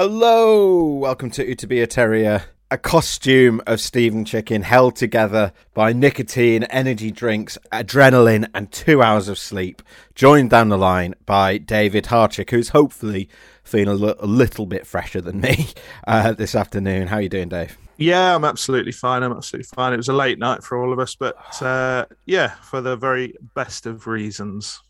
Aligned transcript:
Hello, 0.00 0.84
welcome 0.84 1.28
to 1.32 1.56
To 1.56 1.66
Be 1.66 1.80
a 1.80 1.86
Terrier. 1.88 2.44
A 2.70 2.78
costume 2.78 3.60
of 3.66 3.80
Stephen 3.80 4.24
Chicken 4.24 4.62
held 4.62 4.94
together 4.94 5.52
by 5.74 5.92
nicotine, 5.92 6.62
energy 6.62 7.10
drinks, 7.10 7.58
adrenaline, 7.72 8.48
and 8.54 8.70
two 8.70 9.02
hours 9.02 9.26
of 9.26 9.40
sleep. 9.40 9.82
Joined 10.14 10.50
down 10.50 10.68
the 10.68 10.78
line 10.78 11.16
by 11.26 11.58
David 11.58 12.04
Harchick, 12.04 12.50
who's 12.50 12.68
hopefully 12.68 13.28
feeling 13.64 14.00
a, 14.00 14.24
little 14.24 14.66
bit 14.66 14.86
fresher 14.86 15.20
than 15.20 15.40
me 15.40 15.66
uh, 16.06 16.32
this 16.32 16.54
afternoon. 16.54 17.08
How 17.08 17.16
are 17.16 17.22
you 17.22 17.28
doing, 17.28 17.48
Dave? 17.48 17.76
Yeah, 17.96 18.36
I'm 18.36 18.44
absolutely 18.44 18.92
fine. 18.92 19.24
I'm 19.24 19.32
absolutely 19.32 19.68
fine. 19.74 19.94
It 19.94 19.96
was 19.96 20.08
a 20.08 20.12
late 20.12 20.38
night 20.38 20.62
for 20.62 20.78
all 20.80 20.92
of 20.92 21.00
us, 21.00 21.16
but 21.16 21.60
uh, 21.60 22.06
yeah, 22.24 22.50
for 22.62 22.80
the 22.80 22.94
very 22.94 23.34
best 23.52 23.84
of 23.84 24.06
reasons. 24.06 24.80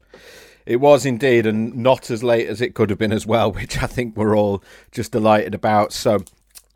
It 0.69 0.83
was 0.83 1.06
indeed, 1.06 1.47
and 1.47 1.74
not 1.77 2.11
as 2.11 2.22
late 2.22 2.47
as 2.47 2.61
it 2.61 2.74
could 2.74 2.91
have 2.91 2.98
been 2.98 3.11
as 3.11 3.27
well, 3.27 3.50
which 3.55 3.83
I 3.83 3.86
think 3.86 4.16
we're 4.16 4.36
all 4.36 4.62
just 4.92 5.12
delighted 5.12 5.55
about. 5.55 5.94
So, 5.94 6.22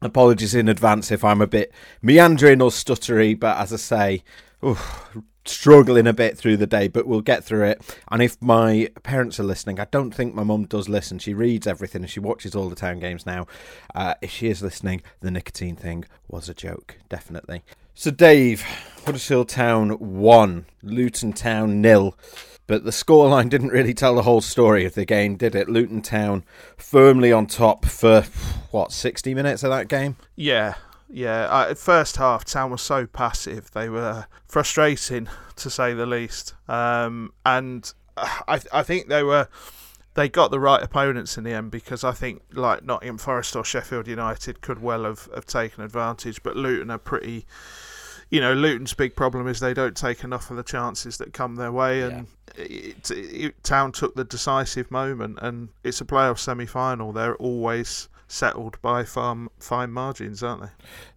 apologies 0.01 0.55
in 0.55 0.67
advance 0.67 1.13
if 1.13 1.23
I'm 1.23 1.43
a 1.43 1.47
bit 1.47 1.71
meandering 2.01 2.63
or 2.63 2.71
stuttery, 2.71 3.39
but 3.39 3.59
as 3.59 3.71
I 3.71 3.77
say, 3.77 4.25
oof, 4.65 5.15
struggling 5.45 6.07
a 6.07 6.15
bit 6.15 6.39
through 6.39 6.57
the 6.57 6.67
day, 6.67 6.89
but 6.89 7.07
we'll 7.07 7.21
get 7.21 7.45
through 7.45 7.65
it. 7.65 7.99
And 8.11 8.23
if 8.23 8.41
my 8.41 8.89
parents 9.03 9.39
are 9.39 9.45
listening, 9.45 9.79
I 9.79 9.87
don't 9.91 10.13
think 10.13 10.35
my 10.35 10.43
mum 10.43 10.65
does 10.65 10.89
listen. 10.89 11.19
She 11.19 11.35
reads 11.35 11.67
everything 11.67 12.01
and 12.01 12.11
she 12.11 12.21
watches 12.21 12.55
all 12.55 12.71
the 12.71 12.77
town 12.77 12.99
games 12.99 13.27
now. 13.27 13.47
Uh, 13.95 14.15
if 14.23 14.31
she 14.31 14.49
is 14.49 14.63
listening, 14.63 15.03
the 15.21 15.31
nicotine 15.31 15.77
thing 15.77 16.07
was 16.29 16.49
a 16.49 16.55
joke, 16.55 16.97
definitely. 17.11 17.63
So, 17.95 18.11
Dave, 18.11 18.63
Huddersfield 19.05 19.51
Town 19.51 19.91
1, 19.91 20.67
Luton 20.83 21.35
Town 21.35 21.83
nil. 21.83 22.17
But 22.67 22.85
the 22.85 22.91
scoreline 22.91 23.49
didn't 23.49 23.71
really 23.71 23.95
tell 23.95 24.15
the 24.15 24.23
whole 24.23 24.41
story 24.41 24.85
of 24.85 24.95
the 24.95 25.05
game, 25.05 25.37
did 25.37 25.55
it? 25.55 25.69
Luton 25.69 26.01
Town 26.01 26.45
firmly 26.77 27.33
on 27.33 27.47
top 27.47 27.87
for, 27.87 28.23
what, 28.71 28.93
60 28.93 29.35
minutes 29.35 29.63
of 29.63 29.71
that 29.71 29.89
game? 29.89 30.17
Yeah, 30.37 30.75
yeah. 31.11 31.43
Uh, 31.51 31.75
first 31.75 32.17
half, 32.17 32.45
Town 32.45 32.71
was 32.71 32.83
so 32.83 33.07
passive. 33.07 33.71
They 33.73 33.89
were 33.89 34.27
frustrating, 34.47 35.29
to 35.57 35.71
say 35.71 35.93
the 35.93 36.07
least. 36.07 36.55
Um, 36.69 37.33
and 37.45 37.93
I, 38.17 38.61
I 38.73 38.83
think 38.83 39.09
they 39.09 39.23
were. 39.23 39.49
They 40.15 40.29
got 40.29 40.51
the 40.51 40.61
right 40.61 40.83
opponents 40.83 41.39
in 41.39 41.45
the 41.45 41.53
end 41.53 41.71
because 41.71 42.05
I 42.05 42.13
think 42.13 42.43
like 42.53 42.85
Nottingham 42.85 43.17
Forest 43.17 43.57
or 43.57 43.65
Sheffield 43.65 44.07
United 44.07 44.61
could 44.61 44.83
well 44.83 45.05
have, 45.05 45.27
have 45.35 45.47
taken 45.47 45.83
advantage, 45.83 46.43
but 46.43 46.55
Luton 46.55 46.91
are 46.91 46.99
pretty 46.99 47.47
you 48.33 48.41
know, 48.41 48.55
Luton's 48.55 48.95
big 48.95 49.15
problem 49.15 49.47
is 49.47 49.61
they 49.61 49.75
don't 49.75 49.95
take 49.95 50.25
enough 50.25 50.51
of 50.51 50.57
the 50.57 50.63
chances 50.63 51.19
that 51.19 51.35
come 51.35 51.57
their 51.57 51.71
way, 51.71 52.01
and 52.01 52.27
yeah. 52.57 52.65
it, 52.65 53.11
it, 53.11 53.63
Town 53.63 53.93
took 53.93 54.15
the 54.15 54.25
decisive 54.25 54.91
moment, 54.91 55.39
and 55.43 55.69
it's 55.85 56.01
a 56.01 56.07
playoff 56.07 56.39
semi-final. 56.39 57.13
They're 57.13 57.37
always 57.37 58.09
settled 58.29 58.81
by 58.81 59.05
far, 59.05 59.37
fine 59.59 59.93
margins, 59.93 60.43
aren't 60.43 60.63
they? 60.63 60.69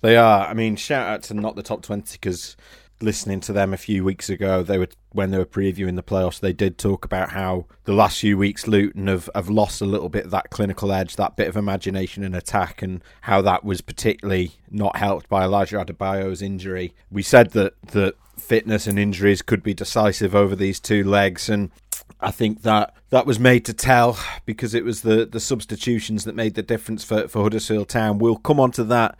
They 0.01 0.17
are. 0.17 0.45
I 0.45 0.53
mean, 0.53 0.75
shout 0.75 1.07
out 1.07 1.23
to 1.23 1.33
not 1.33 1.55
the 1.55 1.63
top 1.63 1.83
twenty 1.83 2.17
because 2.19 2.57
listening 3.01 3.39
to 3.41 3.53
them 3.53 3.73
a 3.73 3.77
few 3.77 4.03
weeks 4.03 4.29
ago, 4.29 4.63
they 4.63 4.77
were 4.77 4.87
when 5.11 5.31
they 5.31 5.37
were 5.37 5.45
previewing 5.45 5.95
the 5.95 6.03
playoffs, 6.03 6.41
they 6.41 6.51
did 6.51 6.77
talk 6.77 7.05
about 7.05 7.29
how 7.29 7.65
the 7.85 7.93
last 7.93 8.19
few 8.19 8.37
weeks 8.37 8.67
Luton 8.67 9.07
have, 9.07 9.29
have 9.33 9.49
lost 9.49 9.79
a 9.79 9.85
little 9.85 10.09
bit 10.09 10.25
of 10.25 10.31
that 10.31 10.49
clinical 10.49 10.91
edge, 10.91 11.15
that 11.15 11.37
bit 11.37 11.47
of 11.47 11.55
imagination 11.55 12.21
and 12.23 12.35
attack, 12.35 12.81
and 12.81 13.01
how 13.21 13.41
that 13.41 13.63
was 13.63 13.79
particularly 13.79 14.51
not 14.69 14.97
helped 14.97 15.29
by 15.29 15.45
Elijah 15.45 15.77
Adebayo's 15.77 16.41
injury. 16.41 16.93
We 17.09 17.23
said 17.23 17.51
that 17.51 17.81
that 17.93 18.15
fitness 18.37 18.87
and 18.87 18.99
injuries 18.99 19.41
could 19.41 19.63
be 19.63 19.73
decisive 19.73 20.35
over 20.35 20.53
these 20.53 20.81
two 20.81 21.05
legs, 21.05 21.47
and 21.47 21.71
I 22.19 22.31
think 22.31 22.63
that 22.63 22.93
that 23.09 23.25
was 23.25 23.39
made 23.39 23.63
to 23.65 23.73
tell 23.73 24.17
because 24.45 24.73
it 24.73 24.83
was 24.83 25.01
the, 25.01 25.25
the 25.25 25.39
substitutions 25.39 26.25
that 26.25 26.35
made 26.35 26.55
the 26.55 26.61
difference 26.63 27.03
for, 27.03 27.27
for 27.27 27.43
Huddersfield 27.43 27.87
Town. 27.87 28.19
We'll 28.19 28.35
come 28.35 28.59
on 28.59 28.71
to 28.71 28.83
that 28.85 29.17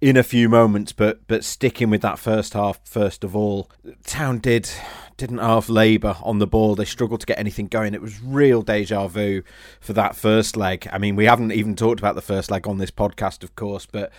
in 0.00 0.16
a 0.16 0.22
few 0.22 0.48
moments, 0.48 0.92
but 0.92 1.26
but 1.26 1.44
sticking 1.44 1.90
with 1.90 2.02
that 2.02 2.18
first 2.18 2.52
half 2.52 2.80
first 2.84 3.24
of 3.24 3.34
all, 3.34 3.70
Town 4.04 4.38
did 4.38 4.68
didn't 5.16 5.38
have 5.38 5.68
labour 5.68 6.16
on 6.22 6.38
the 6.38 6.46
ball. 6.46 6.74
They 6.74 6.84
struggled 6.84 7.20
to 7.20 7.26
get 7.26 7.38
anything 7.38 7.66
going. 7.66 7.94
It 7.94 8.02
was 8.02 8.22
real 8.22 8.62
deja 8.62 9.06
vu 9.06 9.42
for 9.80 9.92
that 9.92 10.16
first 10.16 10.56
leg. 10.56 10.88
I 10.92 10.98
mean, 10.98 11.16
we 11.16 11.26
haven't 11.26 11.52
even 11.52 11.76
talked 11.76 12.00
about 12.00 12.16
the 12.16 12.22
first 12.22 12.50
leg 12.50 12.66
on 12.66 12.78
this 12.78 12.90
podcast, 12.90 13.44
of 13.44 13.54
course, 13.54 13.86
but 13.86 14.12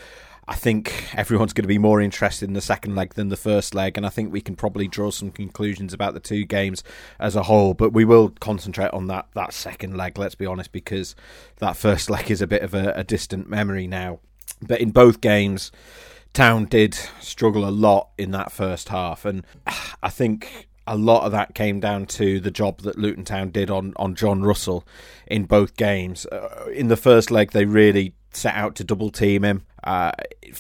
I 0.48 0.56
think 0.56 1.10
everyone's 1.16 1.54
going 1.54 1.64
to 1.64 1.68
be 1.68 1.80
more 1.80 2.00
interested 2.00 2.48
in 2.48 2.54
the 2.54 2.62
second 2.62 2.96
leg 2.96 3.16
than 3.16 3.30
the 3.30 3.38
first 3.38 3.74
leg, 3.74 3.98
and 3.98 4.06
I 4.06 4.10
think 4.10 4.32
we 4.32 4.42
can 4.42 4.56
probably 4.56 4.88
draw 4.88 5.10
some 5.10 5.32
conclusions 5.32 5.92
about 5.92 6.14
the 6.14 6.20
two 6.20 6.46
games 6.46 6.84
as 7.20 7.36
a 7.36 7.44
whole. 7.44 7.74
But 7.74 7.94
we 7.94 8.06
will 8.06 8.30
concentrate 8.30 8.92
on 8.92 9.08
that 9.08 9.28
that 9.34 9.54
second 9.54 9.98
leg. 9.98 10.18
Let's 10.18 10.36
be 10.36 10.46
honest, 10.46 10.72
because 10.72 11.16
that 11.58 11.76
first 11.76 12.10
leg 12.10 12.30
is 12.30 12.42
a 12.42 12.48
bit 12.48 12.62
of 12.62 12.74
a, 12.74 12.94
a 12.96 13.04
distant 13.04 13.50
memory 13.50 13.88
now. 13.88 14.20
But 14.62 14.82
in 14.82 14.92
both 14.92 15.22
games, 15.22 15.72
Town 16.34 16.66
did 16.66 16.98
struggle 17.20 17.68
a 17.68 17.72
lot 17.72 18.10
in 18.18 18.32
that 18.32 18.52
first 18.52 18.90
half, 18.90 19.26
and 19.26 19.46
I 20.04 20.10
think 20.10 20.68
a 20.88 20.96
lot 20.96 21.24
of 21.24 21.32
that 21.32 21.56
came 21.56 21.80
down 21.80 22.06
to 22.06 22.40
the 22.40 22.52
job 22.52 22.82
that 22.82 22.98
Luton 22.98 23.26
Town 23.26 23.50
did 23.50 23.70
on, 23.70 23.94
on 23.96 24.16
John 24.16 24.44
Russell 24.44 24.86
in 25.26 25.46
both 25.46 25.76
games. 25.76 26.26
Uh, 26.28 26.68
in 26.74 26.90
the 26.90 26.98
first 26.98 27.32
leg, 27.32 27.52
they 27.52 27.66
really 27.66 28.14
set 28.36 28.56
out 28.56 28.76
to 28.76 28.84
double 28.84 29.10
team 29.10 29.44
him 29.44 29.66
uh, 29.86 30.12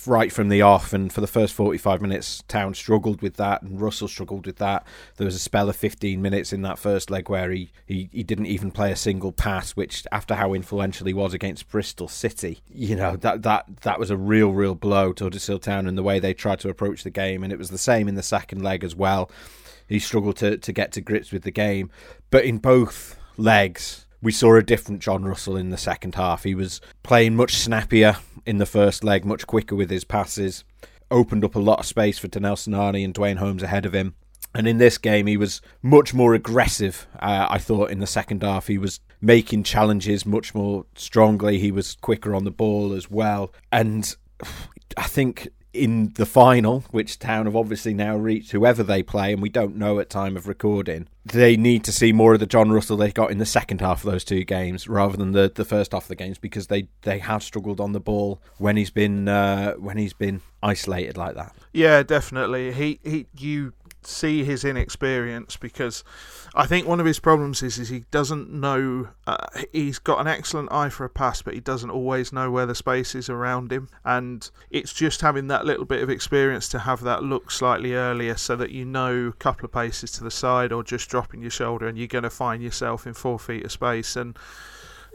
right 0.06 0.32
from 0.32 0.50
the 0.50 0.62
off. 0.62 0.94
And 0.94 1.12
for 1.12 1.22
the 1.22 1.28
first 1.28 1.54
45 1.54 2.02
minutes, 2.02 2.44
Town 2.48 2.74
struggled 2.74 3.22
with 3.22 3.36
that, 3.36 3.62
and 3.62 3.82
Russell 3.82 4.08
struggled 4.08 4.46
with 4.46 4.58
that. 4.58 4.86
There 5.18 5.26
was 5.26 5.36
a 5.36 5.40
spell 5.40 5.70
of 5.70 5.76
15 5.76 6.22
minutes 6.22 6.54
in 6.54 6.62
that 6.62 6.80
first 6.80 7.10
leg 7.10 7.30
where 7.30 7.52
he, 7.52 7.72
he, 7.86 8.10
he 8.12 8.24
didn't 8.24 8.46
even 8.46 8.72
play 8.72 8.92
a 8.92 8.96
single 8.96 9.32
pass, 9.32 9.72
which, 9.72 10.06
after 10.12 10.36
how 10.36 10.54
influential 10.54 11.08
he 11.08 11.14
was 11.14 11.34
against 11.34 11.70
Bristol 11.70 12.08
City, 12.08 12.62
you 12.72 12.96
know, 12.96 13.16
that, 13.18 13.42
that, 13.42 13.66
that 13.82 14.00
was 14.00 14.10
a 14.10 14.18
real, 14.18 14.52
real 14.52 14.76
blow 14.76 15.12
to 15.14 15.26
Huddersfield 15.26 15.64
Town 15.64 15.88
and 15.88 15.98
the 15.98 16.04
way 16.04 16.20
they 16.20 16.34
tried 16.34 16.60
to 16.62 16.70
approach 16.70 17.04
the 17.04 17.10
game. 17.10 17.44
And 17.44 17.52
it 17.52 17.60
was 17.60 17.70
the 17.70 17.78
same 17.78 18.08
in 18.08 18.16
the 18.16 18.24
second 18.24 18.62
leg 18.64 18.84
as 18.84 18.96
well. 18.96 19.30
He 19.88 20.00
struggled 20.00 20.38
to, 20.38 20.58
to 20.58 20.74
get 20.74 20.92
to 20.94 21.02
grips 21.02 21.32
with 21.32 21.44
the 21.44 21.52
game. 21.52 21.90
But 22.32 22.46
in 22.46 22.58
both 22.58 23.18
legs, 23.38 24.05
we 24.26 24.32
saw 24.32 24.56
a 24.56 24.64
different 24.64 25.04
John 25.04 25.24
Russell 25.24 25.56
in 25.56 25.70
the 25.70 25.78
second 25.78 26.16
half. 26.16 26.44
He 26.44 26.56
was 26.56 26.82
playing 27.04 27.36
much 27.36 27.54
snappier 27.54 28.18
in 28.44 28.58
the 28.58 28.66
first 28.66 29.04
leg, 29.04 29.24
much 29.24 29.46
quicker 29.46 29.76
with 29.76 29.92
his 29.92 30.04
passes, 30.04 30.64
opened 31.12 31.46
up 31.46 31.54
a 31.54 31.60
lot 31.60 31.78
of 31.78 31.86
space 31.86 32.18
for 32.18 32.28
Danel 32.28 32.56
Sinani 32.56 33.06
and 33.06 33.14
Duane 33.14 33.38
Holmes 33.38 33.62
ahead 33.62 33.86
of 33.86 33.94
him. 33.94 34.16
And 34.56 34.68
in 34.68 34.80
this 34.80 34.98
game, 34.98 35.28
he 35.28 35.38
was 35.38 35.62
much 35.84 36.16
more 36.16 36.34
aggressive. 36.34 37.06
Uh, 37.20 37.46
I 37.48 37.60
thought 37.60 37.92
in 37.92 38.00
the 38.00 38.08
second 38.08 38.42
half, 38.42 38.66
he 38.66 38.80
was 38.80 39.00
making 39.22 39.62
challenges 39.62 40.26
much 40.26 40.56
more 40.56 40.88
strongly. 40.96 41.60
He 41.60 41.72
was 41.72 41.96
quicker 42.02 42.34
on 42.34 42.46
the 42.46 42.52
ball 42.52 42.94
as 42.94 43.12
well. 43.12 43.54
And 43.72 44.16
I 44.98 45.04
think 45.04 45.50
in 45.76 46.14
the 46.16 46.26
final, 46.26 46.82
which 46.92 47.20
Town 47.20 47.46
have 47.46 47.56
obviously 47.56 47.94
now 47.94 48.16
reached, 48.16 48.52
whoever 48.52 48.84
they 48.84 49.04
play, 49.04 49.34
and 49.34 49.42
we 49.42 49.50
don't 49.50 49.76
know 49.76 50.00
at 50.00 50.10
time 50.10 50.38
of 50.38 50.48
recording, 50.48 51.08
they 51.26 51.58
need 51.58 51.84
to 51.84 51.92
see 51.92 52.12
more 52.12 52.34
of 52.34 52.40
the 52.40 52.46
John 52.46 52.72
Russell 52.72 52.98
they 52.98 53.12
got 53.12 53.32
in 53.32 53.38
the 53.38 53.46
second 53.46 53.82
half 53.82 54.04
of 54.04 54.12
those 54.12 54.24
two 54.24 54.44
games 54.44 54.88
rather 54.88 55.18
than 55.18 55.32
the, 55.32 55.52
the 55.54 55.66
first 55.66 55.92
half 55.92 56.04
of 56.04 56.08
the 56.08 56.16
games 56.16 56.38
because 56.38 56.68
they, 56.68 56.88
they 57.02 57.20
have 57.20 57.44
struggled 57.44 57.80
on 57.80 57.92
the 57.92 58.00
ball 58.00 58.42
when 58.58 58.78
he's 58.78 58.90
been 58.90 59.28
uh, 59.28 59.74
when 59.74 59.98
he's 59.98 60.14
been 60.14 60.42
isolated 60.64 61.18
like 61.18 61.36
that. 61.36 61.56
Yeah, 61.74 62.04
definitely. 62.04 62.72
He 62.72 63.00
he 63.04 63.28
you 63.38 63.74
see 64.08 64.44
his 64.44 64.64
inexperience 64.64 65.58
because 65.58 66.04
I 66.54 66.66
think 66.66 66.88
one 66.88 67.00
of 67.00 67.06
his 67.06 67.20
problems 67.20 67.62
is 67.62 67.78
is 67.78 67.90
he 67.90 68.06
doesn't 68.12 68.50
know. 68.52 69.10
Uh, 69.28 69.48
he's 69.74 70.00
got 70.00 70.20
an 70.20 70.28
excellent 70.28 70.72
eye 70.72 70.90
for 70.90 71.04
a 71.04 71.10
pass, 71.10 71.42
but 71.42 71.54
he 71.54 71.60
doesn't 71.60 71.90
always 71.90 72.32
know 72.32 72.50
where 72.50 72.66
the 72.66 72.76
space 72.76 73.14
is 73.14 73.30
around 73.30 73.72
him. 73.72 73.90
And 74.06 74.50
it's 74.70 74.94
just 74.94 75.22
having 75.22 75.48
that 75.48 75.66
little 75.66 75.86
bit 75.86 76.02
of 76.02 76.10
experience 76.10 76.70
to 76.70 76.80
have 76.80 77.02
that 77.02 77.24
look 77.24 77.52
slightly 77.52 77.94
earlier, 77.94 78.38
so 78.38 78.56
that 78.56 78.72
you 78.72 78.86
know 78.86 79.28
a 79.28 79.34
couple 79.34 79.66
of 79.66 79.72
paces 79.72 80.12
to 80.14 80.24
the 80.24 80.32
side 80.32 80.72
or 80.72 80.84
just 80.84 81.10
dropping 81.10 81.42
your 81.42 81.52
shoulder, 81.52 81.88
and 81.88 81.98
you're 81.98 82.08
going 82.08 82.24
to 82.24 82.30
find 82.30 82.64
yourself 82.64 83.06
in 83.06 83.14
four 83.14 83.38
feet 83.38 83.66
of 83.66 83.72
space. 83.72 84.16
And 84.16 84.38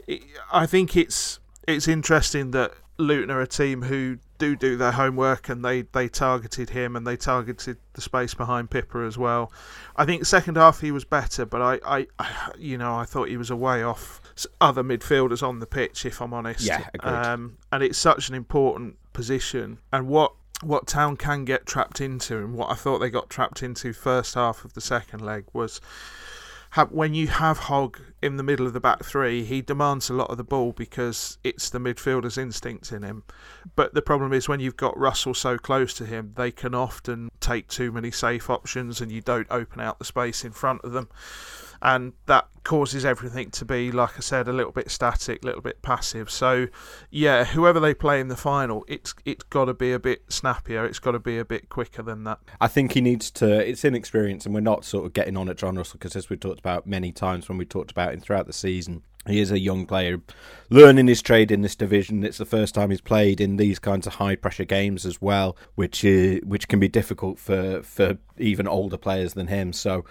it, 0.07 0.23
I 0.53 0.67
think 0.67 0.97
it's 0.97 1.41
it's 1.67 1.89
interesting 1.89 2.51
that 2.51 2.75
Luton 2.99 3.31
are 3.31 3.41
a 3.41 3.47
team 3.47 3.83
who 3.83 4.19
do 4.41 4.57
do 4.57 4.77
their 4.77 4.91
homework 4.91 5.49
and 5.49 5.65
they, 5.65 5.83
they 5.83 6.09
targeted 6.09 6.71
him 6.71 6.97
and 6.97 7.07
they 7.07 7.17
targeted 7.17 7.77
the 7.93 8.01
space 8.01 8.35
behind 8.35 8.71
Pipa 8.71 9.07
as 9.07 9.17
well. 9.17 9.53
I 9.95 10.05
think 10.05 10.25
second 10.25 10.57
half 10.57 10.81
he 10.81 10.91
was 10.91 11.05
better, 11.05 11.47
but 11.47 11.63
I, 11.63 11.79
I 11.87 12.07
you 12.59 12.77
know 12.77 12.97
I 12.97 13.05
thought 13.05 13.29
he 13.29 13.37
was 13.37 13.51
a 13.51 13.57
way 13.57 13.85
off 13.85 14.21
other 14.61 14.83
midfielders 14.83 15.47
on 15.47 15.61
the 15.61 15.67
pitch 15.67 16.05
if 16.05 16.21
I'm 16.21 16.35
honest. 16.35 16.63
Yeah, 16.67 16.89
agreed. 16.93 17.13
Um, 17.13 17.59
and 17.71 17.85
it's 17.85 17.99
such 17.99 18.29
an 18.29 18.35
important 18.35 18.97
position 19.13 19.79
and 19.93 20.09
what 20.09 20.33
what 20.63 20.87
Town 20.87 21.17
can 21.17 21.45
get 21.45 21.67
trapped 21.67 22.01
into 22.01 22.39
and 22.39 22.55
what 22.55 22.71
I 22.71 22.75
thought 22.75 22.99
they 22.99 23.11
got 23.11 23.31
trapped 23.31 23.63
into 23.63 23.93
first 23.93 24.35
half 24.35 24.65
of 24.65 24.75
the 24.75 24.81
second 24.81 25.21
leg 25.21 25.45
was 25.53 25.81
have, 26.71 26.93
when 26.93 27.15
you 27.15 27.29
have 27.29 27.59
Hogg 27.59 27.99
in 28.23 28.37
the 28.37 28.43
middle 28.43 28.67
of 28.67 28.73
the 28.73 28.81
back 28.81 29.05
three, 29.05 29.45
he 29.45 29.63
demands 29.63 30.11
a 30.11 30.15
lot 30.15 30.31
of 30.31 30.37
the 30.37 30.45
ball 30.45 30.73
because 30.73 31.39
it's 31.43 31.71
the 31.71 31.79
midfielder's 31.79 32.37
instinct 32.37 32.93
in 32.93 33.03
him. 33.03 33.25
But 33.77 33.95
the 33.95 34.03
problem 34.03 34.33
is 34.33 34.49
when 34.49 34.61
you've 34.61 34.77
got 34.77 34.99
Russell 34.99 35.35
so 35.35 35.57
close 35.57 35.95
to 35.95 36.07
him, 36.07 36.35
they 36.37 36.51
can 36.51 36.75
often 36.75 37.31
take 37.41 37.69
too 37.69 37.93
many 37.93 38.11
safe 38.11 38.51
options 38.51 39.01
and 39.01 39.11
you 39.11 39.21
don't 39.21 39.47
open 39.51 39.81
out 39.81 39.99
the 39.99 40.05
space 40.05 40.45
in 40.45 40.53
front 40.53 40.83
of 40.85 40.93
them 40.93 41.09
and 41.82 42.12
that 42.27 42.47
causes 42.62 43.05
everything 43.05 43.50
to 43.50 43.65
be, 43.65 43.91
like 43.91 44.17
I 44.17 44.21
said, 44.21 44.47
a 44.47 44.53
little 44.53 44.73
bit 44.73 44.91
static, 44.91 45.43
a 45.43 45.47
little 45.47 45.62
bit 45.62 45.82
passive. 45.82 46.31
So, 46.31 46.69
yeah, 47.11 47.44
whoever 47.44 47.81
they 47.81 47.94
play 47.94 48.21
in 48.21 48.29
the 48.29 48.37
final, 48.37 48.85
it's 48.87 49.15
it's 49.25 49.44
got 49.44 49.67
to 49.67 49.75
be 49.75 49.93
a 49.93 49.99
bit 49.99 50.23
snappier. 50.29 50.85
It's 50.85 50.99
got 50.99 51.12
to 51.12 51.19
be 51.19 51.38
a 51.38 51.44
bit 51.44 51.69
quicker 51.69 52.03
than 52.03 52.25
that. 52.25 52.38
I 52.61 52.69
think 52.69 52.93
he 52.93 53.00
needs 53.00 53.31
to. 53.32 53.67
It's 53.67 53.85
inexperience, 53.85 54.44
and 54.44 54.55
we're 54.55 54.61
not 54.61 54.85
sort 54.85 55.06
of 55.06 55.12
getting 55.12 55.37
on 55.37 55.49
at 55.49 55.56
John 55.56 55.77
Russell 55.77 55.99
because, 55.99 56.17
as 56.17 56.29
we 56.29 56.37
talked 56.37 56.61
about 56.61 56.87
many 56.87 57.12
times 57.12 57.49
when 57.49 57.59
we 57.59 57.65
talked 57.65 57.91
about 57.91 58.12
him 58.12 58.21
throughout 58.21 58.47
the 58.47 58.53
season, 58.53 59.03
he 59.26 59.41
is 59.41 59.50
a 59.50 59.59
young 59.59 59.87
player 59.87 60.21
learning 60.71 61.06
his 61.06 61.23
trade 61.23 61.50
in 61.50 61.62
this 61.62 61.76
division. 61.76 62.25
It's 62.25 62.38
the 62.38 62.47
first 62.47 62.75
time 62.75 62.91
he's 62.91 63.00
played 63.00 63.41
in 63.41 63.56
these 63.56 63.79
kinds 63.79 64.06
of 64.06 64.15
high 64.15 64.37
pressure 64.37 64.65
games 64.65 65.05
as 65.05 65.21
well, 65.21 65.56
which 65.75 66.05
is, 66.05 66.41
which 66.43 66.69
can 66.69 66.81
be 66.81 66.88
difficult 66.88 67.38
for 67.38 67.83
for 67.83 68.19
even 68.38 68.69
older 68.69 68.97
players 68.97 69.35
than 69.35 69.47
him. 69.49 69.73
So 69.73 70.05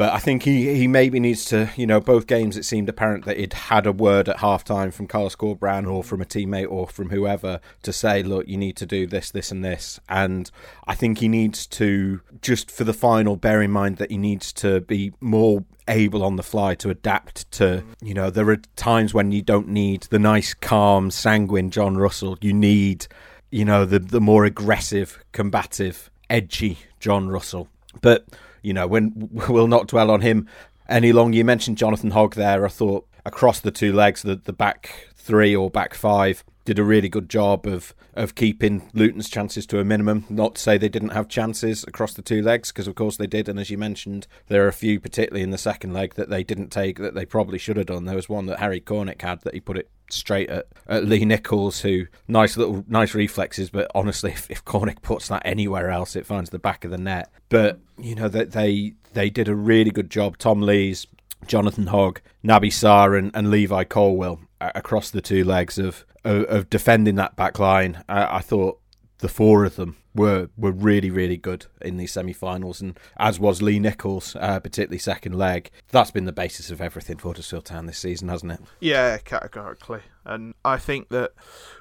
but 0.00 0.14
I 0.14 0.18
think 0.18 0.44
he, 0.44 0.74
he 0.76 0.86
maybe 0.86 1.20
needs 1.20 1.44
to, 1.44 1.68
you 1.76 1.86
know, 1.86 2.00
both 2.00 2.26
games 2.26 2.56
it 2.56 2.64
seemed 2.64 2.88
apparent 2.88 3.26
that 3.26 3.36
he'd 3.36 3.52
had 3.52 3.84
a 3.84 3.92
word 3.92 4.30
at 4.30 4.38
half 4.38 4.64
time 4.64 4.90
from 4.92 5.06
Carlos 5.06 5.36
Corberán 5.36 5.86
or 5.86 6.02
from 6.02 6.22
a 6.22 6.24
teammate 6.24 6.70
or 6.70 6.86
from 6.86 7.10
whoever 7.10 7.60
to 7.82 7.92
say, 7.92 8.22
look, 8.22 8.48
you 8.48 8.56
need 8.56 8.78
to 8.78 8.86
do 8.86 9.06
this, 9.06 9.30
this, 9.30 9.50
and 9.50 9.62
this. 9.62 10.00
And 10.08 10.50
I 10.86 10.94
think 10.94 11.18
he 11.18 11.28
needs 11.28 11.66
to, 11.66 12.22
just 12.40 12.70
for 12.70 12.84
the 12.84 12.94
final, 12.94 13.36
bear 13.36 13.60
in 13.60 13.72
mind 13.72 13.98
that 13.98 14.10
he 14.10 14.16
needs 14.16 14.54
to 14.54 14.80
be 14.80 15.12
more 15.20 15.66
able 15.86 16.24
on 16.24 16.36
the 16.36 16.42
fly 16.42 16.74
to 16.76 16.88
adapt 16.88 17.52
to, 17.52 17.84
you 18.00 18.14
know, 18.14 18.30
there 18.30 18.48
are 18.48 18.56
times 18.76 19.12
when 19.12 19.32
you 19.32 19.42
don't 19.42 19.68
need 19.68 20.04
the 20.04 20.18
nice, 20.18 20.54
calm, 20.54 21.10
sanguine 21.10 21.68
John 21.68 21.98
Russell. 21.98 22.38
You 22.40 22.54
need, 22.54 23.06
you 23.50 23.66
know, 23.66 23.84
the, 23.84 23.98
the 23.98 24.22
more 24.22 24.46
aggressive, 24.46 25.22
combative, 25.32 26.10
edgy 26.30 26.78
John 27.00 27.28
Russell. 27.28 27.68
But 28.00 28.24
you 28.62 28.72
know, 28.72 28.86
when 28.86 29.12
we'll 29.48 29.68
not 29.68 29.88
dwell 29.88 30.10
on 30.10 30.20
him 30.20 30.48
any 30.88 31.12
longer. 31.12 31.36
You 31.36 31.44
mentioned 31.44 31.78
Jonathan 31.78 32.10
Hogg 32.10 32.34
there. 32.34 32.64
I 32.64 32.68
thought 32.68 33.06
across 33.24 33.60
the 33.60 33.70
two 33.70 33.92
legs, 33.92 34.22
the, 34.22 34.36
the 34.36 34.52
back 34.52 35.08
three 35.14 35.54
or 35.54 35.70
back 35.70 35.94
five 35.94 36.44
did 36.64 36.78
a 36.78 36.84
really 36.84 37.08
good 37.08 37.28
job 37.28 37.66
of 37.66 37.94
of 38.14 38.34
keeping 38.34 38.90
Luton's 38.92 39.30
chances 39.30 39.66
to 39.66 39.78
a 39.78 39.84
minimum. 39.84 40.26
Not 40.28 40.56
to 40.56 40.60
say 40.60 40.76
they 40.76 40.88
didn't 40.88 41.10
have 41.10 41.28
chances 41.28 41.84
across 41.84 42.12
the 42.12 42.22
two 42.22 42.42
legs, 42.42 42.72
because 42.72 42.88
of 42.88 42.96
course 42.96 43.16
they 43.16 43.28
did. 43.28 43.48
And 43.48 43.58
as 43.58 43.70
you 43.70 43.78
mentioned, 43.78 44.26
there 44.48 44.64
are 44.64 44.68
a 44.68 44.72
few, 44.72 44.98
particularly 44.98 45.42
in 45.42 45.50
the 45.50 45.58
second 45.58 45.92
leg, 45.92 46.14
that 46.14 46.28
they 46.28 46.42
didn't 46.42 46.70
take 46.70 46.98
that 46.98 47.14
they 47.14 47.24
probably 47.24 47.56
should 47.56 47.76
have 47.76 47.86
done. 47.86 48.04
There 48.04 48.16
was 48.16 48.28
one 48.28 48.46
that 48.46 48.58
Harry 48.58 48.80
Cornick 48.80 49.22
had 49.22 49.42
that 49.42 49.54
he 49.54 49.60
put 49.60 49.78
it 49.78 49.88
straight 50.12 50.50
at, 50.50 50.66
at 50.86 51.04
Lee 51.04 51.24
Nicholls, 51.24 51.80
who 51.80 52.06
nice 52.28 52.56
little 52.56 52.84
nice 52.88 53.14
reflexes, 53.14 53.70
but 53.70 53.90
honestly, 53.94 54.30
if, 54.32 54.50
if 54.50 54.64
Cornick 54.64 55.02
puts 55.02 55.28
that 55.28 55.42
anywhere 55.44 55.90
else, 55.90 56.16
it 56.16 56.26
finds 56.26 56.50
the 56.50 56.58
back 56.58 56.84
of 56.84 56.90
the 56.90 56.98
net. 56.98 57.30
But 57.48 57.80
you 57.98 58.14
know 58.14 58.28
that 58.28 58.52
they 58.52 58.94
they 59.12 59.30
did 59.30 59.48
a 59.48 59.54
really 59.54 59.90
good 59.90 60.10
job. 60.10 60.38
Tom 60.38 60.62
Lees, 60.62 61.06
Jonathan 61.46 61.88
Hogg, 61.88 62.20
Naby 62.44 62.68
Sarr, 62.68 63.18
and, 63.18 63.30
and 63.34 63.50
Levi 63.50 63.84
Colwill 63.84 64.40
across 64.60 65.10
the 65.10 65.20
two 65.20 65.44
legs 65.44 65.78
of 65.78 66.04
of, 66.24 66.44
of 66.44 66.70
defending 66.70 67.14
that 67.16 67.36
back 67.36 67.58
line. 67.58 68.04
I, 68.08 68.36
I 68.36 68.40
thought 68.40 68.79
the 69.20 69.28
four 69.28 69.64
of 69.64 69.76
them 69.76 69.96
were 70.14 70.48
were 70.56 70.72
really 70.72 71.10
really 71.10 71.36
good 71.36 71.66
in 71.80 71.96
these 71.96 72.12
semi-finals, 72.12 72.80
and 72.80 72.98
as 73.16 73.38
was 73.38 73.62
Lee 73.62 73.78
Nicholls, 73.78 74.36
uh, 74.40 74.60
particularly 74.60 74.98
second 74.98 75.36
leg. 75.36 75.70
That's 75.90 76.10
been 76.10 76.24
the 76.24 76.32
basis 76.32 76.70
of 76.70 76.80
everything 76.80 77.18
for 77.18 77.28
Huddersfield 77.28 77.64
Town 77.66 77.86
this 77.86 77.98
season, 77.98 78.28
hasn't 78.28 78.52
it? 78.52 78.60
Yeah, 78.80 79.18
categorically, 79.18 80.00
and 80.24 80.54
I 80.64 80.78
think 80.78 81.08
that 81.10 81.32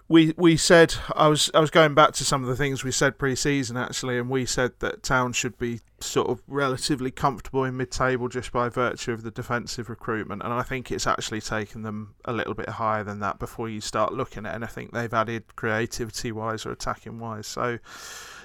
we 0.10 0.34
we 0.38 0.58
said 0.58 0.96
I 1.16 1.28
was 1.28 1.52
I 1.54 1.60
was 1.60 1.70
going 1.70 1.94
back 1.94 2.14
to 2.14 2.26
some 2.26 2.42
of 2.42 2.50
the 2.50 2.56
things 2.56 2.84
we 2.84 2.92
said 2.92 3.20
pre-season 3.20 3.78
actually, 3.78 4.18
and 4.18 4.28
we 4.28 4.46
said 4.46 4.72
that 4.80 5.04
Town 5.04 5.34
should 5.34 5.58
be 5.60 5.82
sort 6.00 6.30
of 6.30 6.42
relatively 6.48 7.12
comfortable 7.12 7.64
in 7.64 7.78
mid-table 7.78 8.28
just 8.28 8.52
by 8.52 8.70
virtue 8.70 9.12
of 9.12 9.22
the 9.22 9.30
defensive 9.30 9.88
recruitment, 9.88 10.42
and 10.44 10.52
I 10.52 10.64
think 10.64 10.92
it's 10.92 11.06
actually 11.06 11.42
taken 11.42 11.84
them 11.84 12.16
a 12.26 12.34
little 12.34 12.56
bit 12.56 12.70
higher 12.70 13.04
than 13.04 13.20
that 13.20 13.38
before 13.38 13.70
you 13.70 13.82
start 13.82 14.12
looking 14.14 14.48
at 14.48 14.56
anything 14.56 14.90
they've 14.92 15.14
added 15.14 15.56
creativity-wise 15.56 16.66
or 16.66 16.72
attacking-wise. 16.72 17.46
So, 17.46 17.78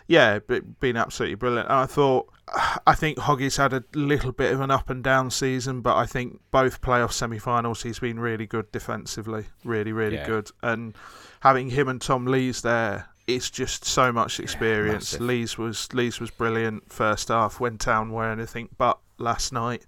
yeah, 0.06 0.38
been 0.80 0.96
absolutely 0.96 1.36
brilliant. 1.36 1.68
And 1.68 1.78
I 1.78 1.86
thought 1.86 2.28
I 2.86 2.94
think 2.94 3.18
Hoggy's 3.18 3.56
had 3.56 3.72
a 3.72 3.84
little 3.94 4.32
bit 4.32 4.52
of 4.52 4.60
an 4.60 4.70
up 4.70 4.90
and 4.90 5.02
down 5.02 5.30
season, 5.30 5.80
but 5.80 5.96
I 5.96 6.06
think 6.06 6.40
both 6.50 6.80
playoff 6.80 7.12
semi-finals 7.12 7.82
he's 7.82 7.98
been 7.98 8.20
really 8.20 8.46
good 8.46 8.70
defensively, 8.72 9.46
really 9.64 9.92
really 9.92 10.16
yeah. 10.16 10.26
good, 10.26 10.50
and 10.62 10.94
having 11.40 11.70
him 11.70 11.88
and 11.88 12.00
Tom 12.00 12.26
Lees 12.26 12.62
there, 12.62 13.08
it's 13.26 13.50
just 13.50 13.84
so 13.84 14.12
much 14.12 14.40
experience. 14.40 15.14
Yeah, 15.14 15.20
Lees 15.20 15.58
was 15.58 15.92
Lees 15.92 16.20
was 16.20 16.30
brilliant 16.30 16.92
first 16.92 17.28
half 17.28 17.60
when 17.60 17.78
Town 17.78 18.12
were 18.12 18.30
anything 18.30 18.68
but 18.76 18.98
last 19.18 19.52
night. 19.52 19.86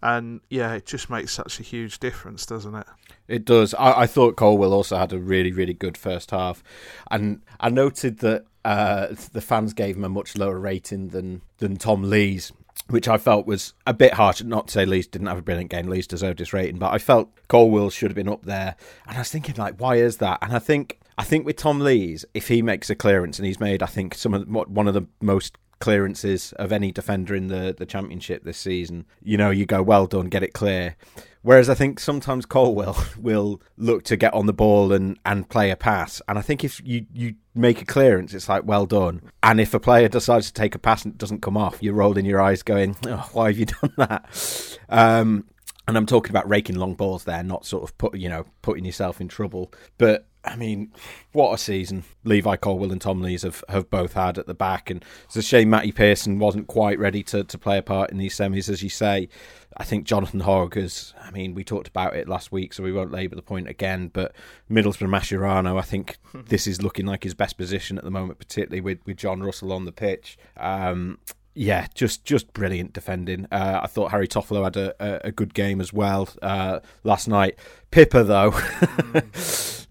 And 0.00 0.40
yeah, 0.48 0.74
it 0.74 0.86
just 0.86 1.10
makes 1.10 1.32
such 1.32 1.58
a 1.58 1.64
huge 1.64 1.98
difference, 1.98 2.46
doesn't 2.46 2.72
it? 2.72 2.86
It 3.26 3.44
does. 3.44 3.74
I, 3.74 4.02
I 4.02 4.06
thought 4.06 4.36
Colwill 4.36 4.72
also 4.72 4.96
had 4.96 5.12
a 5.12 5.18
really, 5.18 5.50
really 5.50 5.74
good 5.74 5.96
first 5.96 6.30
half, 6.30 6.62
and 7.10 7.42
I 7.58 7.68
noted 7.68 8.20
that 8.20 8.44
uh, 8.64 9.08
the 9.32 9.40
fans 9.40 9.72
gave 9.72 9.96
him 9.96 10.04
a 10.04 10.08
much 10.08 10.36
lower 10.36 10.58
rating 10.58 11.08
than 11.08 11.42
than 11.58 11.76
Tom 11.76 12.02
Lees 12.02 12.52
which 12.88 13.08
I 13.08 13.18
felt 13.18 13.46
was 13.46 13.74
a 13.86 13.92
bit 13.92 14.14
harsh. 14.14 14.42
Not 14.42 14.68
to 14.68 14.72
say 14.72 14.86
Lees 14.86 15.06
didn't 15.06 15.26
have 15.26 15.38
a 15.38 15.42
brilliant 15.42 15.70
game, 15.70 15.88
Lees 15.88 16.06
deserved 16.06 16.38
his 16.38 16.52
rating, 16.52 16.78
but 16.78 16.92
I 16.92 16.98
felt 16.98 17.28
Colwill 17.48 17.90
should 17.90 18.10
have 18.10 18.16
been 18.16 18.28
up 18.28 18.44
there. 18.44 18.76
And 19.06 19.16
I 19.16 19.20
was 19.20 19.30
thinking, 19.30 19.56
like, 19.56 19.78
why 19.78 19.96
is 19.96 20.18
that? 20.18 20.38
And 20.42 20.54
I 20.54 20.58
think 20.58 20.98
I 21.18 21.24
think 21.24 21.44
with 21.44 21.56
Tom 21.56 21.80
Lees, 21.80 22.24
if 22.32 22.48
he 22.48 22.62
makes 22.62 22.88
a 22.88 22.94
clearance 22.94 23.38
and 23.38 23.46
he's 23.46 23.60
made, 23.60 23.82
I 23.82 23.86
think 23.86 24.14
some 24.14 24.34
of 24.34 24.48
one 24.48 24.88
of 24.88 24.94
the 24.94 25.06
most 25.20 25.58
clearances 25.80 26.52
of 26.54 26.72
any 26.72 26.92
defender 26.92 27.34
in 27.34 27.48
the, 27.48 27.74
the 27.76 27.86
championship 27.86 28.44
this 28.44 28.58
season. 28.58 29.06
You 29.22 29.36
know, 29.36 29.50
you 29.50 29.66
go, 29.66 29.82
well 29.82 30.06
done, 30.06 30.28
get 30.28 30.42
it 30.42 30.52
clear. 30.52 30.96
Whereas 31.42 31.70
I 31.70 31.74
think 31.74 32.00
sometimes 32.00 32.46
Colwill 32.46 32.96
will 33.18 33.62
look 33.76 34.02
to 34.04 34.16
get 34.16 34.34
on 34.34 34.46
the 34.46 34.52
ball 34.52 34.92
and, 34.92 35.18
and 35.24 35.48
play 35.48 35.70
a 35.70 35.76
pass. 35.76 36.20
And 36.28 36.38
I 36.38 36.42
think 36.42 36.64
if 36.64 36.80
you, 36.84 37.06
you 37.12 37.34
make 37.54 37.80
a 37.80 37.84
clearance, 37.84 38.34
it's 38.34 38.48
like, 38.48 38.64
well 38.64 38.86
done. 38.86 39.22
And 39.42 39.60
if 39.60 39.72
a 39.72 39.80
player 39.80 40.08
decides 40.08 40.48
to 40.48 40.52
take 40.52 40.74
a 40.74 40.78
pass 40.78 41.04
and 41.04 41.14
it 41.14 41.18
doesn't 41.18 41.42
come 41.42 41.56
off, 41.56 41.82
you're 41.82 41.94
rolling 41.94 42.26
your 42.26 42.40
eyes 42.40 42.62
going, 42.62 42.96
oh, 43.06 43.28
why 43.32 43.48
have 43.48 43.58
you 43.58 43.66
done 43.80 43.92
that? 43.96 44.78
Um, 44.88 45.44
and 45.86 45.96
I'm 45.96 46.06
talking 46.06 46.30
about 46.30 46.48
raking 46.48 46.76
long 46.76 46.94
balls 46.94 47.24
there, 47.24 47.42
not 47.42 47.64
sort 47.64 47.82
of 47.82 47.96
put 47.96 48.14
you 48.14 48.28
know 48.28 48.44
putting 48.60 48.84
yourself 48.84 49.22
in 49.22 49.28
trouble. 49.28 49.72
But 49.96 50.27
I 50.44 50.56
mean, 50.56 50.92
what 51.32 51.52
a 51.52 51.58
season 51.58 52.04
Levi 52.24 52.56
Colwill 52.56 52.92
and 52.92 53.00
Tom 53.00 53.20
Lees 53.20 53.42
have, 53.42 53.62
have 53.68 53.90
both 53.90 54.14
had 54.14 54.38
at 54.38 54.46
the 54.46 54.54
back. 54.54 54.88
And 54.88 55.04
it's 55.24 55.36
a 55.36 55.42
shame 55.42 55.70
Matty 55.70 55.92
Pearson 55.92 56.38
wasn't 56.38 56.68
quite 56.68 56.98
ready 56.98 57.22
to, 57.24 57.44
to 57.44 57.58
play 57.58 57.78
a 57.78 57.82
part 57.82 58.10
in 58.10 58.18
these 58.18 58.36
semis, 58.36 58.68
as 58.68 58.82
you 58.82 58.88
say. 58.88 59.28
I 59.76 59.84
think 59.84 60.06
Jonathan 60.06 60.40
Hogg 60.40 60.76
is, 60.76 61.12
I 61.20 61.30
mean, 61.30 61.54
we 61.54 61.64
talked 61.64 61.88
about 61.88 62.16
it 62.16 62.28
last 62.28 62.50
week, 62.50 62.72
so 62.72 62.82
we 62.82 62.92
won't 62.92 63.12
labour 63.12 63.36
the 63.36 63.42
point 63.42 63.68
again. 63.68 64.08
But 64.12 64.34
Middlesbrough 64.70 65.08
Mascherano, 65.08 65.78
I 65.78 65.82
think 65.82 66.18
this 66.32 66.66
is 66.66 66.82
looking 66.82 67.06
like 67.06 67.24
his 67.24 67.34
best 67.34 67.58
position 67.58 67.98
at 67.98 68.04
the 68.04 68.10
moment, 68.10 68.38
particularly 68.38 68.80
with, 68.80 69.00
with 69.04 69.16
John 69.16 69.42
Russell 69.42 69.72
on 69.72 69.84
the 69.84 69.92
pitch. 69.92 70.38
Um, 70.56 71.18
yeah, 71.58 71.88
just 71.92 72.24
just 72.24 72.52
brilliant 72.52 72.92
defending. 72.92 73.48
Uh, 73.50 73.80
I 73.82 73.88
thought 73.88 74.12
Harry 74.12 74.28
Toffolo 74.28 74.62
had 74.62 74.76
a, 74.76 74.94
a, 75.00 75.28
a 75.28 75.32
good 75.32 75.54
game 75.54 75.80
as 75.80 75.92
well 75.92 76.28
uh, 76.40 76.78
last 77.02 77.26
night. 77.26 77.58
Pipa 77.90 78.22
though, 78.22 78.54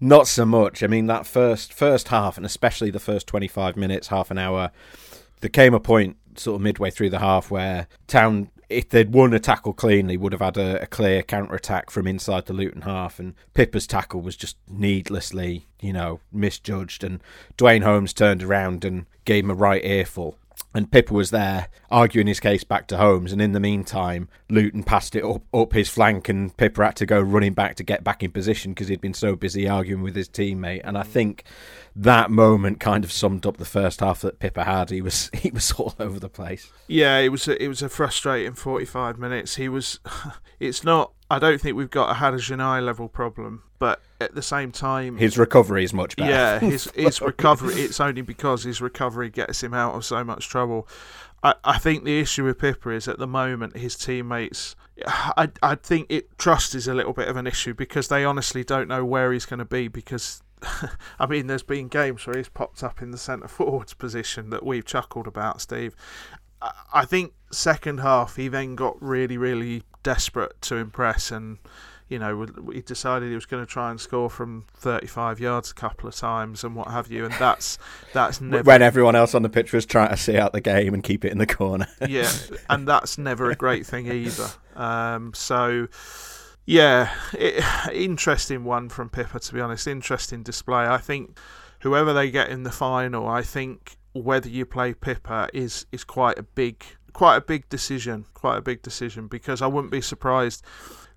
not 0.00 0.26
so 0.26 0.46
much. 0.46 0.82
I 0.82 0.86
mean 0.86 1.06
that 1.08 1.26
first 1.26 1.74
first 1.74 2.08
half 2.08 2.38
and 2.38 2.46
especially 2.46 2.90
the 2.90 2.98
first 2.98 3.26
twenty 3.26 3.48
five 3.48 3.76
minutes, 3.76 4.08
half 4.08 4.30
an 4.30 4.38
hour. 4.38 4.70
There 5.40 5.50
came 5.50 5.74
a 5.74 5.80
point 5.80 6.16
sort 6.36 6.56
of 6.56 6.62
midway 6.62 6.90
through 6.90 7.10
the 7.10 7.18
half 7.18 7.50
where 7.50 7.86
Town, 8.06 8.50
if 8.70 8.88
they'd 8.88 9.12
won 9.12 9.34
a 9.34 9.38
tackle 9.38 9.74
cleanly, 9.74 10.16
would 10.16 10.32
have 10.32 10.40
had 10.40 10.56
a, 10.56 10.82
a 10.82 10.86
clear 10.86 11.22
counter 11.22 11.54
attack 11.54 11.90
from 11.90 12.06
inside 12.06 12.46
the 12.46 12.54
Luton 12.54 12.82
half. 12.82 13.20
And 13.20 13.34
Pipa's 13.52 13.86
tackle 13.86 14.22
was 14.22 14.36
just 14.36 14.56
needlessly, 14.66 15.66
you 15.80 15.92
know, 15.92 16.20
misjudged. 16.32 17.04
And 17.04 17.20
Duane 17.56 17.82
Holmes 17.82 18.14
turned 18.14 18.42
around 18.42 18.84
and 18.84 19.06
gave 19.24 19.44
him 19.44 19.50
a 19.50 19.54
right 19.54 19.84
earful 19.84 20.38
and 20.74 20.90
Pipa 20.90 21.12
was 21.12 21.30
there 21.30 21.68
arguing 21.90 22.26
his 22.26 22.40
case 22.40 22.62
back 22.62 22.86
to 22.88 22.98
Holmes. 22.98 23.32
And 23.32 23.40
in 23.40 23.52
the 23.52 23.60
meantime, 23.60 24.28
Luton 24.50 24.82
passed 24.82 25.16
it 25.16 25.24
up, 25.24 25.42
up 25.54 25.72
his 25.72 25.88
flank, 25.88 26.28
and 26.28 26.54
Pipa 26.56 26.84
had 26.84 26.96
to 26.96 27.06
go 27.06 27.20
running 27.20 27.54
back 27.54 27.76
to 27.76 27.82
get 27.82 28.04
back 28.04 28.22
in 28.22 28.30
position 28.30 28.72
because 28.72 28.88
he'd 28.88 29.00
been 29.00 29.14
so 29.14 29.34
busy 29.34 29.66
arguing 29.66 30.02
with 30.02 30.14
his 30.14 30.28
teammate. 30.28 30.82
And 30.84 30.98
I 30.98 31.02
mm. 31.02 31.06
think 31.06 31.44
that 31.96 32.30
moment 32.30 32.80
kind 32.80 33.02
of 33.02 33.10
summed 33.10 33.46
up 33.46 33.56
the 33.56 33.64
first 33.64 34.00
half 34.00 34.20
that 34.20 34.38
Pipa 34.38 34.64
had. 34.64 34.90
He 34.90 35.00
was 35.00 35.30
he 35.34 35.50
was 35.50 35.72
all 35.72 35.94
over 35.98 36.20
the 36.20 36.28
place. 36.28 36.70
Yeah, 36.86 37.18
it 37.18 37.30
was 37.30 37.48
a, 37.48 37.62
it 37.62 37.68
was 37.68 37.82
a 37.82 37.88
frustrating 37.88 38.54
forty 38.54 38.84
five 38.84 39.18
minutes. 39.18 39.56
He 39.56 39.68
was. 39.68 40.00
It's 40.60 40.82
not. 40.82 41.12
I 41.30 41.38
don't 41.38 41.60
think 41.60 41.76
we've 41.76 41.88
got 41.88 42.10
a 42.10 42.14
Hadergjonaj 42.14 42.84
level 42.84 43.06
problem, 43.06 43.62
but 43.78 44.00
at 44.20 44.34
the 44.34 44.42
same 44.42 44.72
time, 44.72 45.16
his 45.16 45.38
recovery 45.38 45.84
is 45.84 45.92
much 45.92 46.16
better. 46.16 46.30
Yeah, 46.30 46.58
his 46.58 46.90
his 46.94 47.20
recovery. 47.20 47.74
It's 47.74 48.00
only 48.00 48.22
because 48.22 48.64
his 48.64 48.80
recovery 48.80 49.30
gets 49.30 49.62
him 49.62 49.74
out 49.74 49.94
of 49.94 50.04
so 50.04 50.24
much 50.24 50.48
trouble. 50.48 50.88
I, 51.42 51.54
I 51.64 51.78
think 51.78 52.04
the 52.04 52.18
issue 52.18 52.44
with 52.44 52.58
Pipa 52.58 52.90
is 52.90 53.06
at 53.06 53.18
the 53.18 53.26
moment 53.26 53.76
his 53.76 53.96
teammates. 53.96 54.74
I 55.06 55.48
I 55.62 55.76
think 55.76 56.06
it 56.10 56.36
trust 56.38 56.74
is 56.74 56.88
a 56.88 56.94
little 56.94 57.12
bit 57.12 57.28
of 57.28 57.36
an 57.36 57.46
issue 57.46 57.74
because 57.74 58.08
they 58.08 58.24
honestly 58.24 58.64
don't 58.64 58.88
know 58.88 59.04
where 59.04 59.32
he's 59.32 59.46
going 59.46 59.58
to 59.58 59.64
be 59.64 59.88
because 59.88 60.42
I 61.18 61.26
mean, 61.26 61.46
there's 61.46 61.62
been 61.62 61.88
games 61.88 62.26
where 62.26 62.36
he's 62.36 62.48
popped 62.48 62.82
up 62.82 63.02
in 63.02 63.10
the 63.10 63.18
centre 63.18 63.48
forwards 63.48 63.94
position 63.94 64.50
that 64.50 64.64
we've 64.64 64.84
chuckled 64.84 65.26
about, 65.26 65.60
Steve. 65.60 65.94
I 66.92 67.04
think 67.04 67.34
second 67.52 68.00
half 68.00 68.36
he 68.36 68.48
then 68.48 68.74
got 68.74 69.00
really, 69.00 69.38
really 69.38 69.84
desperate 70.02 70.60
to 70.62 70.76
impress, 70.76 71.30
and 71.30 71.58
you 72.08 72.18
know 72.18 72.46
he 72.72 72.80
decided 72.80 73.28
he 73.28 73.34
was 73.34 73.46
going 73.46 73.64
to 73.64 73.70
try 73.70 73.90
and 73.90 74.00
score 74.00 74.30
from 74.30 74.64
35 74.74 75.40
yards 75.40 75.70
a 75.70 75.74
couple 75.74 76.08
of 76.08 76.14
times 76.14 76.64
and 76.64 76.74
what 76.74 76.88
have 76.88 77.10
you, 77.10 77.24
and 77.24 77.34
that's 77.34 77.78
that's 78.12 78.40
never 78.40 78.62
when 78.64 78.82
everyone 78.82 79.14
else 79.14 79.34
on 79.34 79.42
the 79.42 79.48
pitch 79.48 79.72
was 79.72 79.84
trying 79.84 80.10
to 80.10 80.16
see 80.16 80.36
out 80.36 80.52
the 80.52 80.60
game 80.60 80.94
and 80.94 81.02
keep 81.02 81.24
it 81.24 81.32
in 81.32 81.38
the 81.38 81.46
corner. 81.46 81.86
yeah, 82.08 82.30
and 82.70 82.88
that's 82.88 83.18
never 83.18 83.50
a 83.50 83.54
great 83.54 83.86
thing 83.86 84.06
either. 84.12 84.48
Um, 84.74 85.32
so 85.34 85.88
yeah, 86.64 87.12
it, 87.32 87.64
interesting 87.92 88.64
one 88.64 88.88
from 88.88 89.10
Pipa, 89.10 89.40
to 89.40 89.54
be 89.54 89.60
honest. 89.60 89.86
Interesting 89.86 90.42
display. 90.42 90.86
I 90.86 90.98
think 90.98 91.38
whoever 91.80 92.12
they 92.12 92.30
get 92.30 92.50
in 92.50 92.62
the 92.62 92.72
final, 92.72 93.28
I 93.28 93.42
think 93.42 93.96
whether 94.12 94.48
you 94.48 94.64
play 94.64 94.94
Pipa 94.94 95.48
is 95.52 95.86
is 95.92 96.04
quite 96.04 96.38
a 96.38 96.42
big 96.42 96.84
quite 97.12 97.36
a 97.36 97.40
big 97.40 97.68
decision. 97.68 98.24
Quite 98.34 98.58
a 98.58 98.62
big 98.62 98.82
decision 98.82 99.26
because 99.26 99.60
I 99.60 99.66
wouldn't 99.66 99.92
be 99.92 100.00
surprised. 100.00 100.64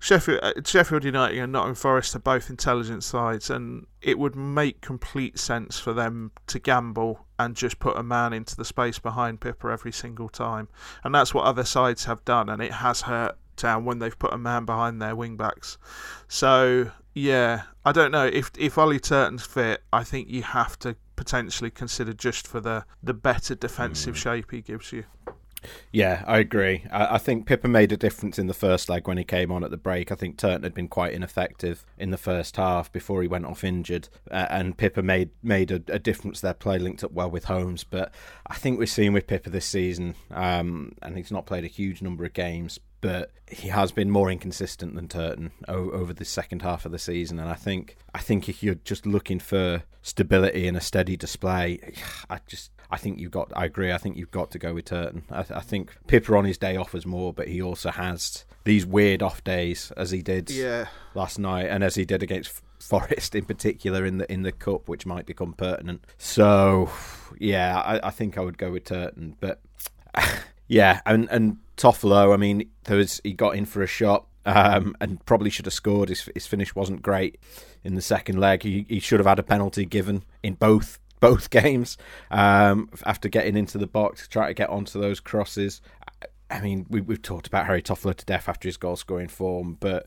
Sheffield, 0.02 0.40
uh, 0.42 0.52
Sheffield 0.64 1.04
United 1.04 1.38
and 1.38 1.52
Nottingham 1.52 1.76
Forest 1.76 2.16
are 2.16 2.18
both 2.18 2.50
intelligent 2.50 3.04
sides, 3.04 3.50
and 3.50 3.86
it 4.00 4.18
would 4.18 4.34
make 4.34 4.80
complete 4.80 5.38
sense 5.38 5.78
for 5.78 5.92
them 5.92 6.32
to 6.48 6.58
gamble 6.58 7.24
and 7.38 7.54
just 7.54 7.78
put 7.78 7.96
a 7.96 8.02
man 8.02 8.32
into 8.32 8.56
the 8.56 8.64
space 8.64 8.98
behind 8.98 9.40
Pipa 9.40 9.68
every 9.68 9.92
single 9.92 10.28
time. 10.28 10.68
And 11.04 11.14
that's 11.14 11.32
what 11.32 11.44
other 11.44 11.62
sides 11.62 12.06
have 12.06 12.24
done, 12.24 12.48
and 12.48 12.60
it 12.60 12.72
has 12.72 13.02
hurt 13.02 13.38
town 13.54 13.84
when 13.84 14.00
they've 14.00 14.18
put 14.18 14.32
a 14.34 14.38
man 14.38 14.64
behind 14.64 15.00
their 15.00 15.14
wing 15.14 15.36
backs. 15.36 15.78
So 16.26 16.90
yeah, 17.14 17.62
I 17.84 17.92
don't 17.92 18.10
know 18.10 18.26
if 18.26 18.50
if 18.58 18.78
Ollie 18.78 18.98
Turton's 18.98 19.46
fit. 19.46 19.84
I 19.92 20.02
think 20.02 20.28
you 20.28 20.42
have 20.42 20.76
to 20.80 20.96
potentially 21.14 21.70
consider 21.70 22.12
just 22.12 22.48
for 22.48 22.60
the 22.60 22.84
the 23.04 23.14
better 23.14 23.54
defensive 23.54 24.16
mm. 24.16 24.18
shape 24.18 24.50
he 24.50 24.62
gives 24.62 24.90
you. 24.90 25.04
Yeah, 25.92 26.24
I 26.26 26.38
agree. 26.38 26.84
I, 26.90 27.14
I, 27.14 27.18
think 27.18 27.46
Pipa 27.46 27.68
made 27.68 27.92
a 27.92 27.96
difference 27.96 28.38
in 28.38 28.46
the 28.46 28.54
first 28.54 28.88
leg 28.88 29.06
when 29.06 29.18
he 29.18 29.24
came 29.24 29.52
on 29.52 29.64
at 29.64 29.70
the 29.70 29.76
break. 29.76 30.10
I 30.10 30.14
think 30.14 30.38
Turton 30.38 30.62
had 30.62 30.74
been 30.74 30.88
quite 30.88 31.12
ineffective 31.12 31.84
in 31.98 32.10
the 32.10 32.16
first 32.16 32.56
half 32.56 32.92
before 32.92 33.22
he 33.22 33.28
went 33.28 33.46
off 33.46 33.64
injured, 33.64 34.08
uh, 34.30 34.46
and 34.50 34.76
Pipa 34.76 35.02
made 35.02 35.30
made 35.42 35.70
a, 35.70 35.82
a, 35.88 35.98
difference 35.98 36.40
there. 36.40 36.54
Play 36.54 36.78
linked 36.78 37.04
up 37.04 37.12
well 37.12 37.30
with 37.30 37.44
Holmes, 37.44 37.84
but 37.84 38.12
I 38.46 38.54
think 38.54 38.78
we're 38.78 38.86
seeing 38.86 39.12
with 39.12 39.26
Pipa 39.26 39.50
this 39.50 39.66
season, 39.66 40.14
um, 40.30 40.92
and 41.02 41.16
he's 41.16 41.32
not 41.32 41.46
played 41.46 41.64
a 41.64 41.68
huge 41.68 42.02
number 42.02 42.24
of 42.24 42.32
games, 42.32 42.78
but 43.02 43.32
he 43.50 43.68
has 43.68 43.92
been 43.92 44.10
more 44.10 44.30
inconsistent 44.30 44.94
than 44.94 45.08
Turton 45.08 45.50
over 45.68 46.12
the 46.14 46.24
second 46.24 46.62
half 46.62 46.86
of 46.86 46.92
the 46.92 46.98
season. 46.98 47.38
And 47.38 47.50
I 47.50 47.54
think 47.54 47.96
I 48.14 48.18
think 48.18 48.48
if 48.48 48.62
you're 48.62 48.76
just 48.76 49.04
looking 49.04 49.40
for 49.40 49.82
stability 50.02 50.66
and 50.66 50.76
a 50.76 50.80
steady 50.80 51.16
display, 51.16 51.94
I 52.30 52.38
just 52.46 52.70
I 52.92 52.98
think 52.98 53.18
you've 53.18 53.30
got. 53.30 53.50
I 53.56 53.64
agree. 53.64 53.90
I 53.90 53.96
think 53.98 54.18
you've 54.18 54.30
got 54.30 54.50
to 54.50 54.58
go 54.58 54.74
with 54.74 54.84
Turton. 54.84 55.24
I, 55.30 55.40
I 55.40 55.60
think 55.60 55.96
Pipa 56.06 56.36
on 56.36 56.44
his 56.44 56.58
day 56.58 56.76
offers 56.76 57.06
more, 57.06 57.32
but 57.32 57.48
he 57.48 57.62
also 57.62 57.90
has 57.90 58.44
these 58.64 58.84
weird 58.84 59.22
off 59.22 59.42
days 59.42 59.90
as 59.96 60.10
he 60.10 60.20
did 60.20 60.50
yeah. 60.50 60.86
last 61.14 61.38
night, 61.38 61.66
and 61.66 61.82
as 61.82 61.94
he 61.94 62.04
did 62.04 62.22
against 62.22 62.62
Forest 62.78 63.34
in 63.34 63.46
particular 63.46 64.04
in 64.04 64.18
the 64.18 64.30
in 64.30 64.42
the 64.42 64.52
cup, 64.52 64.88
which 64.88 65.06
might 65.06 65.24
become 65.24 65.54
pertinent. 65.54 66.04
So 66.18 66.90
yeah, 67.38 67.80
I, 67.80 68.08
I 68.08 68.10
think 68.10 68.36
I 68.36 68.42
would 68.42 68.58
go 68.58 68.70
with 68.70 68.84
Turton, 68.84 69.36
but. 69.40 69.60
Yeah, 70.68 71.02
and 71.04 71.28
and 71.30 71.58
Toffolo, 71.76 72.32
I 72.32 72.38
mean, 72.38 72.70
there 72.84 72.96
was 72.96 73.20
he 73.24 73.34
got 73.34 73.56
in 73.56 73.66
for 73.66 73.82
a 73.82 73.86
shot 73.86 74.26
um, 74.44 74.96
and 75.00 75.24
probably 75.26 75.50
should 75.50 75.66
have 75.66 75.74
scored. 75.74 76.08
His 76.08 76.28
his 76.34 76.46
finish 76.46 76.74
wasn't 76.74 77.02
great 77.02 77.38
in 77.84 77.94
the 77.94 78.02
second 78.02 78.40
leg. 78.40 78.62
He 78.62 78.86
he 78.88 78.98
should 78.98 79.20
have 79.20 79.26
had 79.26 79.38
a 79.38 79.42
penalty 79.42 79.84
given 79.84 80.24
in 80.42 80.54
both 80.54 80.98
both 81.22 81.48
games 81.62 81.96
um, 82.30 82.90
after 83.06 83.30
getting 83.30 83.56
into 83.56 83.78
the 83.78 83.86
box, 83.86 84.28
try 84.28 84.48
to 84.48 84.54
get 84.54 84.68
onto 84.68 85.00
those 85.00 85.20
crosses. 85.20 85.80
I 86.50 86.60
mean, 86.60 86.84
we, 86.90 87.00
have 87.08 87.22
talked 87.22 87.46
about 87.46 87.64
Harry 87.64 87.80
Toffolo 87.80 88.14
to 88.14 88.26
death 88.26 88.46
after 88.46 88.68
his 88.68 88.76
goal 88.76 88.96
scoring 88.96 89.28
form, 89.28 89.78
but 89.80 90.06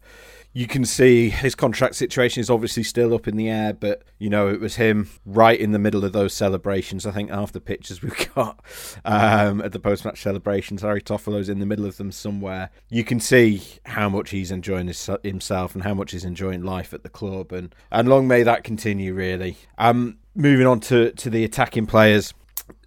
you 0.53 0.67
can 0.67 0.85
see 0.85 1.29
his 1.29 1.55
contract 1.55 1.95
situation 1.95 2.39
is 2.39 2.51
obviously 2.51 2.83
still 2.83 3.15
up 3.15 3.27
in 3.27 3.35
the 3.35 3.49
air. 3.49 3.73
But 3.73 4.03
you 4.19 4.29
know, 4.29 4.47
it 4.47 4.59
was 4.59 4.75
him 4.75 5.09
right 5.25 5.59
in 5.59 5.71
the 5.71 5.79
middle 5.79 6.05
of 6.05 6.13
those 6.13 6.35
celebrations. 6.35 7.07
I 7.07 7.11
think 7.11 7.31
half 7.31 7.51
the 7.51 7.59
pictures 7.59 8.01
we've 8.03 8.35
got 8.35 8.63
um, 9.03 9.59
at 9.61 9.71
the 9.71 9.79
post 9.79 10.05
match 10.05 10.21
celebrations, 10.21 10.83
Harry 10.83 11.01
Toffolo's 11.01 11.49
in 11.49 11.59
the 11.59 11.65
middle 11.65 11.85
of 11.85 11.97
them 11.97 12.11
somewhere. 12.11 12.69
You 12.89 13.03
can 13.03 13.19
see 13.19 13.63
how 13.85 14.07
much 14.07 14.29
he's 14.29 14.51
enjoying 14.51 14.85
his, 14.85 15.09
himself 15.23 15.73
and 15.73 15.83
how 15.83 15.95
much 15.95 16.11
he's 16.11 16.25
enjoying 16.25 16.61
life 16.61 16.93
at 16.93 17.01
the 17.01 17.09
club, 17.09 17.51
and 17.51 17.73
and 17.91 18.07
long 18.07 18.27
may 18.27 18.43
that 18.43 18.63
continue. 18.63 19.15
Really. 19.15 19.57
Um, 19.79 20.19
moving 20.35 20.67
on 20.67 20.79
to 20.81 21.11
to 21.11 21.29
the 21.29 21.43
attacking 21.43 21.85
players. 21.87 22.33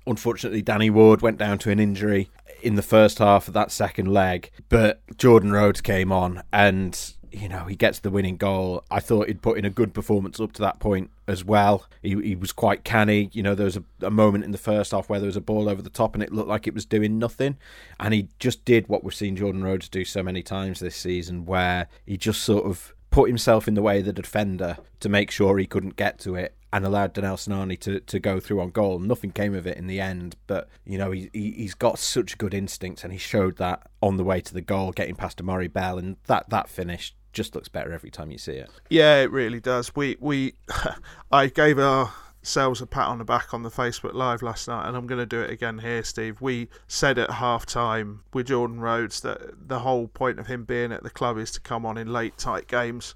Unfortunately, 0.07 0.63
Danny 0.63 0.91
Ward 0.91 1.23
went 1.23 1.39
down 1.39 1.59
to 1.59 1.71
an 1.71 1.79
injury 1.79 2.31
in 2.63 2.75
the 2.75 2.83
first 2.83 3.19
half 3.19 3.49
of 3.49 3.55
that 3.55 3.71
second 3.71 4.07
leg, 4.07 4.51
but 4.69 5.01
Jordan 5.17 5.53
Rhodes 5.53 5.81
came 5.81 6.11
on 6.11 6.43
and 6.53 7.15
you 7.33 7.49
know, 7.49 7.65
he 7.65 7.77
gets 7.77 7.99
the 8.01 8.11
winning 8.11 8.37
goal. 8.37 8.85
I 8.91 9.01
thought 9.01 9.29
he'd 9.29 9.43
put 9.43 9.59
in 9.59 9.65
a 9.65 9.71
good 9.71 9.93
performance 9.93 10.41
up 10.41 10.53
to 10.55 10.63
that 10.63 10.81
point 10.81 11.11
as 11.27 11.45
well. 11.45 11.87
He, 12.03 12.21
he 12.23 12.35
was 12.35 12.53
quite 12.53 12.85
canny. 12.85 13.31
You 13.33 13.43
know, 13.43 13.55
there 13.55 13.67
was 13.67 13.77
a, 13.77 13.85
a, 14.03 14.11
moment 14.11 14.45
in 14.45 14.51
the 14.51 14.59
first 14.59 14.93
half 14.93 15.09
where 15.09 15.21
there 15.21 15.27
was 15.27 15.37
a 15.37 15.43
ball 15.43 15.69
over 15.69 15.83
the 15.83 15.91
top 15.91 16.15
and 16.15 16.23
it 16.23 16.33
looked 16.33 16.49
like 16.49 16.67
it 16.67 16.75
was 16.75 16.87
doing 16.87 17.19
nothing. 17.19 17.57
And 18.01 18.15
he 18.15 18.29
just 18.39 18.65
did 18.65 18.89
what 18.89 19.05
we've 19.05 19.15
seen 19.15 19.37
Jordan 19.37 19.63
Rhodes 19.63 19.89
do 19.89 20.05
so 20.05 20.23
many 20.23 20.43
times 20.43 20.81
this 20.81 20.97
season, 20.97 21.45
where 21.45 21.89
he 22.07 22.17
just 22.17 22.43
sort 22.43 22.65
of 22.65 22.95
put 23.19 23.29
himself 23.29 23.67
in 23.67 23.75
the 23.75 23.83
way 23.83 23.99
of 23.99 24.05
the 24.05 24.13
defender 24.13 24.77
to 25.01 25.09
make 25.09 25.29
sure 25.29 25.59
he 25.59 25.67
couldn't 25.67 25.97
get 25.97 26.21
to 26.21 26.37
it 26.37 26.55
and 26.73 26.87
allowed 26.87 27.13
Danel 27.13 27.35
Sinani 27.35 27.77
to, 27.81 27.99
to 27.99 28.21
go 28.21 28.39
through 28.39 28.61
on 28.61 28.71
goal. 28.71 29.01
Nothing 29.01 29.33
came 29.33 29.57
of 29.57 29.67
it 29.67 29.77
in 29.77 29.89
the 29.89 29.99
end, 29.99 30.37
but 30.47 30.69
you 30.87 30.99
know 30.99 31.11
he, 31.11 31.29
he 31.33 31.51
he's 31.51 31.75
got 31.75 31.99
such 31.99 32.39
good 32.39 32.55
instincts, 32.55 33.03
and 33.03 33.13
he 33.13 33.19
showed 33.19 33.57
that 33.57 33.83
on 34.01 34.19
the 34.19 34.23
way 34.23 34.41
to 34.41 34.55
the 34.55 34.61
goal, 34.61 34.93
getting 34.93 35.17
past 35.17 35.41
Amari 35.41 35.67
Bell, 35.67 35.99
and 35.99 36.17
that 36.29 36.49
that 36.51 36.69
finish 36.69 37.13
just 37.33 37.57
looks 37.57 37.67
better 37.67 37.93
every 37.93 38.11
time 38.11 38.31
you 38.31 38.39
see 38.39 38.53
it. 38.53 38.71
Yeah, 38.89 39.17
it 39.17 39.33
really 39.33 39.59
does. 39.59 39.97
We 39.97 40.17
we 40.21 40.55
I 41.33 41.49
gave 41.49 41.81
our 41.81 42.13
Sells 42.49 42.81
a 42.81 42.87
pat 42.87 43.09
on 43.09 43.19
the 43.19 43.25
back 43.25 43.53
on 43.53 43.63
the 43.63 43.69
Facebook 43.69 44.15
Live 44.15 44.41
last 44.41 44.69
night, 44.69 44.89
and 44.89 44.97
I'm 44.97 45.07
going 45.07 45.19
to 45.19 45.27
do 45.27 45.43
it 45.43 45.51
again 45.51 45.81
here, 45.81 46.03
Steve. 46.03 46.41
We 46.41 46.71
said 46.87 47.19
at 47.19 47.33
half 47.33 47.67
time 47.67 48.21
with 48.33 48.47
Jordan 48.47 48.81
Rhodes 48.81 49.21
that 49.21 49.69
the 49.69 49.81
whole 49.81 50.09
point 50.09 50.39
of 50.39 50.47
him 50.47 50.65
being 50.65 50.91
at 50.91 51.03
the 51.03 51.11
club 51.11 51.37
is 51.37 51.51
to 51.51 51.61
come 51.61 51.85
on 51.85 51.99
in 51.99 52.11
late, 52.11 52.39
tight 52.39 52.67
games 52.67 53.15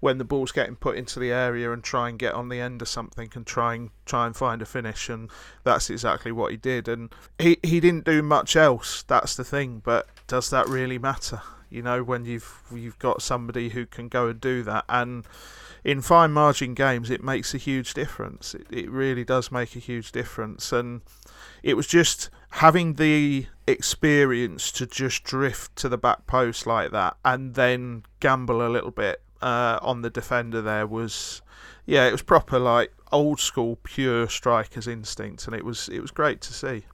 when 0.00 0.18
the 0.18 0.24
ball's 0.24 0.52
getting 0.52 0.76
put 0.76 0.98
into 0.98 1.18
the 1.18 1.32
area 1.32 1.72
and 1.72 1.82
try 1.82 2.10
and 2.10 2.18
get 2.18 2.34
on 2.34 2.50
the 2.50 2.60
end 2.60 2.82
of 2.82 2.88
something 2.88 3.30
and 3.34 3.46
try 3.46 3.74
and 3.74 3.88
try 4.04 4.26
and 4.26 4.36
find 4.36 4.60
a 4.60 4.66
finish. 4.66 5.08
And 5.08 5.30
that's 5.62 5.88
exactly 5.88 6.30
what 6.30 6.50
he 6.50 6.58
did. 6.58 6.86
And 6.86 7.10
he, 7.38 7.56
he 7.62 7.80
didn't 7.80 8.04
do 8.04 8.22
much 8.22 8.54
else. 8.54 9.02
That's 9.04 9.34
the 9.34 9.44
thing. 9.44 9.80
But 9.82 10.08
does 10.26 10.50
that 10.50 10.68
really 10.68 10.98
matter? 10.98 11.40
You 11.70 11.80
know, 11.80 12.02
when 12.02 12.26
you've 12.26 12.60
you've 12.70 12.98
got 12.98 13.22
somebody 13.22 13.70
who 13.70 13.86
can 13.86 14.08
go 14.08 14.28
and 14.28 14.38
do 14.38 14.62
that 14.64 14.84
and 14.90 15.24
in 15.84 16.00
fine 16.00 16.32
margin 16.32 16.74
games, 16.74 17.10
it 17.10 17.22
makes 17.22 17.54
a 17.54 17.58
huge 17.58 17.94
difference. 17.94 18.54
It, 18.54 18.66
it 18.70 18.90
really 18.90 19.24
does 19.24 19.52
make 19.52 19.76
a 19.76 19.80
huge 19.80 20.12
difference. 20.12 20.72
And 20.72 21.02
it 21.62 21.76
was 21.76 21.86
just 21.86 22.30
having 22.50 22.94
the 22.94 23.46
experience 23.66 24.72
to 24.72 24.86
just 24.86 25.24
drift 25.24 25.76
to 25.76 25.88
the 25.88 25.98
back 25.98 26.26
post 26.26 26.66
like 26.66 26.90
that 26.92 27.16
and 27.24 27.54
then 27.54 28.04
gamble 28.20 28.66
a 28.66 28.68
little 28.68 28.90
bit 28.90 29.22
uh, 29.42 29.78
on 29.82 30.02
the 30.02 30.10
defender 30.10 30.62
there 30.62 30.86
was, 30.86 31.42
yeah, 31.84 32.06
it 32.06 32.12
was 32.12 32.22
proper 32.22 32.58
like 32.58 32.92
old 33.12 33.38
school 33.38 33.78
pure 33.82 34.28
striker's 34.28 34.88
instinct, 34.88 35.46
and 35.46 35.54
it 35.54 35.64
was 35.64 35.88
it 35.90 36.00
was 36.00 36.10
great 36.10 36.40
to 36.40 36.52
see. 36.52 36.84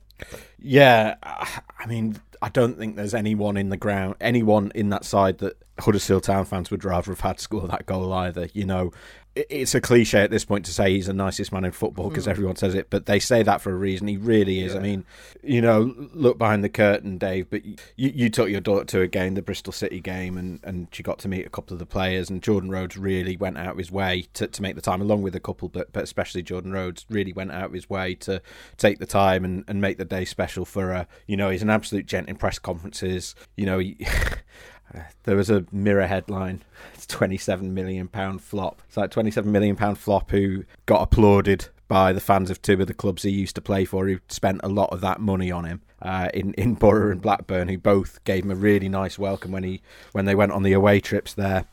Yeah, 0.59 1.15
I 1.23 1.87
mean, 1.87 2.21
I 2.43 2.49
don't 2.49 2.79
think 2.79 2.97
there's 2.97 3.15
anyone 3.15 3.57
in 3.57 3.69
the 3.69 3.77
ground, 3.77 4.15
anyone 4.21 4.73
in 4.75 4.89
that 4.91 5.05
side 5.05 5.39
that 5.39 5.63
Huddersfield 5.79 6.25
Town 6.25 6.45
fans 6.47 6.71
would 6.71 6.85
rather 6.85 7.13
have 7.13 7.21
had 7.21 7.39
score 7.39 7.67
that 7.69 7.87
goal 7.87 8.13
either. 8.13 8.49
You 8.55 8.65
know, 8.65 8.93
it's 9.37 9.75
a 9.77 9.81
cliche 9.81 10.21
at 10.23 10.31
this 10.31 10.45
point 10.45 10.65
to 10.65 10.73
say 10.73 10.93
he's 10.93 11.07
the 11.07 11.13
nicest 11.13 11.53
man 11.53 11.65
in 11.65 11.71
football 11.71 12.09
because 12.09 12.27
mm. 12.27 12.31
everyone 12.31 12.57
says 12.57 12.75
it, 12.75 12.91
but 12.91 13.07
they 13.07 13.21
say 13.21 13.45
that 13.45 13.61
for 13.61 13.71
a 13.71 13.77
reason. 13.77 14.09
He 14.09 14.17
really 14.17 14.61
is. 14.61 14.73
Yeah. 14.73 14.81
I 14.81 14.83
mean, 14.83 15.05
you 15.43 15.61
know, 15.61 15.95
look 16.13 16.37
behind 16.37 16.65
the 16.65 16.69
curtain, 16.69 17.17
Dave. 17.17 17.49
But 17.49 17.65
you, 17.65 17.79
you 17.97 18.29
took 18.29 18.49
your 18.49 18.61
daughter 18.61 18.85
to 18.87 19.03
a 19.03 19.07
game, 19.07 19.35
the 19.35 19.43
Bristol 19.43 19.73
City 19.73 20.01
game, 20.01 20.37
and, 20.37 20.59
and 20.65 20.89
she 20.91 21.05
got 21.05 21.21
to 21.21 21.29
meet 21.29 21.47
a 21.47 21.51
couple 21.51 21.75
of 21.75 21.79
the 21.79 21.87
players. 21.87 22.29
And 22.29 22.43
Jordan 22.43 22.71
Rhodes 22.71 22.97
really 22.97 23.37
went 23.37 23.57
out 23.57 23.73
of 23.73 23.79
his 23.79 23.93
way 23.93 24.27
to, 24.35 24.49
to 24.49 24.63
make 24.63 24.75
the 24.75 24.83
time, 24.83 25.01
along 25.01 25.23
with 25.23 25.37
a 25.37 25.41
couple, 25.41 25.69
but 25.69 25.93
but 25.93 26.03
especially 26.03 26.43
Jordan 26.43 26.73
Rhodes 26.73 27.07
really 27.09 27.33
went 27.33 27.53
out 27.53 27.67
of 27.67 27.73
his 27.73 27.89
way 27.89 28.15
to 28.17 28.43
take 28.79 28.99
the 28.99 29.07
time 29.07 29.45
and, 29.45 29.65
and 29.69 29.81
make 29.81 29.99
the 29.99 30.05
day 30.05 30.25
special 30.25 30.65
for 30.65 30.89
her. 30.89 31.07
You 31.27 31.37
know, 31.37 31.51
he's 31.51 31.63
an 31.63 31.71
absolute 31.71 32.07
gent 32.07 32.29
in 32.29 32.37
press 32.37 32.59
conferences. 32.59 33.37
You 33.57 33.67
know, 33.67 33.79
he, 33.79 33.97
there 35.25 35.37
was 35.37 35.51
a 35.51 35.65
mirror 35.73 36.07
headline 36.07 36.63
it's 36.95 37.07
27 37.07 37.73
million 37.73 38.09
pound 38.09 38.43
flop. 38.43 38.83
It's 38.89 38.97
like 38.97 39.11
27 39.11 39.51
million 39.51 39.77
pound 39.77 39.99
flop 39.99 40.31
who 40.31 40.65
got 40.87 41.03
applauded 41.03 41.69
by 41.89 42.13
the 42.13 42.21
fans 42.21 42.51
of 42.51 42.63
two 42.63 42.81
of 42.81 42.87
the 42.87 42.95
clubs 42.95 43.23
he 43.23 43.31
used 43.31 43.55
to 43.57 43.61
play 43.61 43.85
for 43.85 44.07
who 44.07 44.21
spent 44.29 44.61
a 44.63 44.69
lot 44.69 44.93
of 44.93 45.01
that 45.01 45.21
money 45.21 45.51
on 45.51 45.65
him 45.65 45.83
uh, 46.03 46.29
in 46.35 46.55
in 46.55 46.75
Borough 46.75 47.11
and 47.11 47.23
Blackburn 47.23 47.69
who 47.69 47.79
both 47.79 48.23
gave 48.25 48.45
him 48.45 48.51
a 48.51 48.55
really 48.55 48.89
nice 48.89 49.19
welcome 49.19 49.51
when 49.51 49.65
he 49.65 49.83
when 50.13 50.25
they 50.25 50.35
went 50.35 50.53
on 50.53 50.63
the 50.63 50.73
away 50.73 51.01
trips 51.01 51.35
there. 51.35 51.65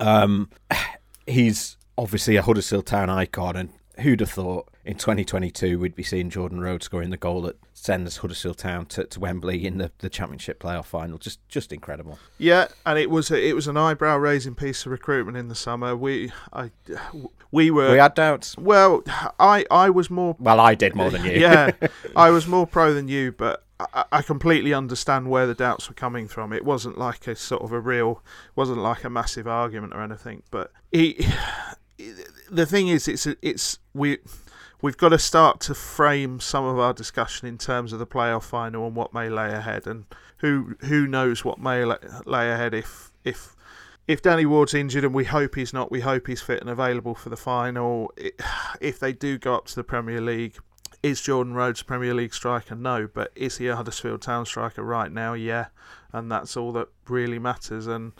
Um, 0.00 0.50
he's 1.26 1.76
obviously 1.96 2.36
a 2.36 2.42
Huddersfield 2.42 2.86
Town 2.86 3.08
icon 3.08 3.56
and 3.56 3.70
who'd 4.00 4.20
have 4.20 4.30
thought 4.30 4.68
in 4.84 4.96
2022 4.96 5.78
we'd 5.78 5.94
be 5.94 6.02
seeing 6.02 6.30
Jordan 6.30 6.60
Rhodes 6.60 6.86
scoring 6.86 7.10
the 7.10 7.16
goal 7.16 7.42
that 7.42 7.56
sends 7.74 8.18
Huddersfield 8.18 8.58
Town 8.58 8.86
to, 8.86 9.04
to 9.04 9.20
Wembley 9.20 9.66
in 9.66 9.78
the, 9.78 9.92
the 9.98 10.08
Championship 10.08 10.60
playoff 10.60 10.86
final. 10.86 11.18
Just 11.18 11.46
just 11.48 11.72
incredible. 11.72 12.18
Yeah, 12.38 12.68
and 12.86 12.98
it 12.98 13.10
was 13.10 13.30
a, 13.30 13.48
it 13.48 13.54
was 13.54 13.68
an 13.68 13.76
eyebrow 13.76 14.16
raising 14.16 14.54
piece 14.54 14.86
of 14.86 14.92
recruitment 14.92 15.36
in 15.36 15.48
the 15.48 15.54
summer. 15.54 15.96
We 15.96 16.32
I 16.52 16.70
we 17.50 17.70
were 17.70 17.92
we 17.92 17.98
had 17.98 18.14
doubts. 18.14 18.56
Well, 18.56 19.02
I 19.38 19.64
I 19.70 19.90
was 19.90 20.10
more 20.10 20.36
well 20.38 20.60
I 20.60 20.74
did 20.74 20.94
more 20.94 21.10
than 21.10 21.24
you. 21.24 21.32
yeah, 21.32 21.72
I 22.16 22.30
was 22.30 22.46
more 22.46 22.66
pro 22.66 22.94
than 22.94 23.08
you, 23.08 23.32
but 23.32 23.64
I, 23.92 24.04
I 24.12 24.22
completely 24.22 24.72
understand 24.72 25.28
where 25.28 25.46
the 25.46 25.54
doubts 25.54 25.88
were 25.88 25.94
coming 25.94 26.28
from. 26.28 26.52
It 26.52 26.64
wasn't 26.64 26.98
like 26.98 27.26
a 27.26 27.36
sort 27.36 27.62
of 27.62 27.72
a 27.72 27.80
real, 27.80 28.22
wasn't 28.54 28.78
like 28.78 29.04
a 29.04 29.10
massive 29.10 29.46
argument 29.46 29.94
or 29.94 30.02
anything. 30.02 30.42
But 30.50 30.72
he, 30.90 31.26
the 32.50 32.66
thing 32.66 32.88
is, 32.88 33.08
it's 33.08 33.26
it's 33.40 33.78
we 33.94 34.18
we've 34.80 34.96
got 34.96 35.10
to 35.10 35.18
start 35.18 35.60
to 35.60 35.74
frame 35.74 36.40
some 36.40 36.64
of 36.64 36.78
our 36.78 36.92
discussion 36.92 37.46
in 37.48 37.58
terms 37.58 37.92
of 37.92 37.98
the 37.98 38.06
playoff 38.06 38.44
final 38.44 38.86
and 38.86 38.96
what 38.96 39.14
may 39.14 39.28
lay 39.28 39.52
ahead, 39.52 39.86
and 39.86 40.06
who 40.38 40.76
who 40.80 41.06
knows 41.06 41.44
what 41.44 41.58
may 41.58 41.84
lay 41.84 42.50
ahead 42.50 42.74
if 42.74 43.12
if 43.24 43.54
if 44.08 44.20
Danny 44.20 44.46
Ward's 44.46 44.74
injured, 44.74 45.04
and 45.04 45.14
we 45.14 45.24
hope 45.24 45.54
he's 45.54 45.72
not, 45.72 45.90
we 45.90 46.00
hope 46.00 46.26
he's 46.26 46.42
fit 46.42 46.60
and 46.60 46.68
available 46.68 47.14
for 47.14 47.28
the 47.28 47.36
final. 47.36 48.12
If 48.80 48.98
they 48.98 49.12
do 49.12 49.38
go 49.38 49.54
up 49.54 49.66
to 49.66 49.76
the 49.76 49.84
Premier 49.84 50.20
League, 50.20 50.56
is 51.02 51.20
Jordan 51.20 51.54
Rhodes 51.54 51.82
Premier 51.82 52.14
League 52.14 52.34
striker? 52.34 52.74
No, 52.74 53.08
but 53.12 53.30
is 53.36 53.58
he 53.58 53.68
a 53.68 53.76
Huddersfield 53.76 54.22
Town 54.22 54.44
striker 54.44 54.82
right 54.82 55.10
now? 55.10 55.34
Yeah, 55.34 55.66
and 56.12 56.30
that's 56.30 56.56
all 56.56 56.72
that 56.72 56.88
really 57.08 57.38
matters. 57.38 57.86
And 57.86 58.12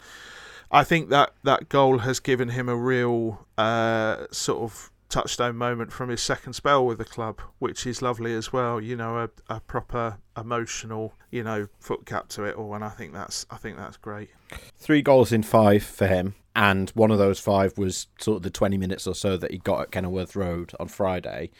I 0.73 0.83
think 0.83 1.09
that 1.09 1.33
that 1.43 1.69
goal 1.69 1.99
has 1.99 2.19
given 2.19 2.49
him 2.49 2.67
a 2.67 2.75
real 2.75 3.45
uh, 3.59 4.25
sort 4.31 4.63
of 4.63 4.91
touchstone 5.07 5.55
moment 5.55 5.93
from 5.93 6.09
his 6.09 6.19
second 6.19 6.53
spell 6.53 6.83
with 6.83 6.97
the 6.97 7.05
club, 7.05 7.39
which 7.59 7.85
is 7.85 8.01
lovely 8.01 8.33
as 8.33 8.51
well. 8.51 8.81
You 8.81 8.95
know, 8.95 9.19
a, 9.19 9.29
a 9.53 9.59
proper 9.59 10.17
emotional, 10.35 11.13
you 11.29 11.43
know, 11.43 11.67
foot 11.79 12.07
cap 12.07 12.27
to 12.29 12.45
it 12.45 12.55
all, 12.55 12.73
and 12.73 12.83
I 12.83 12.89
think 12.89 13.13
that's 13.13 13.45
I 13.51 13.57
think 13.57 13.77
that's 13.77 13.97
great. 13.97 14.31
Three 14.75 15.03
goals 15.03 15.31
in 15.31 15.43
five 15.43 15.83
for 15.83 16.07
him, 16.07 16.33
and 16.55 16.89
one 16.91 17.11
of 17.11 17.19
those 17.19 17.39
five 17.39 17.77
was 17.77 18.07
sort 18.19 18.37
of 18.37 18.41
the 18.41 18.49
twenty 18.49 18.77
minutes 18.77 19.05
or 19.05 19.13
so 19.13 19.37
that 19.37 19.51
he 19.51 19.59
got 19.59 19.81
at 19.81 19.91
Kenilworth 19.91 20.35
Road 20.35 20.71
on 20.79 20.87
Friday. 20.87 21.51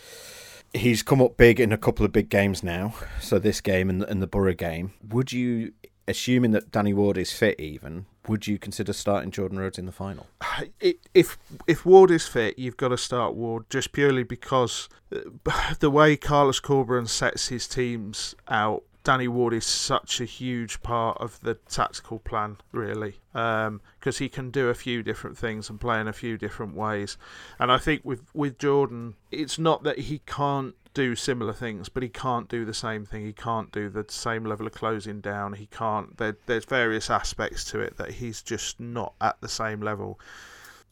He's 0.73 1.03
come 1.03 1.21
up 1.21 1.37
big 1.37 1.59
in 1.59 1.71
a 1.71 1.77
couple 1.77 2.03
of 2.03 2.11
big 2.11 2.29
games 2.29 2.63
now. 2.63 2.95
So 3.21 3.37
this 3.37 3.61
game 3.61 3.91
and, 3.91 4.01
and 4.01 4.23
the 4.23 4.27
Borough 4.27 4.55
game. 4.55 4.93
Would 5.07 5.31
you 5.31 5.73
assuming 6.07 6.49
that 6.51 6.71
Danny 6.71 6.95
Ward 6.95 7.19
is 7.19 7.31
fit, 7.31 7.59
even 7.59 8.07
would 8.27 8.47
you 8.47 8.57
consider 8.57 8.93
starting 8.93 9.31
Jordan 9.31 9.59
Rhodes 9.59 9.77
in 9.77 9.85
the 9.85 9.91
final? 9.91 10.27
If 11.13 11.37
if 11.67 11.85
Ward 11.85 12.09
is 12.09 12.27
fit, 12.27 12.57
you've 12.57 12.77
got 12.77 12.87
to 12.89 12.97
start 12.97 13.35
Ward 13.35 13.69
just 13.69 13.91
purely 13.91 14.23
because 14.23 14.89
uh, 15.15 15.19
the 15.79 15.89
way 15.89 16.15
Carlos 16.17 16.59
Corberán 16.59 17.07
sets 17.07 17.49
his 17.49 17.67
teams 17.67 18.35
out. 18.47 18.83
Danny 19.03 19.27
Ward 19.27 19.53
is 19.53 19.65
such 19.65 20.21
a 20.21 20.25
huge 20.25 20.81
part 20.81 21.17
of 21.19 21.39
the 21.41 21.55
tactical 21.55 22.19
plan, 22.19 22.57
really, 22.71 23.15
because 23.33 23.67
um, 23.67 23.81
he 24.17 24.29
can 24.29 24.49
do 24.49 24.69
a 24.69 24.73
few 24.73 25.03
different 25.03 25.37
things 25.37 25.69
and 25.69 25.79
play 25.79 25.99
in 25.99 26.07
a 26.07 26.13
few 26.13 26.37
different 26.37 26.73
ways. 26.73 27.17
And 27.59 27.71
I 27.71 27.77
think 27.77 28.05
with 28.05 28.23
with 28.33 28.57
Jordan, 28.57 29.15
it's 29.29 29.59
not 29.59 29.83
that 29.83 29.99
he 29.99 30.19
can't 30.19 30.75
do 30.93 31.15
similar 31.15 31.53
things, 31.53 31.89
but 31.89 32.03
he 32.03 32.09
can't 32.09 32.47
do 32.47 32.63
the 32.65 32.73
same 32.73 33.05
thing. 33.05 33.25
He 33.25 33.33
can't 33.33 33.71
do 33.71 33.89
the 33.89 34.05
same 34.07 34.45
level 34.45 34.67
of 34.67 34.73
closing 34.73 35.19
down. 35.19 35.53
He 35.53 35.65
can't. 35.65 36.17
There, 36.17 36.37
there's 36.45 36.65
various 36.65 37.09
aspects 37.09 37.65
to 37.71 37.79
it 37.79 37.97
that 37.97 38.11
he's 38.11 38.41
just 38.41 38.79
not 38.79 39.13
at 39.19 39.41
the 39.41 39.49
same 39.49 39.81
level. 39.81 40.19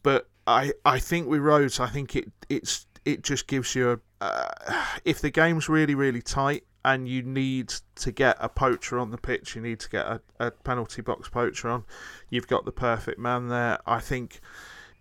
But 0.02 0.28
I, 0.46 0.72
I 0.84 0.98
think 0.98 1.28
with 1.28 1.40
Rhodes, 1.40 1.78
I 1.78 1.88
think 1.88 2.16
it, 2.16 2.30
it's, 2.48 2.86
it 3.04 3.22
just 3.22 3.46
gives 3.46 3.74
you 3.74 3.92
a. 3.92 3.98
Uh, 4.20 4.84
if 5.04 5.20
the 5.20 5.30
game's 5.30 5.68
really, 5.68 5.94
really 5.94 6.22
tight 6.22 6.64
and 6.84 7.08
you 7.08 7.22
need 7.22 7.72
to 7.96 8.12
get 8.12 8.36
a 8.40 8.48
poacher 8.48 8.98
on 8.98 9.10
the 9.10 9.18
pitch, 9.18 9.54
you 9.54 9.62
need 9.62 9.80
to 9.80 9.88
get 9.88 10.06
a, 10.06 10.20
a 10.40 10.50
penalty 10.50 11.02
box 11.02 11.28
poacher 11.28 11.68
on. 11.68 11.84
You've 12.28 12.48
got 12.48 12.64
the 12.64 12.72
perfect 12.72 13.18
man 13.18 13.48
there. 13.48 13.78
I 13.86 14.00
think 14.00 14.40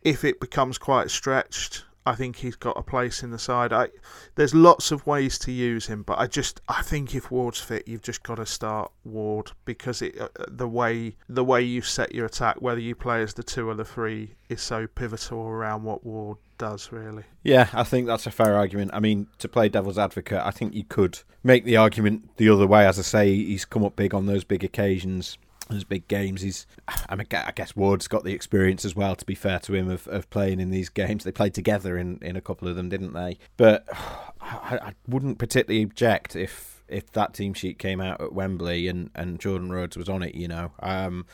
if 0.02 0.24
it 0.24 0.40
becomes 0.40 0.78
quite 0.78 1.10
stretched 1.10 1.86
I 2.06 2.16
think 2.16 2.38
he's 2.38 2.56
got 2.56 2.78
a 2.78 2.82
place 2.82 3.22
in 3.22 3.30
the 3.30 3.38
side. 3.38 3.72
I, 3.72 3.90
there's 4.36 4.56
lots 4.56 4.92
of 4.92 5.06
ways 5.06 5.38
to 5.40 5.52
use 5.52 5.86
him, 5.86 6.02
but 6.04 6.18
I 6.18 6.28
just 6.28 6.62
I 6.68 6.82
think 6.82 7.14
if 7.14 7.30
Ward's 7.30 7.60
fit, 7.60 7.88
you've 7.88 8.02
just 8.02 8.24
got 8.24 8.36
to 8.36 8.46
start 8.46 8.92
Ward 9.04 9.52
because 9.66 10.02
it 10.02 10.20
uh, 10.20 10.28
the 10.48 10.68
way 10.68 11.16
the 11.30 11.44
way 11.44 11.62
you 11.62 11.82
set 11.82 12.16
your 12.16 12.26
attack, 12.26 12.62
whether 12.62 12.80
you 12.80 12.96
play 12.96 13.22
as 13.22 13.36
the 13.36 13.44
two 13.44 13.70
or 13.70 13.76
the 13.76 13.86
three, 13.86 14.36
is 14.50 14.62
so 14.62 14.88
pivotal 14.88 15.42
around 15.42 15.84
what 15.84 16.04
Ward 16.04 16.38
does. 16.58 16.92
Really. 16.92 17.24
Yeah, 17.44 17.70
I 17.74 17.84
think 17.84 18.08
that's 18.08 18.26
a 18.26 18.32
fair 18.32 18.56
argument. 18.56 18.92
I 18.94 19.00
mean, 19.00 19.28
to 19.38 19.48
play 19.48 19.70
devil's 19.70 20.00
advocate, 20.00 20.42
I 20.44 20.52
think 20.52 20.74
you 20.74 20.84
could 20.84 21.20
make 21.44 21.66
the 21.66 21.78
argument 21.78 22.36
the 22.38 22.50
other 22.50 22.66
way. 22.66 22.88
As 22.88 22.98
I 22.98 23.04
say, 23.04 23.36
he's 23.36 23.66
come 23.66 23.84
up 23.84 23.96
big 23.96 24.16
on 24.16 24.26
those 24.26 24.44
big 24.44 24.64
occasions 24.64 25.38
those 25.72 25.84
big 25.84 26.08
games. 26.08 26.42
He's, 26.42 26.68
I, 26.88 27.16
mean, 27.16 27.28
I 27.32 27.52
guess 27.52 27.76
Ward's 27.76 28.08
got 28.08 28.24
the 28.24 28.34
experience 28.34 28.86
as 28.86 28.96
well. 28.96 29.16
To 29.16 29.26
be 29.26 29.36
fair 29.36 29.60
to 29.60 29.74
him, 29.74 29.90
of, 29.90 30.08
of 30.08 30.30
playing 30.30 30.60
in 30.60 30.70
these 30.70 30.90
games, 30.90 31.24
they 31.24 31.32
played 31.32 31.54
together 31.54 31.98
in, 31.98 32.20
in 32.22 32.36
a 32.36 32.42
couple 32.42 32.68
of 32.68 32.76
them, 32.76 32.90
didn't 32.90 33.14
they? 33.14 33.38
But 33.58 33.88
I, 34.42 34.80
I 34.82 34.94
wouldn't 35.08 35.40
particularly 35.40 35.84
object 35.84 36.36
if 36.36 36.84
if 36.88 37.10
that 37.14 37.34
team 37.34 37.54
sheet 37.54 37.80
came 37.80 38.02
out 38.02 38.20
at 38.20 38.34
Wembley 38.34 38.90
and, 38.90 39.10
and 39.16 39.40
Jordan 39.40 39.72
Rhodes 39.72 39.96
was 39.96 40.10
on 40.10 40.22
it. 40.22 40.36
You 40.36 40.50
know, 40.50 40.72
um, 40.82 41.26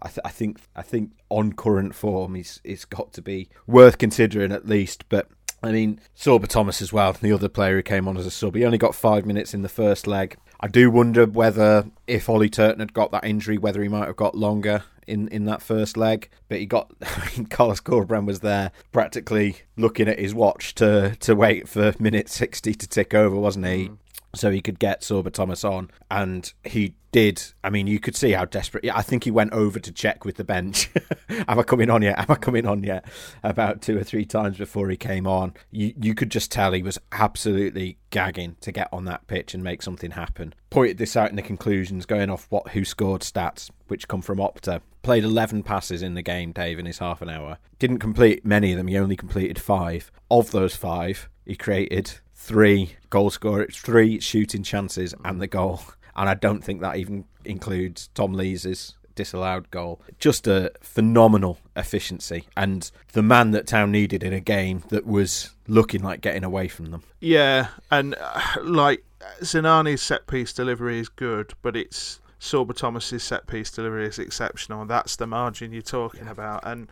I, 0.00 0.08
th- 0.08 0.20
I 0.24 0.30
think 0.30 0.60
I 0.76 0.82
think 0.82 1.10
on 1.28 1.52
current 1.52 1.94
form, 1.94 2.34
he's 2.34 2.60
he's 2.64 2.84
got 2.84 3.12
to 3.14 3.22
be 3.22 3.48
worth 3.66 3.98
considering 3.98 4.52
at 4.52 4.66
least. 4.66 5.08
But 5.08 5.28
I 5.62 5.72
mean, 5.72 6.00
Sorba 6.16 6.48
Thomas 6.48 6.82
as 6.82 6.92
well, 6.92 7.12
the 7.12 7.32
other 7.32 7.48
player 7.48 7.76
who 7.76 7.82
came 7.82 8.08
on 8.08 8.16
as 8.16 8.26
a 8.26 8.30
sub. 8.30 8.54
He 8.54 8.64
only 8.64 8.78
got 8.78 8.94
five 8.94 9.26
minutes 9.26 9.54
in 9.54 9.62
the 9.62 9.68
first 9.68 10.06
leg. 10.06 10.36
I 10.62 10.68
do 10.68 10.90
wonder 10.90 11.26
whether 11.26 11.86
if 12.06 12.28
Ollie 12.28 12.48
Turton 12.48 12.78
had 12.78 12.94
got 12.94 13.10
that 13.10 13.24
injury, 13.24 13.58
whether 13.58 13.82
he 13.82 13.88
might 13.88 14.06
have 14.06 14.16
got 14.16 14.36
longer 14.36 14.84
in, 15.08 15.26
in 15.28 15.44
that 15.46 15.60
first 15.60 15.96
leg. 15.96 16.30
But 16.48 16.58
he 16.58 16.66
got, 16.66 16.92
I 17.02 17.30
mean, 17.36 17.46
Carlos 17.46 17.80
Corberán 17.80 18.26
was 18.26 18.40
there 18.40 18.70
practically 18.92 19.56
looking 19.76 20.08
at 20.08 20.20
his 20.20 20.34
watch 20.34 20.74
to, 20.76 21.16
to 21.16 21.34
wait 21.34 21.68
for 21.68 21.94
minute 21.98 22.28
60 22.28 22.74
to 22.74 22.88
tick 22.88 23.12
over, 23.12 23.34
wasn't 23.34 23.66
he? 23.66 23.88
Mm 23.88 23.98
so 24.34 24.50
he 24.50 24.60
could 24.60 24.78
get 24.78 25.02
Sorba 25.02 25.32
Thomas 25.32 25.64
on, 25.64 25.90
and 26.10 26.52
he 26.64 26.94
did. 27.12 27.42
I 27.62 27.70
mean, 27.70 27.86
you 27.86 28.00
could 28.00 28.16
see 28.16 28.32
how 28.32 28.46
desperate. 28.46 28.88
I 28.92 29.02
think 29.02 29.24
he 29.24 29.30
went 29.30 29.52
over 29.52 29.78
to 29.78 29.92
check 29.92 30.24
with 30.24 30.36
the 30.36 30.44
bench. 30.44 30.90
Am 31.28 31.58
I 31.58 31.62
coming 31.62 31.90
on 31.90 32.02
yet? 32.02 32.18
Am 32.18 32.26
I 32.28 32.36
coming 32.36 32.66
on 32.66 32.82
yet? 32.82 33.04
About 33.42 33.82
two 33.82 33.98
or 33.98 34.02
three 34.02 34.24
times 34.24 34.56
before 34.56 34.88
he 34.88 34.96
came 34.96 35.26
on. 35.26 35.54
You 35.70 35.92
you 36.00 36.14
could 36.14 36.30
just 36.30 36.50
tell 36.50 36.72
he 36.72 36.82
was 36.82 36.98
absolutely 37.12 37.98
gagging 38.10 38.56
to 38.62 38.72
get 38.72 38.88
on 38.92 39.04
that 39.04 39.26
pitch 39.26 39.54
and 39.54 39.62
make 39.62 39.82
something 39.82 40.12
happen. 40.12 40.54
Pointed 40.70 40.98
this 40.98 41.16
out 41.16 41.30
in 41.30 41.36
the 41.36 41.42
conclusions, 41.42 42.06
going 42.06 42.30
off 42.30 42.46
what 42.48 42.66
WhoScored 42.66 43.20
stats, 43.20 43.70
which 43.88 44.08
come 44.08 44.22
from 44.22 44.38
Opta. 44.38 44.80
Played 45.02 45.24
11 45.24 45.64
passes 45.64 46.00
in 46.00 46.14
the 46.14 46.22
game, 46.22 46.52
Dave, 46.52 46.78
in 46.78 46.86
his 46.86 46.98
half 46.98 47.20
an 47.22 47.28
hour. 47.28 47.58
Didn't 47.78 47.98
complete 47.98 48.44
many 48.44 48.70
of 48.72 48.78
them. 48.78 48.86
He 48.86 48.96
only 48.96 49.16
completed 49.16 49.60
five. 49.60 50.12
Of 50.30 50.52
those 50.52 50.76
five, 50.76 51.28
he 51.44 51.56
created 51.56 52.20
three 52.42 52.96
goal 53.08 53.30
scorers, 53.30 53.76
three 53.76 54.18
shooting 54.18 54.64
chances, 54.64 55.14
and 55.24 55.40
the 55.40 55.46
goal. 55.46 55.80
And 56.16 56.28
I 56.28 56.34
don't 56.34 56.62
think 56.62 56.80
that 56.80 56.96
even 56.96 57.24
includes 57.44 58.08
Tom 58.14 58.32
Lees's 58.32 58.94
disallowed 59.14 59.70
goal. 59.70 60.00
Just 60.18 60.46
a 60.46 60.72
phenomenal 60.80 61.58
efficiency 61.76 62.44
and 62.56 62.90
the 63.12 63.22
man 63.22 63.52
that 63.52 63.66
Town 63.66 63.92
needed 63.92 64.22
in 64.22 64.32
a 64.32 64.40
game 64.40 64.82
that 64.88 65.06
was 65.06 65.50
looking 65.68 66.02
like 66.02 66.20
getting 66.20 66.44
away 66.44 66.66
from 66.68 66.86
them. 66.86 67.02
Yeah, 67.20 67.68
and 67.90 68.16
uh, 68.20 68.40
like 68.62 69.04
Sinani's 69.40 70.02
set 70.02 70.26
piece 70.26 70.52
delivery 70.52 70.98
is 70.98 71.08
good, 71.08 71.54
but 71.62 71.76
it's 71.76 72.20
Sorba 72.40 72.74
Thomas's 72.74 73.22
set 73.22 73.46
piece 73.46 73.70
delivery 73.70 74.06
is 74.06 74.18
exceptional. 74.18 74.84
That's 74.84 75.14
the 75.14 75.28
margin 75.28 75.72
you're 75.72 75.82
talking 75.82 76.26
about, 76.26 76.66
and 76.66 76.88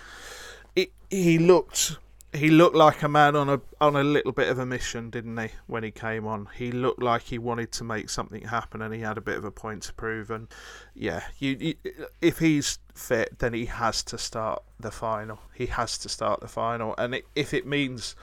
it, 0.77 0.93
he 1.11 1.39
looked 1.39 1.99
he 2.33 2.49
looked 2.49 2.77
like 2.77 3.03
a 3.03 3.09
man 3.09 3.35
on 3.35 3.49
a 3.49 3.61
on 3.81 3.97
a 3.97 4.05
little 4.05 4.31
bit 4.31 4.49
of 4.49 4.59
a 4.59 4.67
mission, 4.67 5.11
didn't 5.11 5.37
he? 5.37 5.49
When 5.67 5.83
he 5.83 5.91
came 5.91 6.27
on, 6.27 6.49
he 6.55 6.71
looked 6.71 7.03
like 7.03 7.23
he 7.23 7.39
wanted 7.39 7.73
to 7.73 7.85
make 7.85 8.09
something 8.09 8.43
happen, 8.43 8.83
and 8.83 8.95
he 8.95 9.01
had 9.01 9.19
a 9.19 9.21
bit 9.21 9.37
of 9.37 9.45
a 9.45 9.51
point 9.51 9.83
to 9.85 9.93
prove. 9.93 10.31
And 10.31 10.47
yeah, 10.95 11.25
you, 11.39 11.57
you 11.59 11.75
if 12.21 12.39
he's 12.39 12.79
fit, 12.95 13.41
then 13.41 13.53
he 13.53 13.67
has 13.67 14.03
to 14.05 14.19
start 14.19 14.63
the 14.79 14.93
final. 14.93 15.41
He 15.55 15.67
has 15.67 15.99
to 15.99 16.09
start 16.09 16.41
the 16.41 16.49
final, 16.49 16.95
and 16.99 17.17
it, 17.17 17.27
if 17.35 17.53
it 17.53 17.67
means, 17.67 18.15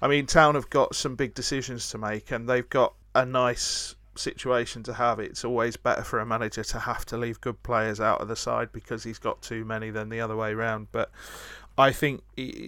I 0.00 0.06
mean, 0.06 0.26
Town 0.26 0.54
have 0.54 0.70
got 0.70 0.94
some 0.94 1.16
big 1.16 1.34
decisions 1.34 1.90
to 1.90 1.98
make, 1.98 2.30
and 2.30 2.48
they've 2.48 2.68
got 2.68 2.94
a 3.14 3.26
nice 3.26 3.96
situation 4.18 4.82
to 4.84 4.92
have. 4.94 5.18
It's 5.18 5.44
always 5.44 5.76
better 5.76 6.02
for 6.02 6.18
a 6.20 6.26
manager 6.26 6.64
to 6.64 6.78
have 6.78 7.04
to 7.06 7.16
leave 7.16 7.40
good 7.40 7.62
players 7.62 8.00
out 8.00 8.20
of 8.20 8.28
the 8.28 8.36
side 8.36 8.72
because 8.72 9.04
he's 9.04 9.18
got 9.18 9.40
too 9.42 9.64
many 9.64 9.90
than 9.90 10.08
the 10.08 10.20
other 10.20 10.36
way 10.36 10.52
around. 10.52 10.88
But 10.92 11.10
I 11.78 11.92
think 11.92 12.22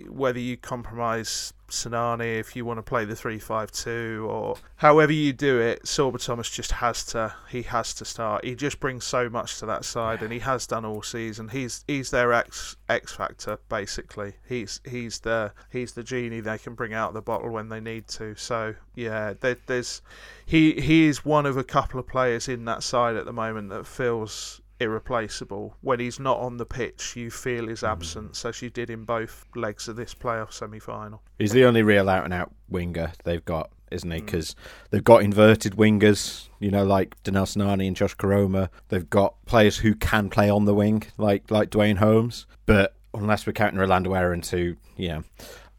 whether 0.09 0.39
you 0.39 0.57
compromise 0.57 1.53
Sinani 1.69 2.39
if 2.39 2.57
you 2.57 2.65
want 2.65 2.79
to 2.79 2.83
play 2.83 3.05
the 3.05 3.15
three-five-two 3.15 4.27
or 4.29 4.57
however 4.77 5.13
you 5.13 5.33
do 5.33 5.61
it, 5.61 5.85
Sorba 5.85 6.25
Thomas 6.25 6.51
just 6.51 6.73
has 6.73 7.05
to 7.07 7.35
he 7.49 7.63
has 7.63 7.95
to 7.95 8.05
start. 8.05 8.45
He 8.45 8.55
just 8.55 8.81
brings 8.81 9.05
so 9.05 9.29
much 9.29 9.59
to 9.59 9.67
that 9.67 9.85
side, 9.85 10.23
and 10.23 10.33
he 10.33 10.41
has 10.41 10.67
done 10.67 10.85
all 10.85 11.03
season. 11.03 11.49
He's 11.49 11.85
he's 11.87 12.11
their 12.11 12.33
X 12.33 12.77
X 12.89 13.13
factor 13.13 13.59
basically. 13.69 14.35
He's 14.49 14.81
he's 14.89 15.21
the 15.21 15.53
he's 15.71 15.93
the 15.93 16.03
genie 16.03 16.41
they 16.41 16.59
can 16.59 16.75
bring 16.75 16.93
out 16.93 17.09
of 17.09 17.15
the 17.15 17.23
bottle 17.23 17.51
when 17.51 17.69
they 17.69 17.81
need 17.81 18.09
to. 18.09 18.35
So 18.37 18.75
yeah, 18.95 19.35
there, 19.41 19.57
there's 19.67 20.03
he 20.47 20.81
he 20.81 21.07
is 21.07 21.25
one 21.25 21.47
of 21.47 21.57
a 21.57 21.65
couple 21.65 21.99
of 21.99 22.07
players 22.07 22.49
in 22.49 22.65
that 22.67 22.83
side 22.83 23.17
at 23.17 23.25
the 23.25 23.33
moment 23.33 23.71
that 23.71 23.87
feels 23.87 24.60
irreplaceable. 24.81 25.77
When 25.83 26.01
he's 26.01 26.19
not 26.19 26.39
on 26.39 26.57
the 26.57 26.67
pitch, 26.67 27.15
you 27.17 27.31
feel 27.31 27.69
his 27.69 27.81
mm-hmm. 27.81 27.93
absence, 27.93 28.45
as 28.45 28.63
you 28.63 28.71
did 28.71 28.91
in 28.91 29.05
both 29.05 29.47
legs 29.55 29.89
of 29.89 29.97
this 29.97 30.15
playoff 30.15 30.53
semi 30.53 30.79
final. 30.79 31.23
He's 31.39 31.53
the 31.53 31.65
only 31.65 31.83
real 31.83 32.09
out 32.09 32.25
and 32.25 32.35
out 32.35 32.53
winger 32.69 33.13
they've 33.25 33.45
got, 33.45 33.71
isn't 33.91 34.11
he? 34.11 34.21
Because 34.21 34.55
mm. 34.55 34.57
they've 34.91 35.05
got 35.05 35.23
inverted 35.23 35.75
wingers, 35.75 36.49
you 36.59 36.71
know, 36.71 36.85
like 36.85 37.23
Danel 37.23 37.45
Sinani 37.45 37.87
and 37.87 37.97
Josh 37.97 38.17
Koroma. 38.17 38.69
They've 38.89 39.09
got 39.09 39.35
players 39.47 39.79
who 39.79 39.95
can 39.95 40.31
play 40.31 40.51
on 40.51 40.65
the 40.65 40.75
wing, 40.75 41.05
like 41.19 41.51
like 41.51 41.71
Duane 41.71 41.97
Holmes. 41.97 42.47
But 42.67 42.95
unless 43.15 43.47
we're 43.47 43.53
counting 43.53 43.79
Rolando 43.79 44.15
Aarons, 44.15 44.51
who, 44.51 44.77
yeah. 44.97 45.21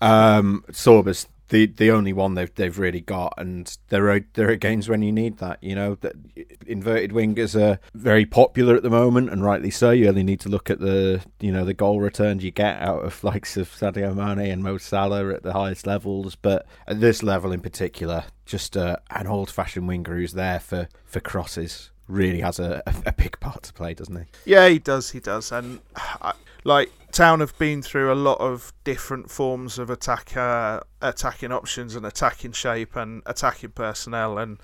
Um, 0.01 0.65
Sorba's 0.71 1.27
the 1.51 1.67
the 1.67 1.91
only 1.91 2.13
one 2.13 2.33
they've 2.33 2.53
they've 2.55 2.79
really 2.79 3.01
got, 3.01 3.33
and 3.37 3.77
there 3.89 4.09
are 4.09 4.21
there 4.33 4.49
are 4.49 4.55
games 4.55 4.89
when 4.89 5.01
you 5.01 5.11
need 5.11 5.37
that. 5.37 5.61
You 5.61 5.75
know, 5.75 5.95
that 5.95 6.13
inverted 6.65 7.11
wingers 7.11 7.59
are 7.59 7.77
very 7.93 8.25
popular 8.25 8.75
at 8.75 8.83
the 8.83 8.89
moment, 8.89 9.29
and 9.29 9.43
rightly 9.43 9.69
so. 9.69 9.91
You 9.91 10.07
only 10.07 10.23
need 10.23 10.39
to 10.41 10.49
look 10.49 10.69
at 10.69 10.79
the 10.79 11.21
you 11.39 11.51
know 11.51 11.65
the 11.65 11.73
goal 11.73 11.99
returns 11.99 12.43
you 12.43 12.51
get 12.51 12.81
out 12.81 13.03
of 13.03 13.23
likes 13.23 13.57
of 13.57 13.69
Sadio 13.69 14.15
Mane 14.15 14.49
and 14.49 14.63
Mo 14.63 14.77
Salah 14.77 15.33
at 15.33 15.43
the 15.43 15.53
highest 15.53 15.85
levels, 15.85 16.35
but 16.35 16.65
at 16.87 17.01
this 17.01 17.21
level 17.21 17.51
in 17.51 17.59
particular, 17.59 18.23
just 18.45 18.77
uh, 18.77 18.95
an 19.11 19.27
old 19.27 19.51
fashioned 19.51 19.87
winger 19.87 20.15
who's 20.15 20.33
there 20.33 20.59
for 20.59 20.87
for 21.05 21.19
crosses 21.19 21.91
really 22.07 22.41
has 22.41 22.59
a, 22.59 22.81
a, 23.05 23.13
big 23.13 23.39
part 23.39 23.63
to 23.63 23.71
play, 23.71 23.93
doesn't 23.93 24.15
he? 24.15 24.51
Yeah, 24.51 24.67
he 24.67 24.79
does. 24.79 25.11
He 25.11 25.21
does, 25.21 25.51
and 25.51 25.79
I, 25.95 26.33
like 26.63 26.91
Town 27.11 27.39
have 27.39 27.57
been 27.57 27.81
through 27.81 28.11
a 28.11 28.15
lot 28.15 28.39
of 28.39 28.73
different 28.83 29.29
forms 29.29 29.77
of 29.79 29.89
attack, 29.89 30.35
uh, 30.37 30.79
attacking 31.01 31.51
options 31.51 31.95
and 31.95 32.05
attacking 32.05 32.53
shape 32.53 32.95
and 32.95 33.21
attacking 33.25 33.71
personnel, 33.71 34.37
and 34.37 34.59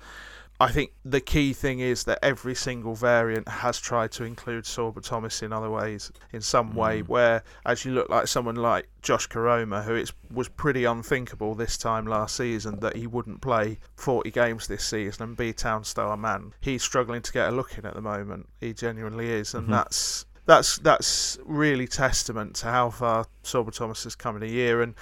I 0.60 0.72
think 0.72 0.90
the 1.04 1.20
key 1.20 1.52
thing 1.52 1.78
is 1.78 2.02
that 2.04 2.18
every 2.20 2.56
single 2.56 2.96
variant 2.96 3.46
has 3.46 3.78
tried 3.78 4.10
to 4.12 4.24
include 4.24 4.64
Sorba 4.64 5.00
Thomas 5.00 5.40
in 5.40 5.52
other 5.52 5.70
ways, 5.70 6.10
in 6.32 6.40
some 6.40 6.74
way. 6.74 7.02
Mm. 7.02 7.08
Where, 7.08 7.44
as 7.64 7.84
you 7.84 7.92
look 7.92 8.08
like 8.08 8.26
someone 8.26 8.56
like 8.56 8.88
Josh 9.00 9.28
Koroma, 9.28 9.84
who 9.84 9.94
it 9.94 10.10
was 10.32 10.48
pretty 10.48 10.84
unthinkable 10.84 11.54
this 11.54 11.78
time 11.78 12.06
last 12.06 12.34
season 12.34 12.80
that 12.80 12.96
he 12.96 13.06
wouldn't 13.06 13.40
play 13.40 13.78
40 13.94 14.32
games 14.32 14.66
this 14.66 14.84
season 14.84 15.22
and 15.22 15.36
be 15.36 15.52
Town 15.52 15.84
star 15.84 16.16
man. 16.16 16.52
He's 16.60 16.82
struggling 16.82 17.22
to 17.22 17.32
get 17.32 17.48
a 17.48 17.52
look 17.52 17.78
in 17.78 17.86
at 17.86 17.94
the 17.94 18.02
moment. 18.02 18.48
He 18.58 18.72
genuinely 18.72 19.30
is, 19.30 19.54
and 19.54 19.64
mm-hmm. 19.64 19.72
that's 19.74 20.26
that's 20.48 20.78
that's 20.78 21.38
really 21.44 21.86
testament 21.86 22.56
to 22.56 22.68
how 22.68 22.88
far 22.88 23.26
Sorba 23.44 23.70
Thomas 23.70 24.04
has 24.04 24.14
come 24.14 24.34
in 24.34 24.42
a 24.42 24.46
year, 24.46 24.80
and 24.80 24.94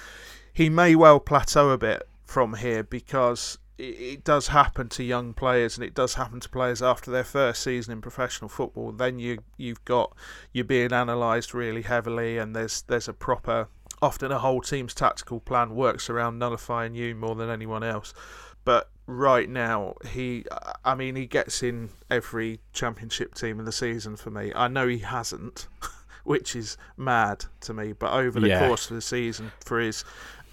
he 0.53 0.69
may 0.69 0.97
well 0.97 1.21
plateau 1.21 1.71
a 1.71 1.79
bit 1.79 2.03
from 2.25 2.55
here 2.55 2.83
because 2.83 3.57
it, 3.79 4.25
does 4.25 4.49
happen 4.49 4.89
to 4.89 5.05
young 5.05 5.35
players, 5.35 5.77
and 5.77 5.85
it 5.85 5.95
does 5.95 6.15
happen 6.15 6.41
to 6.41 6.49
players 6.49 6.83
after 6.83 7.13
their 7.13 7.23
first 7.23 7.63
season 7.63 7.93
in 7.93 8.01
professional 8.01 8.49
football. 8.49 8.91
Then 8.91 9.21
you 9.21 9.39
you've 9.57 9.85
got 9.85 10.17
you're 10.53 10.65
being 10.65 10.93
analysed 10.93 11.55
really 11.55 11.83
heavily, 11.83 12.39
and 12.39 12.57
there's 12.57 12.83
there's 12.83 13.07
a 13.07 13.13
proper 13.13 13.69
often 14.03 14.33
a 14.33 14.41
whole 14.41 14.61
team's 14.61 14.95
tactical 14.95 15.39
plan 15.39 15.77
works 15.77 16.11
around 16.11 16.41
nullifying 16.41 16.97
you 16.97 17.15
more 17.15 17.37
than 17.37 17.51
anyone 17.51 17.85
else. 17.85 18.13
But 18.65 18.91
right 19.07 19.49
now, 19.49 19.95
he, 20.09 20.45
I 20.85 20.95
mean, 20.95 21.17
he 21.17 21.27
gets 21.27 21.63
in 21.63 21.91
every 22.11 22.61
championship 22.73 23.35
team 23.35 23.59
in 23.59 23.65
the 23.65 23.73
season 23.73 24.17
for 24.17 24.31
me. 24.31 24.53
I 24.55 24.69
know 24.69 24.89
he 24.89 24.99
hasn't, 24.99 25.69
which 26.25 26.57
is 26.57 26.77
mad 26.97 27.45
to 27.63 27.75
me, 27.75 27.93
but 27.93 28.13
over 28.13 28.41
the 28.41 28.49
yeah. 28.49 28.67
course 28.67 28.91
of 28.91 28.97
the 28.97 29.03
season, 29.03 29.53
for 29.65 29.81
his 29.81 30.05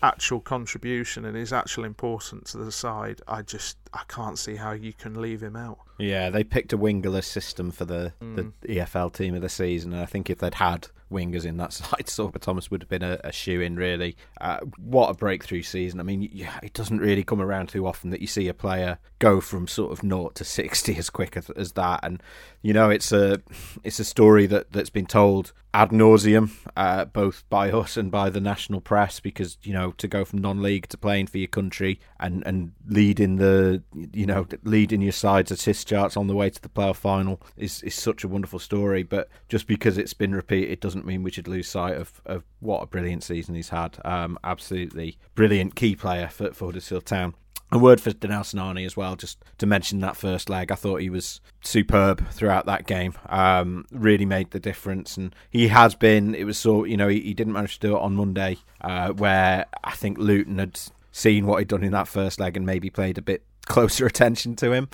actual 0.04 0.42
contribution 0.42 1.24
and 1.24 1.36
his 1.36 1.54
actual 1.54 1.86
importance 1.86 2.52
to 2.52 2.58
the 2.58 2.72
side, 2.72 3.22
I 3.28 3.42
just 3.42 3.78
I 3.94 4.02
can't 4.08 4.38
see 4.38 4.56
how 4.56 4.74
you 4.74 4.94
can 4.94 5.20
leave 5.22 5.42
him 5.42 5.56
out. 5.56 5.80
Yeah, 5.98 6.30
they 6.30 6.44
picked 6.44 6.74
a 6.74 6.78
wingerless 6.78 7.26
system 7.26 7.72
for 7.72 7.86
the, 7.86 8.14
mm. 8.22 8.52
the 8.62 8.76
EFL 8.76 9.14
team 9.14 9.36
of 9.36 9.42
the 9.42 9.50
season, 9.50 9.94
and 9.94 10.02
I 10.02 10.06
think 10.06 10.30
if 10.30 10.40
they'd 10.40 10.56
had 10.56 10.88
wingers 11.14 11.46
in 11.46 11.58
that 11.58 11.74
side, 11.74 12.08
Sorba 12.08 12.40
Thomas 12.40 12.70
would 12.70 12.82
have 12.82 12.90
been 12.90 13.04
a, 13.04 13.20
a 13.24 13.32
shoe 13.32 13.62
in, 13.62 13.76
really. 13.76 14.18
Uh, 14.42 14.60
what 14.78 15.10
a 15.10 15.14
breakthrough 15.14 15.62
season. 15.62 16.00
I 16.00 16.04
mean, 16.04 16.30
yeah, 16.32 16.60
it 16.62 16.74
doesn't 16.74 17.00
really 17.00 17.24
come 17.24 17.42
around 17.42 17.70
too 17.70 17.88
often 17.88 18.10
that 18.10 18.22
you 18.22 18.28
see 18.28 18.48
a 18.48 18.54
player 18.54 18.98
go 19.20 19.40
from 19.40 19.68
sort 19.68 19.92
of 19.92 20.04
naught 20.04 20.36
to 20.36 20.44
60 20.44 20.96
as 20.98 21.10
quick 21.10 21.38
as, 21.38 21.50
as 21.52 21.74
that. 21.74 22.02
And, 22.04 22.22
you 22.64 22.74
know, 22.74 22.90
it's 22.90 23.12
a 23.12 23.42
it's 23.84 24.00
a 24.00 24.04
story 24.04 24.48
that, 24.48 24.72
that's 24.72 24.90
been 24.90 25.06
told 25.06 25.54
ad 25.76 25.90
nauseum, 25.90 26.52
uh, 26.78 27.06
both 27.06 27.44
by 27.50 27.72
us 27.72 27.98
and 27.98 28.12
by 28.12 28.30
the 28.30 28.40
national 28.40 28.80
press, 28.80 29.20
because, 29.20 29.58
you 29.64 29.74
know, 29.74 29.92
to 29.98 30.08
go 30.08 30.24
from 30.24 30.40
non 30.40 30.62
league 30.62 30.88
to 30.88 30.98
playing 30.98 31.28
for 31.28 31.40
your 31.40 31.48
country 31.48 32.00
and, 32.20 32.44
and 32.46 32.72
leading 32.88 33.36
the, 33.36 33.84
you 34.14 34.26
know, 34.26 34.48
leading 34.64 35.02
your 35.02 35.12
side's 35.12 35.52
assist 35.52 35.88
charts 35.88 36.16
on 36.16 36.28
the 36.28 36.36
way 36.36 36.50
to 36.50 36.62
the 36.62 36.70
playoff 36.70 36.96
final 36.96 37.42
is, 37.58 37.84
is 37.84 37.96
such 37.96 38.24
a 38.24 38.28
wonderful 38.28 38.60
story. 38.60 39.04
But 39.04 39.30
just 39.50 39.68
because 39.68 39.98
it's 39.98 40.14
been 40.14 40.34
repeated 40.34 40.80
doesn't 40.80 41.04
doesn't 41.04 41.12
mean 41.12 41.24
we 41.24 41.32
should 41.32 41.48
lose 41.48 41.68
sight 41.68 41.98
of, 41.98 42.22
of 42.26 42.44
what 42.60 42.82
a 42.82 42.86
brilliant 42.86 43.24
season 43.24 43.56
he's 43.56 43.70
had. 43.70 43.98
Um, 44.06 44.40
absolutely 44.44 45.18
brilliant 45.36 45.76
key 45.76 45.96
player 45.96 46.28
for, 46.30 46.54
for 46.54 46.66
Huddersfield 46.66 47.06
Town. 47.06 47.36
A 47.74 47.80
word 47.80 48.00
for 48.00 48.12
Danel 48.12 48.42
Sinani 48.42 48.86
as 48.86 48.96
well, 48.96 49.16
just 49.16 49.44
to 49.58 49.66
mention 49.66 50.00
that 50.02 50.16
first 50.16 50.48
leg. 50.48 50.72
I 50.72 50.76
thought 50.76 51.02
he 51.02 51.10
was 51.10 51.42
superb 51.64 52.30
throughout 52.30 52.68
that 52.68 52.86
game. 52.86 53.16
Um, 53.30 53.88
really 53.92 54.28
made 54.28 54.52
the 54.52 54.60
difference, 54.60 55.18
and 55.18 55.34
he 55.50 55.70
has 55.70 55.96
been. 55.96 56.36
It 56.36 56.44
was 56.44 56.60
so 56.60 56.84
you 56.84 56.98
know 56.98 57.08
he, 57.08 57.20
he 57.20 57.34
didn't 57.34 57.54
manage 57.54 57.80
to 57.80 57.88
do 57.88 57.96
it 57.98 58.00
on 58.00 58.16
Monday, 58.16 58.60
uh, 58.82 59.14
where 59.14 59.66
I 59.84 59.94
think 59.94 60.20
Luton 60.20 60.60
had 60.60 60.80
seen 61.12 61.48
what 61.48 61.58
he'd 61.58 61.68
done 61.68 61.84
in 61.84 61.94
that 61.94 62.08
first 62.08 62.40
leg 62.40 62.56
and 62.56 62.64
maybe 62.64 62.92
played 62.92 63.18
a 63.18 63.24
bit 63.24 63.44
closer 63.66 64.06
attention 64.14 64.56
to 64.58 64.72
him. 64.72 64.88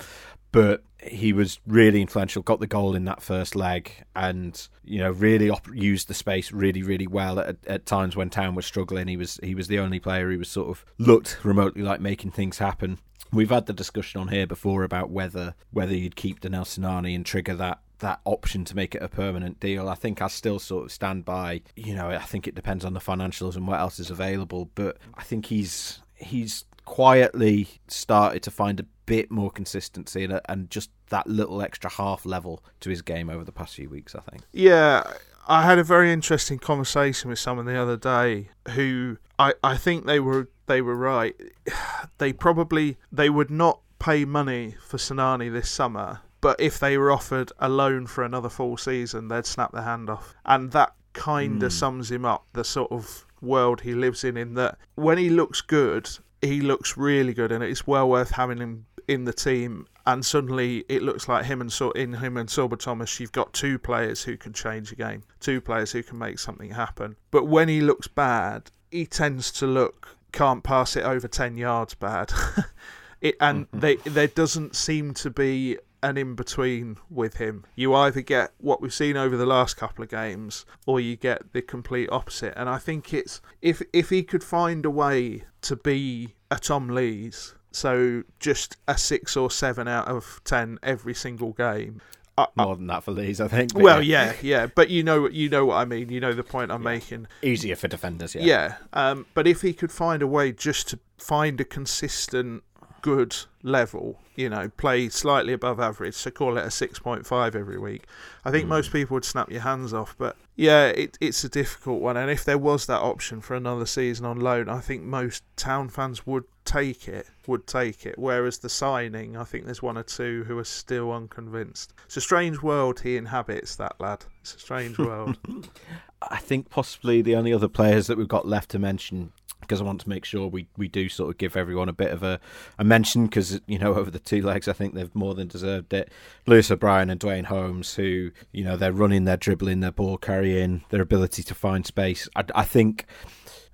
But 0.50 0.82
he 1.02 1.32
was 1.32 1.60
really 1.66 2.00
influential. 2.00 2.42
Got 2.42 2.60
the 2.60 2.66
goal 2.66 2.94
in 2.94 3.04
that 3.06 3.22
first 3.22 3.56
leg, 3.56 3.92
and 4.14 4.68
you 4.84 4.98
know 4.98 5.10
really 5.10 5.50
op- 5.50 5.74
used 5.74 6.08
the 6.08 6.14
space 6.14 6.52
really, 6.52 6.82
really 6.82 7.06
well. 7.06 7.38
At, 7.38 7.56
at 7.66 7.86
times 7.86 8.16
when 8.16 8.30
Town 8.30 8.54
was 8.54 8.66
struggling, 8.66 9.08
he 9.08 9.16
was 9.16 9.38
he 9.42 9.54
was 9.54 9.68
the 9.68 9.78
only 9.78 10.00
player 10.00 10.30
who 10.30 10.38
was 10.38 10.48
sort 10.48 10.68
of 10.68 10.84
looked 10.98 11.38
remotely 11.44 11.82
like 11.82 12.00
making 12.00 12.32
things 12.32 12.58
happen. 12.58 12.98
We've 13.32 13.50
had 13.50 13.66
the 13.66 13.72
discussion 13.72 14.20
on 14.20 14.28
here 14.28 14.46
before 14.46 14.82
about 14.82 15.10
whether 15.10 15.54
whether 15.70 15.94
you'd 15.94 16.16
keep 16.16 16.40
Danel 16.40 16.64
Sinani 16.64 17.14
and 17.14 17.24
trigger 17.24 17.54
that 17.54 17.80
that 18.00 18.20
option 18.24 18.64
to 18.64 18.76
make 18.76 18.94
it 18.94 19.02
a 19.02 19.08
permanent 19.08 19.60
deal. 19.60 19.88
I 19.88 19.94
think 19.94 20.20
I 20.20 20.28
still 20.28 20.58
sort 20.58 20.86
of 20.86 20.92
stand 20.92 21.24
by. 21.24 21.62
You 21.76 21.94
know, 21.94 22.10
I 22.10 22.18
think 22.18 22.48
it 22.48 22.54
depends 22.54 22.84
on 22.84 22.94
the 22.94 23.00
financials 23.00 23.56
and 23.56 23.66
what 23.66 23.80
else 23.80 23.98
is 24.00 24.10
available. 24.10 24.70
But 24.74 24.98
I 25.14 25.22
think 25.22 25.46
he's 25.46 26.00
he's 26.16 26.64
quietly 26.84 27.68
started 27.88 28.42
to 28.42 28.50
find 28.50 28.80
a 28.80 28.84
bit 29.06 29.30
more 29.30 29.50
consistency 29.50 30.24
and, 30.24 30.40
and 30.48 30.70
just 30.70 30.90
that 31.08 31.26
little 31.26 31.62
extra 31.62 31.90
half 31.90 32.24
level 32.24 32.62
to 32.80 32.90
his 32.90 33.02
game 33.02 33.28
over 33.28 33.44
the 33.44 33.52
past 33.52 33.74
few 33.74 33.88
weeks, 33.88 34.14
I 34.14 34.20
think. 34.20 34.42
Yeah, 34.52 35.02
I 35.48 35.62
had 35.62 35.78
a 35.78 35.84
very 35.84 36.12
interesting 36.12 36.58
conversation 36.58 37.30
with 37.30 37.38
someone 37.38 37.66
the 37.66 37.76
other 37.76 37.96
day 37.96 38.50
who 38.70 39.18
I, 39.38 39.54
I 39.64 39.76
think 39.76 40.06
they 40.06 40.20
were 40.20 40.48
they 40.66 40.80
were 40.80 40.96
right. 40.96 41.34
They 42.18 42.32
probably 42.34 42.98
they 43.10 43.30
would 43.30 43.50
not 43.50 43.80
pay 43.98 44.26
money 44.26 44.74
for 44.86 44.98
Sinani 44.98 45.50
this 45.50 45.70
summer, 45.70 46.20
but 46.40 46.60
if 46.60 46.78
they 46.78 46.98
were 46.98 47.10
offered 47.10 47.50
a 47.58 47.68
loan 47.68 48.06
for 48.06 48.24
another 48.24 48.48
full 48.48 48.76
season, 48.76 49.28
they'd 49.28 49.46
snap 49.46 49.72
their 49.72 49.82
hand 49.82 50.10
off. 50.10 50.34
And 50.44 50.70
that 50.72 50.92
kind 51.12 51.62
of 51.62 51.72
mm. 51.72 51.74
sums 51.74 52.10
him 52.10 52.24
up, 52.24 52.46
the 52.52 52.64
sort 52.64 52.92
of 52.92 53.26
world 53.40 53.80
he 53.80 53.94
lives 53.94 54.22
in, 54.22 54.36
in 54.36 54.54
that 54.54 54.78
when 54.94 55.18
he 55.18 55.30
looks 55.30 55.60
good, 55.60 56.08
he 56.42 56.60
looks 56.60 56.96
really 56.96 57.34
good, 57.34 57.52
and 57.52 57.62
it's 57.62 57.86
well 57.86 58.08
worth 58.08 58.30
having 58.30 58.58
him 58.58 58.86
in 59.08 59.24
the 59.24 59.32
team, 59.32 59.86
and 60.06 60.24
suddenly 60.24 60.84
it 60.88 61.02
looks 61.02 61.28
like 61.28 61.44
him 61.44 61.60
and 61.60 61.72
so 61.72 61.90
in 61.92 62.14
him 62.14 62.36
and 62.36 62.48
Sorba 62.48 62.78
Thomas, 62.78 63.18
you've 63.18 63.32
got 63.32 63.52
two 63.52 63.78
players 63.78 64.22
who 64.22 64.36
can 64.36 64.52
change 64.52 64.92
a 64.92 64.96
game, 64.96 65.22
two 65.40 65.60
players 65.60 65.92
who 65.92 66.02
can 66.02 66.18
make 66.18 66.38
something 66.38 66.70
happen. 66.70 67.16
But 67.30 67.46
when 67.46 67.68
he 67.68 67.80
looks 67.80 68.06
bad, 68.06 68.70
he 68.90 69.06
tends 69.06 69.50
to 69.52 69.66
look 69.66 70.16
can't 70.32 70.62
pass 70.62 70.96
it 70.96 71.04
over 71.04 71.28
ten 71.28 71.56
yards 71.56 71.94
bad. 71.94 72.32
it 73.20 73.36
and 73.40 73.66
mm-hmm. 73.66 73.80
they 73.80 73.96
there 73.96 74.28
doesn't 74.28 74.76
seem 74.76 75.14
to 75.14 75.30
be 75.30 75.78
an 76.02 76.16
in 76.16 76.34
between 76.34 76.96
with 77.10 77.36
him. 77.36 77.64
You 77.76 77.94
either 77.94 78.20
get 78.22 78.52
what 78.58 78.80
we've 78.80 78.92
seen 78.94 79.16
over 79.16 79.36
the 79.36 79.46
last 79.46 79.76
couple 79.76 80.02
of 80.02 80.10
games, 80.10 80.64
or 80.86 81.00
you 81.00 81.16
get 81.16 81.52
the 81.52 81.62
complete 81.62 82.08
opposite. 82.10 82.54
And 82.56 82.68
I 82.68 82.78
think 82.78 83.12
it's 83.14 83.40
if 83.62 83.82
if 83.92 84.10
he 84.10 84.22
could 84.22 84.44
find 84.44 84.84
a 84.86 84.90
way 84.90 85.44
to 85.62 85.76
be 85.76 86.34
a 86.50 86.58
Tom 86.58 86.88
Lees, 86.88 87.54
so 87.72 88.22
just 88.38 88.76
a 88.88 88.96
six 88.98 89.36
or 89.36 89.50
seven 89.50 89.86
out 89.88 90.08
of 90.08 90.40
ten 90.44 90.78
every 90.82 91.14
single 91.14 91.52
game. 91.52 92.00
I- 92.38 92.46
I- 92.56 92.64
More 92.64 92.76
than 92.76 92.86
that 92.86 93.04
for 93.04 93.10
Lees, 93.10 93.38
I 93.40 93.48
think. 93.48 93.72
well, 93.74 94.00
yeah, 94.02 94.32
yeah, 94.40 94.66
but 94.74 94.88
you 94.88 95.02
know, 95.02 95.28
you 95.28 95.50
know 95.50 95.66
what 95.66 95.76
I 95.76 95.84
mean. 95.84 96.08
You 96.08 96.20
know 96.20 96.32
the 96.32 96.42
point 96.42 96.70
I'm 96.70 96.82
making. 96.82 97.26
Easier 97.42 97.76
for 97.76 97.86
defenders, 97.86 98.34
yeah. 98.34 98.42
Yeah, 98.42 98.74
um, 98.94 99.26
but 99.34 99.46
if 99.46 99.60
he 99.60 99.74
could 99.74 99.92
find 99.92 100.22
a 100.22 100.26
way 100.26 100.50
just 100.52 100.88
to 100.88 100.98
find 101.18 101.60
a 101.60 101.64
consistent, 101.64 102.62
good 103.02 103.36
level, 103.62 104.18
you 104.36 104.48
know, 104.48 104.68
play 104.76 105.08
slightly 105.08 105.52
above 105.52 105.80
average, 105.80 106.14
so 106.14 106.30
call 106.30 106.56
it 106.56 106.64
a 106.64 106.68
6.5 106.68 107.54
every 107.54 107.78
week, 107.78 108.04
I 108.44 108.50
think 108.50 108.68
most 108.68 108.88
hmm. 108.88 108.92
people 108.92 109.14
would 109.14 109.24
snap 109.24 109.50
your 109.50 109.60
hands 109.60 109.92
off. 109.92 110.14
But 110.18 110.36
yeah, 110.56 110.86
it, 110.86 111.18
it's 111.20 111.44
a 111.44 111.48
difficult 111.48 112.00
one. 112.00 112.16
And 112.16 112.30
if 112.30 112.44
there 112.44 112.58
was 112.58 112.86
that 112.86 113.00
option 113.00 113.40
for 113.40 113.54
another 113.54 113.86
season 113.86 114.26
on 114.26 114.40
loan, 114.40 114.68
I 114.68 114.80
think 114.80 115.02
most 115.02 115.42
town 115.56 115.88
fans 115.88 116.26
would 116.26 116.44
take 116.64 117.08
it, 117.08 117.28
would 117.46 117.66
take 117.66 118.06
it. 118.06 118.18
Whereas 118.18 118.58
the 118.58 118.68
signing, 118.68 119.36
I 119.36 119.44
think 119.44 119.64
there's 119.64 119.82
one 119.82 119.98
or 119.98 120.02
two 120.02 120.44
who 120.44 120.58
are 120.58 120.64
still 120.64 121.12
unconvinced. 121.12 121.94
It's 122.06 122.16
a 122.16 122.20
strange 122.20 122.62
world 122.62 123.00
he 123.00 123.16
inhabits, 123.16 123.76
that 123.76 124.00
lad. 124.00 124.24
It's 124.40 124.54
a 124.54 124.58
strange 124.58 124.98
world. 124.98 125.38
I 126.22 126.36
think 126.36 126.68
possibly 126.68 127.22
the 127.22 127.36
only 127.36 127.52
other 127.52 127.68
players 127.68 128.06
that 128.06 128.18
we've 128.18 128.28
got 128.28 128.46
left 128.46 128.70
to 128.70 128.78
mention 128.78 129.32
because 129.60 129.80
I 129.80 129.84
want 129.84 130.00
to 130.02 130.08
make 130.08 130.24
sure 130.24 130.46
we, 130.46 130.66
we 130.76 130.88
do 130.88 131.08
sort 131.08 131.30
of 131.30 131.38
give 131.38 131.56
everyone 131.56 131.88
a 131.88 131.92
bit 131.92 132.10
of 132.10 132.22
a, 132.22 132.40
a 132.78 132.84
mention 132.84 133.26
because 133.26 133.60
you 133.66 133.78
know 133.78 133.94
over 133.94 134.10
the 134.10 134.18
two 134.18 134.42
legs 134.42 134.68
I 134.68 134.72
think 134.72 134.94
they've 134.94 135.14
more 135.14 135.34
than 135.34 135.48
deserved 135.48 135.92
it. 135.92 136.10
Lewis 136.46 136.70
O'Brien 136.70 137.10
and 137.10 137.20
Duane 137.20 137.44
Holmes, 137.44 137.94
who 137.94 138.30
you 138.52 138.64
know 138.64 138.76
they're 138.76 138.92
running, 138.92 139.24
they're 139.24 139.36
dribbling, 139.36 139.80
their 139.80 139.92
ball 139.92 140.18
carrying, 140.18 140.84
their 140.90 141.02
ability 141.02 141.42
to 141.44 141.54
find 141.54 141.86
space. 141.86 142.28
I, 142.34 142.44
I 142.54 142.64
think 142.64 143.06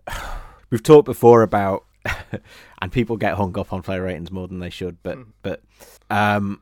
we've 0.70 0.83
talked 0.83 1.07
before 1.07 1.42
about, 1.42 1.85
and 2.83 2.92
people 2.92 3.16
get 3.16 3.35
hung 3.35 3.59
up 3.59 3.72
on 3.72 3.83
player 3.83 4.03
ratings 4.03 4.31
more 4.31 4.49
than 4.49 4.59
they 4.59 4.70
should, 4.70 5.03
but 5.03 5.18
but 5.42 5.62
um, 6.11 6.61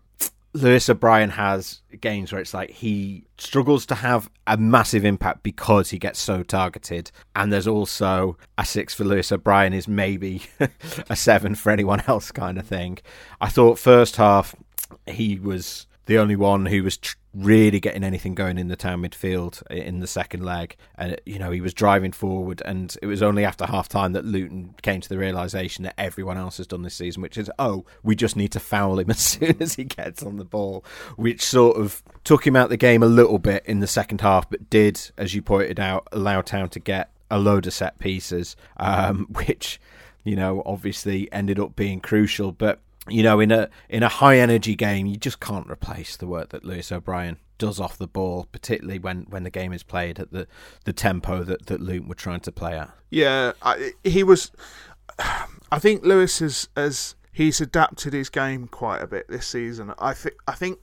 Lewis 0.55 0.89
O'Brien 0.89 1.31
has 1.31 1.83
games 2.01 2.31
where 2.31 2.41
it's 2.41 2.55
like 2.55 2.71
he 2.71 3.25
struggles 3.39 3.85
to 3.87 3.97
have 3.97 4.31
a 4.47 4.57
massive 4.57 5.05
impact 5.05 5.43
because 5.43 5.91
he 5.91 5.99
gets 5.99 6.21
so 6.21 6.45
targeted. 6.45 7.11
And 7.35 7.53
there's 7.53 7.67
also 7.67 8.39
a 8.57 8.65
six 8.65 8.95
for 8.95 9.03
Lewis 9.03 9.33
O'Brien 9.33 9.73
is 9.73 9.89
maybe 9.89 10.43
a 11.11 11.17
seven 11.17 11.57
for 11.57 11.71
anyone 11.71 12.05
else 12.09 12.31
kind 12.31 12.57
of 12.57 12.67
thing. 12.67 12.99
I 13.41 13.49
thought 13.49 13.81
first 13.81 14.15
half 14.17 14.55
he 15.07 15.41
was 15.41 15.87
the 16.07 16.19
only 16.19 16.37
one 16.37 16.67
who 16.67 16.83
was 16.83 16.99
tr- 16.99 17.17
really 17.35 17.81
getting 17.81 18.05
anything 18.05 18.35
going 18.35 18.59
in 18.59 18.69
the 18.69 18.77
town 18.77 19.03
midfield 19.03 19.63
in 19.71 20.01
the 20.01 20.07
second 20.07 20.45
leg. 20.45 20.77
And, 20.97 21.21
you 21.27 21.39
know, 21.39 21.51
he 21.51 21.61
was 21.61 21.75
driving 21.75 22.13
forward. 22.13 22.63
And 22.65 22.97
it 23.03 23.07
was 23.07 23.23
only 23.23 23.45
after 23.45 23.67
half 23.67 23.89
time 23.89 24.13
that 24.13 24.25
Luton 24.25 24.75
came 24.83 25.01
to 25.01 25.09
the 25.09 25.19
realisation 25.19 25.85
that 25.85 25.99
everyone 25.99 26.39
else 26.39 26.59
has 26.59 26.67
done 26.67 26.83
this 26.83 26.95
season, 26.95 27.23
which 27.23 27.39
is, 27.39 27.51
oh, 27.59 27.85
we 28.03 28.15
just 28.15 28.37
need 28.37 28.53
to 28.53 28.61
foul 28.61 28.99
him 28.99 29.11
as 29.11 29.19
soon 29.19 29.57
as 29.61 29.75
he 29.75 29.85
gets 29.85 30.23
on 30.23 30.37
the 30.37 30.45
ball, 30.45 30.85
which 31.17 31.43
sort 31.43 31.77
of 31.77 32.03
took 32.23 32.47
him 32.47 32.57
out 32.57 32.69
the 32.69 32.77
game 32.77 33.03
a 33.03 33.07
little 33.07 33.39
bit 33.39 33.65
in 33.67 33.81
the 33.81 33.87
second 33.87 34.21
half, 34.21 34.49
but 34.49 34.71
did, 34.71 35.11
as 35.19 35.35
you 35.35 35.43
pointed 35.43 35.81
out, 35.81 36.07
allow 36.13 36.41
Town 36.41 36.69
to 36.71 36.81
get 36.81 37.11
a 37.31 37.39
load 37.39 37.67
of 37.67 37.73
set 37.73 37.99
pieces, 37.99 38.57
um, 38.77 39.27
which, 39.47 39.81
you 40.23 40.37
know, 40.37 40.63
obviously 40.65 41.31
ended 41.33 41.59
up 41.59 41.75
being 41.75 42.01
crucial. 42.01 42.53
But 42.53 42.81
you 43.09 43.23
know, 43.23 43.41
in 43.41 43.51
a 43.51 43.69
in 43.89 44.03
a 44.03 44.09
high 44.09 44.39
energy 44.39 44.75
game, 44.75 45.07
you 45.07 45.17
just 45.17 45.41
can't 45.41 45.69
replace 45.71 46.17
the 46.17 46.27
work 46.27 46.51
that 46.51 46.65
Lewis 46.65 46.91
O'Brien 46.91 47.39
does 47.59 47.81
off 47.81 47.99
the 47.99 48.07
ball, 48.07 48.49
particularly 48.51 48.99
when, 48.99 49.27
when 49.29 49.43
the 49.45 49.51
game 49.51 49.73
is 49.73 49.83
played 49.83 50.19
at 50.19 50.33
the, 50.33 50.47
the 50.85 50.93
tempo 50.93 51.45
that, 51.45 51.67
that 51.67 51.81
Luton 51.81 52.09
were 52.09 52.15
trying 52.15 52.41
to 52.41 52.53
play 52.53 52.77
at. 52.77 52.91
Yeah, 53.11 53.53
I, 53.63 53.93
he 54.03 54.23
was. 54.23 54.51
I 55.71 55.79
think 55.79 56.05
Lewis 56.05 56.41
has, 56.41 56.69
has 56.77 57.15
he's 57.33 57.61
adapted 57.61 58.13
his 58.13 58.29
game 58.29 58.67
quite 58.67 59.03
a 59.03 59.07
bit 59.07 59.29
this 59.29 59.47
season. 59.47 59.93
I 59.99 60.15
think 60.15 60.37
I 60.49 60.53
think 60.53 60.79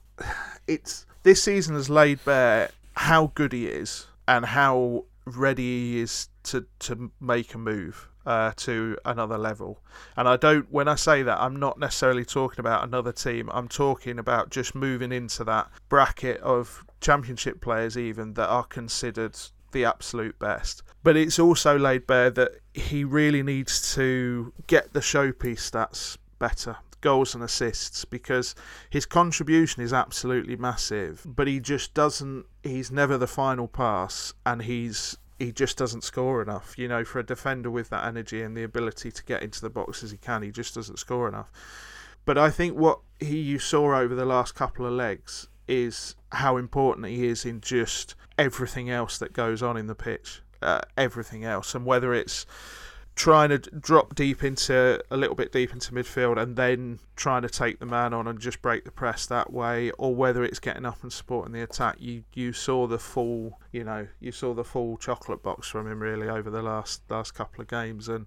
it's 0.66 1.06
this 1.22 1.42
season 1.42 1.74
has 1.74 1.90
laid 1.90 2.24
bare 2.24 2.70
how 2.94 3.32
good 3.34 3.52
he 3.52 3.66
is 3.66 4.06
and 4.28 4.44
how 4.44 5.04
ready 5.24 5.62
he 5.62 6.00
is 6.00 6.28
to 6.44 6.66
to 6.80 7.10
make 7.20 7.54
a 7.54 7.58
move 7.58 8.08
uh, 8.26 8.52
to 8.56 8.96
another 9.04 9.38
level. 9.38 9.80
And 10.16 10.28
I 10.28 10.36
don't, 10.36 10.70
when 10.70 10.88
I 10.88 10.94
say 10.94 11.22
that, 11.22 11.40
I'm 11.40 11.56
not 11.56 11.78
necessarily 11.78 12.24
talking 12.24 12.60
about 12.60 12.84
another 12.84 13.12
team. 13.12 13.50
I'm 13.52 13.68
talking 13.68 14.18
about 14.18 14.50
just 14.50 14.74
moving 14.74 15.12
into 15.12 15.44
that 15.44 15.70
bracket 15.88 16.40
of 16.40 16.84
championship 17.00 17.60
players, 17.60 17.96
even 17.98 18.34
that 18.34 18.48
are 18.48 18.64
considered 18.64 19.36
the 19.72 19.84
absolute 19.84 20.38
best. 20.38 20.82
But 21.02 21.16
it's 21.16 21.38
also 21.38 21.78
laid 21.78 22.06
bare 22.06 22.30
that 22.30 22.52
he 22.74 23.04
really 23.04 23.42
needs 23.42 23.94
to 23.94 24.52
get 24.66 24.92
the 24.92 25.00
showpiece 25.00 25.70
stats 25.70 26.16
better. 26.38 26.76
Goals 27.00 27.34
and 27.34 27.42
assists 27.42 28.04
because 28.04 28.54
his 28.88 29.06
contribution 29.06 29.82
is 29.82 29.92
absolutely 29.92 30.54
massive, 30.54 31.26
but 31.26 31.48
he 31.48 31.58
just 31.58 31.94
doesn't. 31.94 32.46
He's 32.62 32.92
never 32.92 33.18
the 33.18 33.26
final 33.26 33.66
pass, 33.66 34.32
and 34.46 34.62
he's 34.62 35.18
he 35.42 35.52
just 35.52 35.76
doesn't 35.76 36.04
score 36.04 36.40
enough. 36.40 36.78
You 36.78 36.88
know, 36.88 37.04
for 37.04 37.18
a 37.18 37.26
defender 37.26 37.70
with 37.70 37.90
that 37.90 38.04
energy 38.06 38.42
and 38.42 38.56
the 38.56 38.62
ability 38.62 39.10
to 39.10 39.24
get 39.24 39.42
into 39.42 39.60
the 39.60 39.70
box 39.70 40.02
as 40.02 40.10
he 40.10 40.16
can, 40.16 40.42
he 40.42 40.50
just 40.50 40.74
doesn't 40.74 40.98
score 40.98 41.28
enough. 41.28 41.50
But 42.24 42.38
I 42.38 42.50
think 42.50 42.76
what 42.76 43.00
he 43.18 43.38
you 43.38 43.58
saw 43.58 43.98
over 43.98 44.14
the 44.14 44.24
last 44.24 44.54
couple 44.54 44.86
of 44.86 44.92
legs 44.92 45.48
is 45.66 46.14
how 46.30 46.56
important 46.56 47.06
he 47.06 47.26
is 47.26 47.44
in 47.44 47.60
just 47.60 48.14
everything 48.38 48.90
else 48.90 49.18
that 49.18 49.32
goes 49.32 49.62
on 49.62 49.76
in 49.76 49.86
the 49.86 49.94
pitch, 49.94 50.42
uh, 50.60 50.80
everything 50.96 51.44
else, 51.44 51.74
and 51.74 51.84
whether 51.84 52.14
it's 52.14 52.46
trying 53.14 53.50
to 53.50 53.58
drop 53.58 54.14
deep 54.14 54.42
into 54.42 55.02
a 55.10 55.16
little 55.16 55.34
bit 55.34 55.52
deep 55.52 55.72
into 55.72 55.92
midfield 55.92 56.40
and 56.40 56.56
then 56.56 56.98
trying 57.14 57.42
to 57.42 57.48
take 57.48 57.78
the 57.78 57.86
man 57.86 58.14
on 58.14 58.26
and 58.26 58.40
just 58.40 58.62
break 58.62 58.84
the 58.84 58.90
press 58.90 59.26
that 59.26 59.52
way 59.52 59.90
or 59.92 60.14
whether 60.14 60.42
it's 60.42 60.58
getting 60.58 60.86
up 60.86 61.02
and 61.02 61.12
supporting 61.12 61.52
the 61.52 61.62
attack 61.62 61.96
you 61.98 62.24
you 62.32 62.52
saw 62.52 62.86
the 62.86 62.98
full 62.98 63.58
you 63.70 63.84
know 63.84 64.06
you 64.20 64.32
saw 64.32 64.54
the 64.54 64.64
full 64.64 64.96
chocolate 64.96 65.42
box 65.42 65.68
from 65.68 65.86
him 65.86 66.00
really 66.00 66.28
over 66.28 66.48
the 66.48 66.62
last 66.62 67.02
last 67.10 67.32
couple 67.32 67.60
of 67.60 67.68
games 67.68 68.08
and 68.08 68.24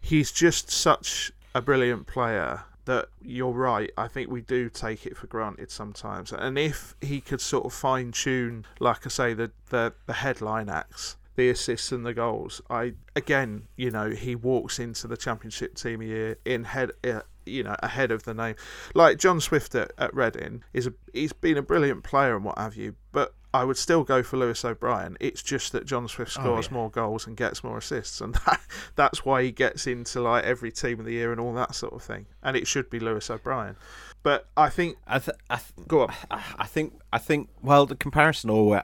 he's 0.00 0.32
just 0.32 0.70
such 0.70 1.30
a 1.54 1.60
brilliant 1.60 2.06
player 2.06 2.62
that 2.84 3.08
you're 3.22 3.52
right. 3.52 3.90
I 3.96 4.08
think 4.08 4.30
we 4.30 4.42
do 4.42 4.68
take 4.68 5.06
it 5.06 5.16
for 5.16 5.26
granted 5.26 5.70
sometimes. 5.70 6.32
And 6.32 6.58
if 6.58 6.94
he 7.00 7.20
could 7.20 7.40
sort 7.40 7.64
of 7.64 7.72
fine 7.72 8.12
tune, 8.12 8.66
like 8.78 9.06
I 9.06 9.08
say, 9.08 9.34
the, 9.34 9.50
the, 9.70 9.94
the 10.06 10.12
headline 10.12 10.68
acts, 10.68 11.16
the 11.36 11.50
assists 11.50 11.92
and 11.92 12.04
the 12.04 12.14
goals, 12.14 12.60
I 12.70 12.94
again, 13.16 13.68
you 13.76 13.90
know, 13.90 14.10
he 14.10 14.34
walks 14.34 14.78
into 14.78 15.08
the 15.08 15.16
championship 15.16 15.74
team 15.74 16.00
a 16.00 16.04
year 16.04 16.38
in 16.44 16.64
head. 16.64 16.92
Uh, 17.02 17.20
you 17.46 17.62
know, 17.62 17.76
ahead 17.80 18.10
of 18.10 18.22
the 18.22 18.32
name, 18.32 18.54
like 18.94 19.18
John 19.18 19.38
Swift 19.38 19.74
at, 19.74 19.92
at 19.98 20.14
Reading 20.14 20.64
is 20.72 20.86
a 20.86 20.94
he's 21.12 21.34
been 21.34 21.58
a 21.58 21.62
brilliant 21.62 22.02
player 22.02 22.34
and 22.36 22.42
what 22.42 22.58
have 22.58 22.74
you. 22.74 22.94
But 23.12 23.34
I 23.52 23.64
would 23.64 23.76
still 23.76 24.02
go 24.02 24.22
for 24.22 24.36
Lewis 24.36 24.64
O'Brien. 24.64 25.16
It's 25.20 25.42
just 25.42 25.72
that 25.72 25.86
John 25.86 26.08
Swift 26.08 26.32
scores 26.32 26.66
yeah. 26.66 26.74
more 26.74 26.90
goals 26.90 27.26
and 27.26 27.36
gets 27.36 27.62
more 27.62 27.78
assists, 27.78 28.20
and 28.20 28.34
that, 28.46 28.60
that's 28.96 29.24
why 29.24 29.42
he 29.42 29.52
gets 29.52 29.86
into 29.86 30.20
like 30.20 30.44
every 30.44 30.72
team 30.72 30.98
of 30.98 31.06
the 31.06 31.12
year 31.12 31.30
and 31.30 31.40
all 31.40 31.52
that 31.54 31.74
sort 31.74 31.92
of 31.92 32.02
thing. 32.02 32.26
And 32.42 32.56
it 32.56 32.66
should 32.66 32.90
be 32.90 32.98
Lewis 32.98 33.30
O'Brien. 33.30 33.76
But 34.24 34.48
I 34.56 34.70
think 34.70 34.96
I, 35.06 35.18
th- 35.18 35.36
I 35.50 35.56
th- 35.56 35.86
go 35.86 36.02
on. 36.02 36.14
I 36.30 36.42
I 36.58 36.66
think 36.66 36.94
I 37.12 37.18
think 37.18 37.50
well 37.62 37.86
the 37.86 37.94
comparison 37.94 38.50
always 38.50 38.82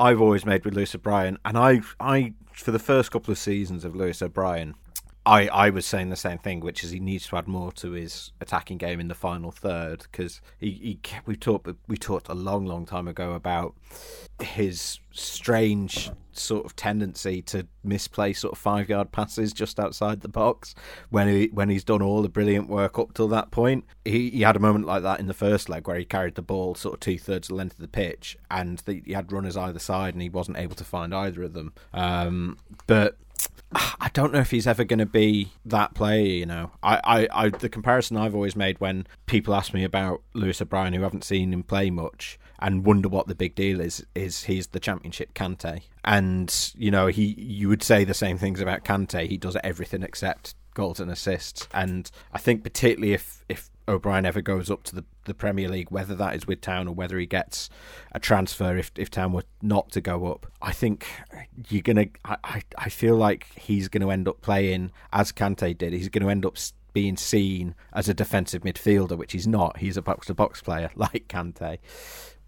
I've 0.00 0.20
always 0.20 0.46
made 0.46 0.64
with 0.64 0.74
Lewis 0.74 0.94
O'Brien, 0.94 1.38
and 1.44 1.58
I 1.58 1.82
I 2.00 2.32
for 2.54 2.70
the 2.70 2.78
first 2.78 3.10
couple 3.10 3.32
of 3.32 3.38
seasons 3.38 3.84
of 3.84 3.94
Lewis 3.94 4.22
O'Brien, 4.22 4.74
I 5.26 5.48
I 5.48 5.70
was 5.70 5.86
saying 5.86 6.10
the 6.10 6.16
same 6.16 6.38
thing, 6.38 6.60
which 6.60 6.82
is 6.82 6.90
he 6.90 7.00
needs 7.00 7.28
to 7.28 7.36
add 7.36 7.46
more 7.46 7.72
to 7.72 7.92
his 7.92 8.32
attacking 8.40 8.78
game 8.78 9.00
in 9.00 9.08
the 9.08 9.14
final 9.14 9.50
third 9.50 10.04
because 10.10 10.40
he, 10.58 10.70
he 10.70 11.00
we 11.26 11.36
talked 11.36 11.68
we 11.86 11.96
talked 11.96 12.28
a 12.28 12.34
long 12.34 12.66
long 12.66 12.86
time 12.86 13.06
ago 13.06 13.32
about 13.32 13.74
his 14.40 14.98
strange 15.12 16.10
sort 16.32 16.64
of 16.64 16.74
tendency 16.74 17.42
to 17.42 17.66
misplay 17.82 18.32
sort 18.32 18.52
of 18.52 18.58
five 18.58 18.88
yard 18.88 19.12
passes 19.12 19.52
just 19.52 19.78
outside 19.78 20.20
the 20.20 20.28
box 20.28 20.74
when 21.10 21.28
he 21.28 21.46
when 21.52 21.68
he's 21.68 21.84
done 21.84 22.00
all 22.00 22.22
the 22.22 22.28
brilliant 22.28 22.68
work 22.68 22.98
up 22.98 23.12
till 23.12 23.28
that 23.28 23.50
point. 23.50 23.84
He, 24.04 24.30
he 24.30 24.40
had 24.40 24.56
a 24.56 24.60
moment 24.60 24.86
like 24.86 25.02
that 25.02 25.20
in 25.20 25.26
the 25.26 25.34
first 25.34 25.68
leg 25.68 25.86
where 25.86 25.98
he 25.98 26.04
carried 26.04 26.34
the 26.34 26.42
ball 26.42 26.74
sort 26.74 26.94
of 26.94 27.00
two 27.00 27.18
thirds 27.18 27.48
the 27.48 27.54
length 27.54 27.74
of 27.74 27.80
the 27.80 27.88
pitch 27.88 28.38
and 28.50 28.78
the, 28.78 29.02
he 29.04 29.12
had 29.12 29.32
runners 29.32 29.56
either 29.56 29.78
side 29.78 30.14
and 30.14 30.22
he 30.22 30.30
wasn't 30.30 30.56
able 30.56 30.76
to 30.76 30.84
find 30.84 31.14
either 31.14 31.42
of 31.42 31.52
them. 31.52 31.74
Um, 31.92 32.56
but 32.86 33.16
I 34.10 34.12
don't 34.12 34.32
know 34.32 34.40
if 34.40 34.50
he's 34.50 34.66
ever 34.66 34.82
going 34.82 34.98
to 34.98 35.06
be 35.06 35.52
that 35.64 35.94
player. 35.94 36.26
You 36.26 36.46
know, 36.46 36.72
I, 36.82 37.00
I, 37.04 37.28
I, 37.44 37.48
the 37.50 37.68
comparison 37.68 38.16
I've 38.16 38.34
always 38.34 38.56
made 38.56 38.80
when 38.80 39.06
people 39.26 39.54
ask 39.54 39.72
me 39.72 39.84
about 39.84 40.20
Lewis 40.34 40.60
O'Brien, 40.60 40.94
who 40.94 41.02
haven't 41.02 41.22
seen 41.22 41.52
him 41.52 41.62
play 41.62 41.90
much, 41.90 42.36
and 42.58 42.84
wonder 42.84 43.08
what 43.08 43.28
the 43.28 43.36
big 43.36 43.54
deal 43.54 43.80
is, 43.80 44.04
is 44.16 44.44
he's 44.44 44.66
the 44.68 44.80
Championship 44.80 45.32
Kante, 45.32 45.82
and 46.04 46.72
you 46.76 46.90
know 46.90 47.06
he, 47.06 47.36
you 47.38 47.68
would 47.68 47.84
say 47.84 48.02
the 48.02 48.12
same 48.12 48.36
things 48.36 48.60
about 48.60 48.84
Kante. 48.84 49.28
He 49.28 49.36
does 49.36 49.56
everything 49.62 50.02
except 50.02 50.56
goals 50.74 50.98
and 50.98 51.10
assists, 51.10 51.68
and 51.72 52.10
I 52.32 52.38
think 52.38 52.64
particularly 52.64 53.12
if 53.12 53.44
if 53.48 53.69
O'Brien 53.90 54.24
ever 54.24 54.40
goes 54.40 54.70
up 54.70 54.82
to 54.84 54.94
the, 54.94 55.04
the 55.24 55.34
Premier 55.34 55.68
League, 55.68 55.90
whether 55.90 56.14
that 56.14 56.34
is 56.34 56.46
with 56.46 56.60
Town 56.60 56.88
or 56.88 56.94
whether 56.94 57.18
he 57.18 57.26
gets 57.26 57.68
a 58.12 58.20
transfer 58.20 58.76
if, 58.76 58.90
if 58.96 59.10
Town 59.10 59.32
were 59.32 59.44
not 59.60 59.90
to 59.92 60.00
go 60.00 60.30
up, 60.32 60.46
I 60.62 60.72
think 60.72 61.06
you're 61.68 61.82
gonna. 61.82 62.06
I, 62.24 62.62
I 62.78 62.88
feel 62.88 63.16
like 63.16 63.46
he's 63.56 63.88
going 63.88 64.02
to 64.02 64.10
end 64.10 64.28
up 64.28 64.40
playing 64.40 64.92
as 65.12 65.32
Kante 65.32 65.76
did. 65.76 65.92
He's 65.92 66.08
going 66.08 66.22
to 66.22 66.30
end 66.30 66.46
up 66.46 66.56
being 66.92 67.16
seen 67.16 67.74
as 67.92 68.08
a 68.08 68.14
defensive 68.14 68.62
midfielder, 68.62 69.16
which 69.16 69.32
he's 69.32 69.46
not. 69.46 69.78
He's 69.78 69.96
a 69.96 70.02
box 70.02 70.26
to 70.28 70.34
box 70.34 70.62
player 70.62 70.90
like 70.96 71.28
Kante, 71.28 71.78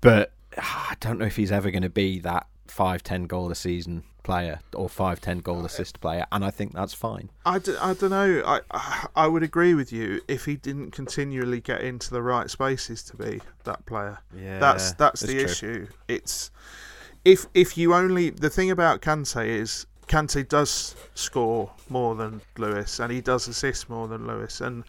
but 0.00 0.32
ah, 0.58 0.88
I 0.90 0.94
don't 1.00 1.18
know 1.18 1.26
if 1.26 1.36
he's 1.36 1.52
ever 1.52 1.70
going 1.70 1.82
to 1.82 1.90
be 1.90 2.18
that 2.20 2.46
five 2.66 3.02
ten 3.02 3.24
goal 3.24 3.50
a 3.50 3.54
season 3.54 4.04
player 4.22 4.60
or 4.74 4.88
five 4.88 5.20
ten 5.20 5.38
goal 5.38 5.62
uh, 5.62 5.64
assist 5.64 6.00
player, 6.00 6.26
and 6.32 6.44
I 6.44 6.50
think 6.50 6.72
that's 6.72 6.94
fine. 6.94 7.30
I, 7.44 7.58
d- 7.58 7.76
I 7.80 7.94
don't 7.94 8.10
know. 8.10 8.42
I 8.44 9.06
I 9.14 9.26
would 9.26 9.42
agree 9.42 9.74
with 9.74 9.92
you 9.92 10.20
if 10.28 10.44
he 10.44 10.56
didn't 10.56 10.90
continually 10.92 11.60
get 11.60 11.80
into 11.82 12.10
the 12.10 12.22
right 12.22 12.50
spaces 12.50 13.02
to 13.04 13.16
be 13.16 13.40
that 13.64 13.84
player. 13.86 14.18
Yeah, 14.36 14.58
that's 14.58 14.92
that's 14.92 15.20
the 15.20 15.34
true. 15.34 15.44
issue. 15.44 15.86
It's 16.08 16.50
if 17.24 17.46
if 17.54 17.76
you 17.78 17.94
only 17.94 18.30
the 18.30 18.50
thing 18.50 18.70
about 18.70 19.00
Kante 19.00 19.46
is 19.46 19.86
Kante 20.06 20.46
does 20.48 20.94
score 21.14 21.70
more 21.88 22.14
than 22.14 22.40
Lewis 22.58 22.98
and 23.00 23.12
he 23.12 23.20
does 23.20 23.48
assist 23.48 23.88
more 23.88 24.08
than 24.08 24.26
Lewis, 24.26 24.60
and 24.60 24.84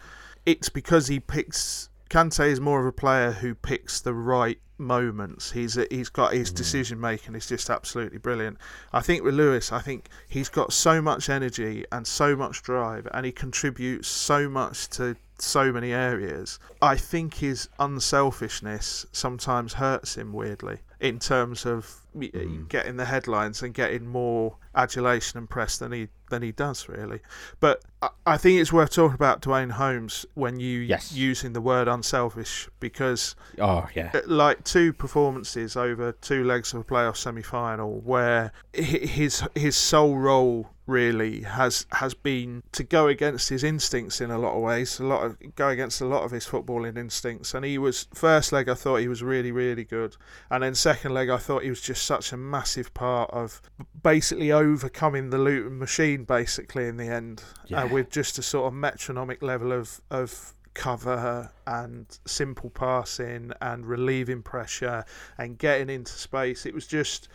it's 0.46 0.68
because 0.68 1.08
he 1.08 1.20
picks. 1.20 1.88
Kante 2.10 2.46
is 2.48 2.60
more 2.60 2.80
of 2.80 2.86
a 2.86 2.92
player 2.92 3.32
who 3.32 3.54
picks 3.54 4.00
the 4.00 4.14
right 4.14 4.58
moments. 4.76 5.52
He's 5.52 5.78
he's 5.90 6.08
got 6.08 6.32
his 6.32 6.50
Mm. 6.50 6.54
decision 6.56 7.00
making 7.00 7.34
is 7.34 7.46
just 7.46 7.70
absolutely 7.70 8.18
brilliant. 8.18 8.58
I 8.92 9.00
think 9.00 9.22
with 9.22 9.34
Lewis, 9.34 9.72
I 9.72 9.80
think 9.80 10.08
he's 10.28 10.48
got 10.48 10.72
so 10.72 11.00
much 11.00 11.28
energy 11.28 11.84
and 11.92 12.06
so 12.06 12.36
much 12.36 12.62
drive, 12.62 13.06
and 13.12 13.24
he 13.24 13.32
contributes 13.32 14.08
so 14.08 14.48
much 14.48 14.88
to 14.90 15.16
so 15.38 15.72
many 15.72 15.92
areas. 15.92 16.58
I 16.82 16.96
think 16.96 17.34
his 17.34 17.68
unselfishness 17.78 19.06
sometimes 19.12 19.74
hurts 19.74 20.16
him 20.16 20.32
weirdly 20.32 20.78
in 21.04 21.18
terms 21.18 21.66
of 21.66 22.00
Mm. 22.16 22.68
getting 22.68 22.96
the 22.96 23.04
headlines 23.06 23.60
and 23.60 23.74
getting 23.74 24.06
more 24.06 24.56
adulation 24.76 25.36
and 25.36 25.50
press 25.50 25.78
than 25.78 25.90
he 25.90 26.08
than 26.30 26.42
he 26.42 26.52
does 26.52 26.88
really. 26.88 27.18
But 27.58 27.82
I, 28.00 28.08
I 28.24 28.36
think 28.36 28.60
it's 28.60 28.72
worth 28.72 28.90
talking 28.90 29.16
about 29.16 29.40
Duane 29.40 29.70
Holmes 29.70 30.24
when 30.34 30.60
you 30.60 30.78
Yes. 30.80 31.10
using 31.12 31.52
the 31.54 31.60
word 31.60 31.88
unselfish 31.88 32.68
because 32.78 33.34
Oh 33.58 33.88
yeah, 33.96 34.12
uh, 34.14 34.20
like 34.26 34.62
two 34.62 34.92
performances 34.92 35.76
over 35.76 36.12
two 36.12 36.44
legs 36.44 36.72
of 36.72 36.80
a 36.80 36.84
playoff 36.84 37.16
semi-final 37.16 38.00
where 38.00 38.52
his 38.72 39.42
his 39.56 39.76
sole 39.76 40.16
role 40.16 40.70
really 40.86 41.42
has 41.42 41.86
has 41.92 42.12
been 42.14 42.62
to 42.72 42.82
go 42.84 43.08
against 43.08 43.48
his 43.48 43.64
instincts 43.64 44.20
in 44.20 44.30
a 44.30 44.36
lot 44.38 44.54
of 44.54 44.60
ways 44.62 45.00
a 45.00 45.04
lot 45.04 45.24
of 45.24 45.36
go 45.54 45.68
against 45.68 46.00
a 46.00 46.04
lot 46.04 46.22
of 46.24 46.30
his 46.30 46.46
footballing 46.46 46.98
instincts 46.98 47.54
and 47.54 47.64
he 47.64 47.78
was 47.78 48.06
first 48.12 48.52
leg 48.52 48.68
I 48.68 48.74
thought 48.74 48.96
he 48.96 49.08
was 49.08 49.22
really 49.22 49.50
really 49.50 49.84
good 49.84 50.16
and 50.50 50.62
then 50.62 50.74
second 50.74 51.14
leg 51.14 51.30
I 51.30 51.38
thought 51.38 51.62
he 51.62 51.70
was 51.70 51.80
just 51.80 52.04
such 52.04 52.32
a 52.32 52.36
massive 52.36 52.92
part 52.92 53.30
of 53.30 53.62
basically 54.02 54.52
overcoming 54.52 55.30
the 55.30 55.38
Luton 55.38 55.78
machine 55.78 56.24
basically 56.24 56.86
in 56.86 56.98
the 56.98 57.06
end 57.08 57.42
Yeah. 57.66 57.84
uh, 57.84 57.88
with 57.88 58.10
just 58.10 58.38
a 58.38 58.42
sort 58.42 58.66
of 58.66 58.74
metronomic 58.74 59.42
level 59.42 59.72
of 59.72 60.02
of 60.10 60.54
cover 60.74 61.52
and 61.68 62.18
simple 62.26 62.68
passing 62.68 63.52
and 63.62 63.86
relieving 63.86 64.42
pressure 64.42 65.04
and 65.38 65.56
getting 65.56 65.88
into 65.88 66.10
space. 66.12 66.66
It 66.66 66.74
was 66.74 66.84
just, 66.88 67.28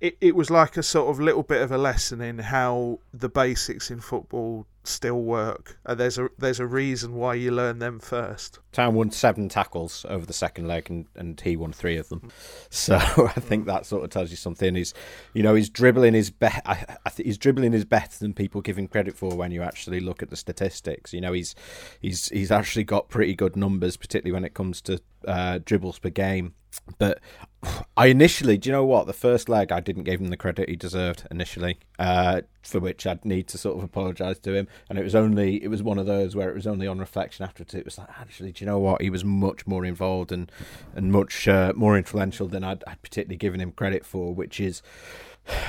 it, 0.00 0.16
it 0.20 0.36
was 0.36 0.50
like 0.50 0.76
a 0.76 0.82
sort 0.82 1.10
of 1.10 1.20
little 1.20 1.42
bit 1.42 1.60
of 1.60 1.72
a 1.72 1.78
lesson 1.78 2.20
in 2.20 2.38
how 2.38 3.00
the 3.12 3.28
basics 3.28 3.90
in 3.90 4.00
football 4.00 4.66
still 4.84 5.20
work. 5.20 5.78
And 5.84 5.98
there's 5.98 6.18
a 6.18 6.28
there's 6.38 6.60
a 6.60 6.66
reason 6.66 7.14
why 7.14 7.34
you 7.34 7.50
learn 7.50 7.80
them 7.80 7.98
first. 7.98 8.60
Town 8.72 8.94
won 8.94 9.10
seven 9.10 9.48
tackles 9.48 10.06
over 10.08 10.24
the 10.24 10.32
second 10.32 10.68
leg, 10.68 10.88
and, 10.88 11.06
and 11.16 11.40
he 11.40 11.56
won 11.56 11.72
three 11.72 11.96
of 11.96 12.08
them. 12.08 12.30
So 12.70 12.96
I 13.36 13.40
think 13.40 13.66
that 13.66 13.86
sort 13.86 14.04
of 14.04 14.10
tells 14.10 14.30
you 14.30 14.36
something. 14.36 14.74
He's, 14.74 14.94
you 15.34 15.42
know, 15.42 15.54
his 15.54 15.68
dribbling 15.68 16.14
is 16.14 16.30
be- 16.30 16.46
I, 16.46 16.96
I 17.04 17.10
think 17.10 17.26
his 17.26 17.38
dribbling 17.38 17.74
is 17.74 17.84
better 17.84 18.18
than 18.18 18.34
people 18.34 18.60
give 18.60 18.78
him 18.78 18.88
credit 18.88 19.16
for 19.16 19.34
when 19.34 19.50
you 19.50 19.62
actually 19.62 20.00
look 20.00 20.22
at 20.22 20.30
the 20.30 20.36
statistics. 20.36 21.12
You 21.12 21.20
know, 21.20 21.32
he's 21.32 21.54
he's 22.00 22.28
he's 22.28 22.52
actually 22.52 22.84
got 22.84 23.08
pretty 23.08 23.34
good 23.34 23.56
numbers, 23.56 23.96
particularly 23.96 24.32
when 24.32 24.44
it 24.44 24.54
comes 24.54 24.80
to 24.82 25.00
uh, 25.26 25.58
dribbles 25.64 25.98
per 25.98 26.10
game. 26.10 26.54
But 26.98 27.20
I 27.96 28.06
initially, 28.06 28.56
do 28.58 28.68
you 28.68 28.72
know 28.72 28.84
what? 28.84 29.06
The 29.06 29.12
first 29.12 29.48
leg, 29.48 29.72
I 29.72 29.80
didn't 29.80 30.04
give 30.04 30.20
him 30.20 30.28
the 30.28 30.36
credit 30.36 30.68
he 30.68 30.76
deserved 30.76 31.26
initially, 31.30 31.78
uh, 31.98 32.42
for 32.62 32.80
which 32.80 33.06
I'd 33.06 33.24
need 33.24 33.48
to 33.48 33.58
sort 33.58 33.76
of 33.76 33.84
apologise 33.84 34.38
to 34.40 34.54
him. 34.54 34.68
And 34.88 34.98
it 34.98 35.02
was 35.02 35.14
only, 35.14 35.62
it 35.62 35.68
was 35.68 35.82
one 35.82 35.98
of 35.98 36.06
those 36.06 36.36
where 36.36 36.48
it 36.48 36.54
was 36.54 36.66
only 36.66 36.86
on 36.86 36.98
reflection 36.98 37.44
afterwards. 37.44 37.74
It 37.74 37.84
was 37.84 37.98
like, 37.98 38.08
actually, 38.20 38.52
do 38.52 38.64
you 38.64 38.70
know 38.70 38.78
what? 38.78 39.02
He 39.02 39.10
was 39.10 39.24
much 39.24 39.66
more 39.66 39.84
involved 39.84 40.32
and 40.32 40.50
and 40.94 41.12
much 41.12 41.48
uh, 41.48 41.72
more 41.74 41.96
influential 41.96 42.48
than 42.48 42.64
I'd, 42.64 42.84
I'd 42.86 43.02
particularly 43.02 43.36
given 43.36 43.60
him 43.60 43.72
credit 43.72 44.04
for, 44.04 44.34
which 44.34 44.60
is. 44.60 44.82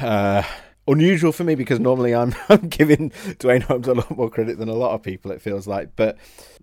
Uh, 0.01 0.43
Unusual 0.89 1.31
for 1.31 1.43
me 1.43 1.53
because 1.53 1.79
normally 1.79 2.15
I'm, 2.15 2.33
I'm 2.49 2.67
giving 2.67 3.11
Duane 3.37 3.61
Holmes 3.61 3.87
a 3.87 3.93
lot 3.93 4.17
more 4.17 4.29
credit 4.29 4.57
than 4.57 4.69
a 4.69 4.73
lot 4.73 4.95
of 4.95 5.03
people. 5.03 5.29
It 5.29 5.39
feels 5.39 5.67
like, 5.67 5.95
but 5.95 6.17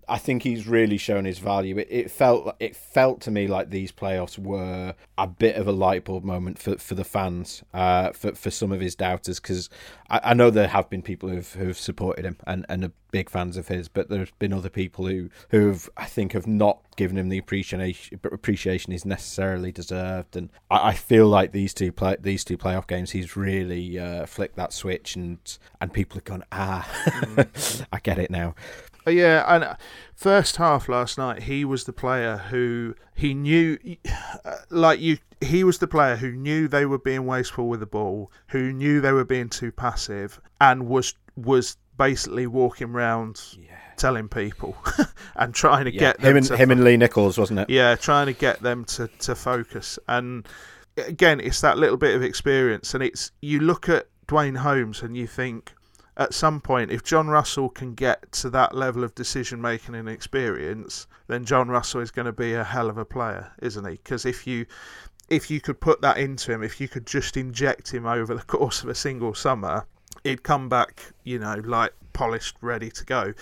I 0.09 0.17
think 0.17 0.43
he's 0.43 0.67
really 0.67 0.97
shown 0.97 1.25
his 1.25 1.39
value. 1.39 1.77
It, 1.77 1.87
it 1.89 2.11
felt 2.11 2.55
it 2.59 2.75
felt 2.75 3.21
to 3.21 3.31
me 3.31 3.47
like 3.47 3.69
these 3.69 3.91
playoffs 3.91 4.39
were 4.39 4.95
a 5.17 5.27
bit 5.27 5.55
of 5.55 5.67
a 5.67 5.71
light 5.71 6.05
bulb 6.05 6.23
moment 6.23 6.59
for, 6.59 6.77
for 6.77 6.95
the 6.95 7.03
fans, 7.03 7.63
uh, 7.73 8.11
for 8.11 8.33
for 8.33 8.49
some 8.49 8.71
of 8.71 8.79
his 8.79 8.95
doubters, 8.95 9.39
because 9.39 9.69
I, 10.09 10.21
I 10.23 10.33
know 10.33 10.49
there 10.49 10.67
have 10.67 10.89
been 10.89 11.01
people 11.01 11.29
who've 11.29 11.51
who've 11.53 11.77
supported 11.77 12.25
him 12.25 12.37
and, 12.45 12.65
and 12.69 12.85
are 12.85 12.91
big 13.11 13.29
fans 13.29 13.57
of 13.57 13.67
his, 13.67 13.87
but 13.87 14.09
there's 14.09 14.31
been 14.31 14.53
other 14.53 14.69
people 14.69 15.07
who 15.07 15.29
who've 15.49 15.89
I 15.97 16.05
think 16.05 16.33
have 16.33 16.47
not 16.47 16.79
given 16.95 17.17
him 17.17 17.29
the 17.29 17.37
appreciation 17.37 17.81
appreciation 18.23 18.91
he's 18.91 19.05
necessarily 19.05 19.71
deserved, 19.71 20.35
and 20.35 20.49
I, 20.69 20.89
I 20.89 20.93
feel 20.93 21.27
like 21.27 21.51
these 21.51 21.73
two 21.73 21.91
play 21.91 22.17
these 22.19 22.43
two 22.43 22.57
playoff 22.57 22.87
games 22.87 23.11
he's 23.11 23.35
really 23.35 23.99
uh, 23.99 24.25
flicked 24.25 24.55
that 24.55 24.73
switch, 24.73 25.15
and 25.15 25.37
and 25.81 25.91
people 25.91 26.15
have 26.15 26.25
gone 26.25 26.43
ah, 26.51 26.87
I 27.91 27.99
get 27.99 28.19
it 28.19 28.31
now. 28.31 28.55
Yeah, 29.07 29.43
and 29.47 29.63
uh, 29.63 29.75
first 30.15 30.57
half 30.57 30.89
last 30.89 31.17
night, 31.17 31.43
he 31.43 31.65
was 31.65 31.85
the 31.85 31.93
player 31.93 32.37
who 32.37 32.95
he 33.15 33.33
knew, 33.33 33.77
uh, 34.45 34.57
like 34.69 34.99
you, 34.99 35.17
he 35.41 35.63
was 35.63 35.77
the 35.79 35.87
player 35.87 36.15
who 36.15 36.31
knew 36.31 36.67
they 36.67 36.85
were 36.85 36.97
being 36.99 37.25
wasteful 37.25 37.67
with 37.67 37.79
the 37.79 37.85
ball, 37.85 38.31
who 38.49 38.71
knew 38.73 39.01
they 39.01 39.11
were 39.11 39.25
being 39.25 39.49
too 39.49 39.71
passive, 39.71 40.39
and 40.61 40.87
was 40.87 41.13
was 41.35 41.77
basically 41.97 42.47
walking 42.47 42.91
round 42.93 43.41
telling 43.95 44.27
people 44.29 44.75
and 45.35 45.53
trying 45.53 45.85
to 45.85 45.91
Yeah, 45.91 45.99
get 45.99 46.19
them 46.21 46.35
him 46.35 46.37
and 46.37 46.45
to 46.45 46.57
him 46.57 46.71
and 46.71 46.83
Lee 46.83 46.97
Nicholls, 46.97 47.37
wasn't 47.37 47.59
it? 47.61 47.69
yeah, 47.69 47.95
trying 47.95 48.27
to 48.27 48.33
get 48.33 48.61
them 48.61 48.85
to, 48.85 49.07
to 49.19 49.35
focus. 49.35 49.97
And 50.07 50.47
again, 50.97 51.39
it's 51.39 51.61
that 51.61 51.77
little 51.77 51.97
bit 51.97 52.15
of 52.15 52.23
experience. 52.23 52.93
And 52.93 53.03
it's 53.03 53.31
you 53.41 53.59
look 53.59 53.89
at 53.89 54.07
Duane 54.27 54.55
Holmes 54.55 55.01
and 55.01 55.15
you 55.17 55.27
think 55.27 55.73
at 56.17 56.33
some 56.33 56.59
point, 56.59 56.91
if 56.91 57.03
Jon 57.03 57.27
Russell 57.27 57.69
can 57.69 57.93
get 57.93 58.31
to 58.33 58.49
that 58.49 58.75
level 58.75 59.03
of 59.03 59.13
decision 59.13 59.61
making 59.61 59.93
and 59.93 60.09
experience, 60.09 61.05
then 61.27 61.45
Jon 61.45 61.69
Russell 61.69 62.01
is 62.01 62.09
going 62.09 62.25
to 62.25 62.31
be 62.31 62.53
a 62.53 62.63
hell 62.63 62.89
of 62.89 62.97
a 62.97 63.05
player, 63.05 63.51
isn't 63.61 63.85
he? 63.85 63.97
Because 63.97 64.25
if 64.25 64.47
you 64.47 64.65
if 65.29 65.51
you 65.51 65.61
could 65.61 65.79
put 65.79 66.01
that 66.01 66.17
into 66.17 66.51
him, 66.51 66.63
if 66.63 66.81
you 66.81 66.87
could 66.87 67.05
just 67.05 67.37
inject 67.37 67.93
him 67.93 68.05
over 68.05 68.33
the 68.33 68.41
course 68.55 68.81
of 68.81 68.89
a 68.89 68.95
single 68.95 69.35
summer, 69.35 69.85
he'd 70.23 70.41
come 70.41 70.69
back, 70.69 71.11
you 71.23 71.37
know, 71.37 71.61
like 71.63 71.93
polished, 72.17 72.55
ready 72.61 72.89
to 72.89 73.05
go. 73.05 73.33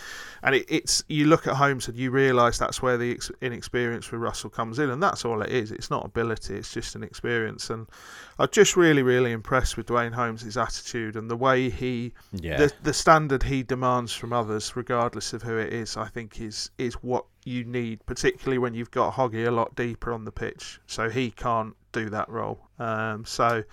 And 0.44 0.54
it, 0.56 0.66
it's 0.68 1.04
you 1.08 1.26
look 1.26 1.48
at 1.48 1.56
Holmes 1.56 1.88
and 1.88 1.98
you 1.98 2.12
realise 2.12 2.58
that's 2.58 2.82
where 2.82 2.98
the 2.98 3.12
ex- 3.12 3.32
inexperience 3.42 4.12
with 4.12 4.20
Russell 4.22 4.50
comes 4.50 4.80
in, 4.80 4.90
and 4.90 5.02
that's 5.02 5.24
all 5.24 5.42
it 5.42 5.50
is. 5.50 5.72
It's 5.72 5.90
not 5.90 6.06
ability; 6.06 6.56
it's 6.56 6.74
just 6.74 6.96
an 6.96 7.04
experience. 7.04 7.70
And 7.70 7.88
I'm 8.38 8.50
just 8.52 8.76
really, 8.76 9.02
really 9.04 9.32
impressed 9.32 9.78
with 9.78 9.86
Duane 9.86 10.12
Holmes' 10.12 10.58
attitude 10.58 11.16
and 11.16 11.32
the 11.32 11.38
way 11.38 11.70
he, 11.70 12.14
Yeah. 12.34 12.58
the 12.58 12.74
the 12.84 12.94
standard 12.94 13.44
he 13.44 13.64
demands 13.64 14.14
from 14.14 14.34
others, 14.34 14.76
regardless 14.76 15.32
of 15.34 15.42
who 15.44 15.58
it 15.58 15.72
is. 15.74 15.96
I 15.98 16.08
think 16.08 16.42
is 16.42 16.70
is 16.78 16.96
what 16.96 17.26
you 17.46 17.64
need, 17.64 18.06
particularly 18.06 18.58
when 18.58 18.74
you've 18.74 18.92
got 18.92 19.14
Hoggy 19.14 19.48
a 19.48 19.52
lot 19.52 19.76
deeper 19.76 20.12
on 20.12 20.26
the 20.26 20.32
pitch, 20.32 20.80
so 20.88 21.10
he 21.10 21.32
can't 21.32 21.76
do 22.04 22.10
that 22.10 22.30
role. 22.30 22.60
Um, 22.80 23.26
so, 23.26 23.64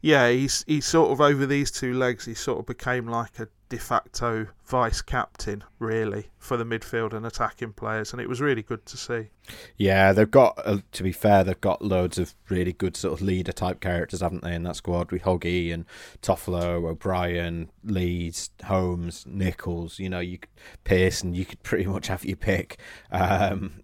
yeah, 0.00 0.30
he's 0.30 0.64
he 0.66 0.80
sort 0.80 1.10
of 1.10 1.20
over 1.20 1.46
these 1.46 1.70
two 1.70 1.94
legs, 1.94 2.24
he 2.24 2.34
sort 2.34 2.58
of 2.60 2.66
became 2.66 3.06
like 3.06 3.38
a 3.40 3.48
de 3.68 3.78
facto 3.78 4.46
vice 4.64 5.02
captain, 5.02 5.64
really, 5.78 6.28
for 6.38 6.56
the 6.56 6.64
midfield 6.64 7.12
and 7.12 7.26
attacking 7.26 7.72
players, 7.72 8.12
and 8.12 8.20
it 8.20 8.28
was 8.28 8.40
really 8.40 8.62
good 8.62 8.84
to 8.86 8.96
see. 8.96 9.28
Yeah, 9.76 10.12
they've 10.12 10.30
got, 10.30 10.58
uh, 10.64 10.78
to 10.92 11.02
be 11.02 11.12
fair, 11.12 11.44
they've 11.44 11.60
got 11.60 11.82
loads 11.82 12.18
of 12.18 12.34
really 12.48 12.72
good 12.72 12.96
sort 12.96 13.14
of 13.14 13.26
leader 13.26 13.52
type 13.52 13.80
characters, 13.80 14.20
haven't 14.20 14.42
they, 14.42 14.54
in 14.54 14.62
that 14.62 14.76
squad 14.76 15.10
with 15.10 15.22
Hoggy 15.22 15.72
and 15.72 15.84
Toffolo, 16.22 16.88
O'Brien, 16.88 17.70
Lees, 17.82 18.50
Holmes, 18.64 19.24
Nicholls, 19.26 19.98
you 19.98 20.08
know, 20.08 20.20
you 20.20 20.38
Pearson, 20.84 21.34
you 21.34 21.44
could 21.44 21.62
pretty 21.62 21.86
much 21.86 22.06
have 22.08 22.24
your 22.24 22.36
pick. 22.36 22.78
Um, 23.10 23.83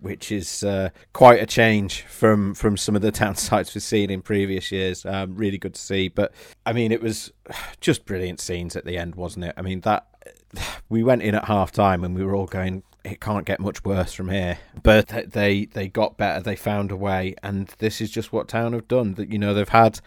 which 0.00 0.30
is 0.30 0.62
uh, 0.62 0.90
quite 1.12 1.42
a 1.42 1.46
change 1.46 2.02
from 2.02 2.54
from 2.54 2.76
some 2.76 2.96
of 2.96 3.02
the 3.02 3.12
town 3.12 3.36
sites 3.36 3.74
we've 3.74 3.82
seen 3.82 4.10
in 4.10 4.22
previous 4.22 4.70
years. 4.70 5.04
Um, 5.04 5.34
really 5.34 5.58
good 5.58 5.74
to 5.74 5.80
see. 5.80 6.08
But 6.08 6.32
I 6.66 6.72
mean, 6.72 6.92
it 6.92 7.02
was 7.02 7.32
just 7.80 8.04
brilliant 8.04 8.40
scenes 8.40 8.76
at 8.76 8.84
the 8.84 8.96
end, 8.96 9.14
wasn't 9.14 9.46
it? 9.46 9.54
I 9.56 9.62
mean, 9.62 9.80
that 9.82 10.06
we 10.88 11.02
went 11.02 11.22
in 11.22 11.34
at 11.34 11.46
half 11.46 11.72
time 11.72 12.04
and 12.04 12.14
we 12.14 12.24
were 12.24 12.34
all 12.34 12.46
going. 12.46 12.82
It 13.04 13.20
can't 13.20 13.44
get 13.44 13.60
much 13.60 13.84
worse 13.84 14.14
from 14.14 14.30
here, 14.30 14.58
but 14.82 15.08
they 15.26 15.66
they 15.66 15.88
got 15.88 16.16
better. 16.16 16.40
They 16.40 16.56
found 16.56 16.90
a 16.90 16.96
way, 16.96 17.34
and 17.42 17.68
this 17.78 18.00
is 18.00 18.10
just 18.10 18.32
what 18.32 18.48
Town 18.48 18.72
have 18.72 18.88
done. 18.88 19.12
That 19.14 19.30
you 19.30 19.38
know 19.38 19.52
they've 19.52 19.68
had 19.68 20.00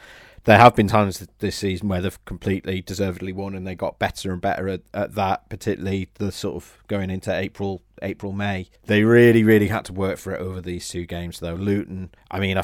there 0.47 0.57
have 0.57 0.75
been 0.75 0.87
times 0.87 1.27
this 1.39 1.57
season 1.57 1.89
where 1.89 1.99
they've 1.99 2.23
completely 2.23 2.81
deservedly 2.81 3.33
won 3.33 3.53
and 3.53 3.67
they 3.67 3.75
got 3.75 3.99
better 3.99 4.31
and 4.31 4.39
better 4.39 4.69
at, 4.69 4.81
at 4.93 5.13
that, 5.13 5.49
particularly 5.49 6.07
the 6.15 6.31
sort 6.31 6.55
of 6.55 6.77
going 6.87 7.09
into 7.09 7.35
April, 7.35 7.81
April, 8.01 8.31
May. 8.31 8.69
They 8.85 9.03
really, 9.03 9.43
really 9.43 9.67
had 9.67 9.83
to 9.85 9.93
work 9.93 10.17
for 10.17 10.33
it 10.33 10.39
over 10.39 10.61
these 10.61 10.87
two 10.87 11.05
games, 11.05 11.41
though. 11.41 11.55
Luton, 11.55 12.11
I 12.31 12.39
mean, 12.39 12.61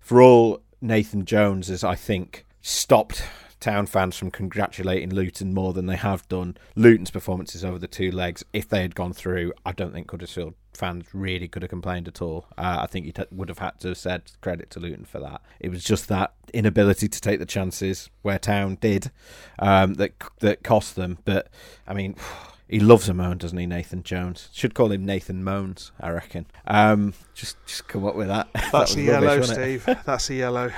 for 0.00 0.22
all 0.22 0.62
Nathan 0.80 1.26
Jones 1.26 1.68
is, 1.68 1.84
I 1.84 1.96
think, 1.96 2.46
stopped 2.62 3.22
Town 3.60 3.84
fans 3.84 4.16
from 4.16 4.30
congratulating 4.30 5.12
Luton 5.12 5.52
more 5.52 5.74
than 5.74 5.84
they 5.84 5.96
have 5.96 6.26
done. 6.28 6.56
Luton's 6.76 7.10
performances 7.10 7.62
over 7.62 7.78
the 7.78 7.88
two 7.88 8.10
legs, 8.10 8.42
if 8.54 8.70
they 8.70 8.80
had 8.80 8.94
gone 8.94 9.12
through, 9.12 9.52
I 9.66 9.72
don't 9.72 9.92
think 9.92 10.10
Huddersfield 10.10 10.54
fans 10.78 11.06
really 11.12 11.48
could 11.48 11.62
have 11.62 11.70
complained 11.70 12.08
at 12.08 12.22
all. 12.22 12.46
Uh, 12.56 12.78
I 12.80 12.86
think 12.86 13.06
you 13.06 13.12
would 13.32 13.48
have 13.48 13.58
had 13.58 13.80
to 13.80 13.88
have 13.88 13.98
said 13.98 14.22
credit 14.40 14.70
to 14.70 14.80
Luton 14.80 15.04
for 15.04 15.18
that. 15.20 15.42
It 15.60 15.70
was 15.70 15.84
just 15.84 16.08
that 16.08 16.32
inability 16.54 17.08
to 17.08 17.20
take 17.20 17.38
the 17.40 17.46
chances 17.46 18.08
where 18.22 18.38
Town 18.38 18.78
did 18.80 19.10
um, 19.58 19.94
that 19.94 20.12
that 20.40 20.62
cost 20.62 20.96
them. 20.96 21.18
But 21.24 21.48
I 21.86 21.94
mean. 21.94 22.16
He 22.70 22.80
loves 22.80 23.08
a 23.08 23.14
moan, 23.14 23.38
doesn't 23.38 23.56
he, 23.56 23.64
Nathan 23.64 24.02
Jones? 24.02 24.50
Should 24.52 24.74
call 24.74 24.92
him 24.92 25.06
Nathan 25.06 25.42
Moans, 25.42 25.90
I 25.98 26.10
reckon. 26.10 26.44
Um, 26.66 27.14
just, 27.32 27.56
just 27.64 27.88
come 27.88 28.04
up 28.04 28.14
with 28.14 28.28
that. 28.28 28.50
That's 28.72 28.94
that 28.94 29.00
a 29.00 29.02
yellow, 29.02 29.40
Steve. 29.40 29.88
That's 30.04 30.28
a 30.28 30.34
yellow. 30.34 30.70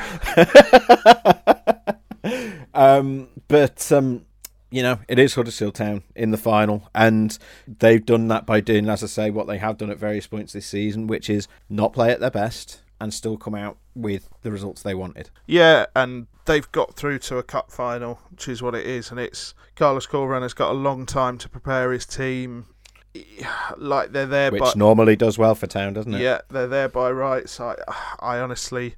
um, 2.75 3.27
but 3.49 3.91
um, 3.91 4.25
you 4.71 4.83
know, 4.83 5.01
it 5.09 5.19
is 5.19 5.35
Huddersfield 5.35 5.75
Town 5.75 6.03
in 6.15 6.31
the 6.31 6.37
final, 6.37 6.89
and 6.95 7.37
they've 7.67 8.05
done 8.05 8.29
that 8.29 8.47
by 8.47 8.61
doing, 8.61 8.89
as 8.89 9.03
I 9.03 9.07
say, 9.07 9.31
what 9.31 9.47
they 9.47 9.59
have 9.59 9.79
done 9.79 9.91
at 9.91 9.99
various 9.99 10.27
points 10.27 10.53
this 10.53 10.67
season, 10.67 11.07
which 11.07 11.29
is 11.29 11.49
not 11.69 11.93
play 11.93 12.11
at 12.11 12.21
their 12.21 12.31
best 12.31 12.81
and 13.01 13.13
still 13.13 13.37
come 13.37 13.55
out 13.55 13.79
with 13.95 14.29
the 14.43 14.51
results 14.51 14.83
they 14.83 14.95
wanted. 14.95 15.31
Yeah, 15.47 15.87
and 15.97 16.27
they've 16.45 16.71
got 16.71 16.95
through 16.95 17.19
to 17.21 17.39
a 17.39 17.43
cup 17.43 17.73
final, 17.73 18.21
which 18.31 18.47
is 18.47 18.63
what 18.63 18.75
it 18.75 18.87
is, 18.87 19.11
and 19.11 19.19
it's 19.19 19.55
Carlos 19.75 20.07
Corberán 20.07 20.43
has 20.43 20.55
got 20.55 20.71
a 20.71 20.75
long 20.75 21.07
time 21.07 21.39
to 21.39 21.49
prepare 21.49 21.93
his 21.93 22.07
team. 22.07 22.67
Like 23.77 24.13
they're 24.13 24.27
there, 24.27 24.51
which 24.51 24.61
by, 24.61 24.73
normally 24.77 25.17
does 25.17 25.39
well 25.39 25.55
for 25.55 25.67
Town, 25.67 25.95
doesn't 25.95 26.15
it? 26.15 26.21
Yeah, 26.21 26.41
they're 26.51 26.67
there 26.67 26.89
by 26.89 27.11
rights. 27.11 27.59
I, 27.59 27.75
I 28.21 28.39
honestly, 28.39 28.97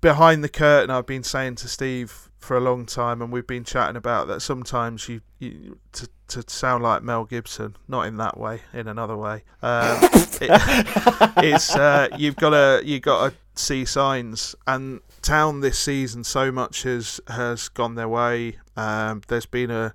behind 0.00 0.44
the 0.44 0.48
curtain, 0.48 0.90
I've 0.90 1.06
been 1.06 1.22
saying 1.22 1.56
to 1.56 1.68
Steve 1.68 2.30
for 2.42 2.56
a 2.56 2.60
long 2.60 2.86
time, 2.86 3.22
and 3.22 3.32
we've 3.32 3.46
been 3.46 3.64
chatting 3.64 3.96
about 3.96 4.28
that. 4.28 4.40
Sometimes 4.40 5.08
you, 5.08 5.20
you 5.38 5.78
to, 5.92 6.08
to 6.28 6.44
sound 6.48 6.82
like 6.82 7.02
Mel 7.02 7.24
Gibson, 7.24 7.76
not 7.88 8.06
in 8.06 8.16
that 8.16 8.38
way, 8.38 8.60
in 8.72 8.88
another 8.88 9.16
way. 9.16 9.44
Um, 9.62 9.98
it, 10.40 11.36
it's 11.38 11.74
uh, 11.74 12.08
you've 12.18 12.36
got 12.36 12.50
to 12.50 12.82
you 12.84 13.00
got 13.00 13.30
to 13.30 13.36
see 13.54 13.84
signs, 13.84 14.54
and 14.66 15.00
Town 15.22 15.60
this 15.60 15.78
season 15.78 16.24
so 16.24 16.50
much 16.50 16.82
has 16.82 17.20
has 17.28 17.68
gone 17.68 17.94
their 17.94 18.08
way. 18.08 18.58
Um, 18.76 19.22
there's 19.28 19.46
been 19.46 19.70
a 19.70 19.94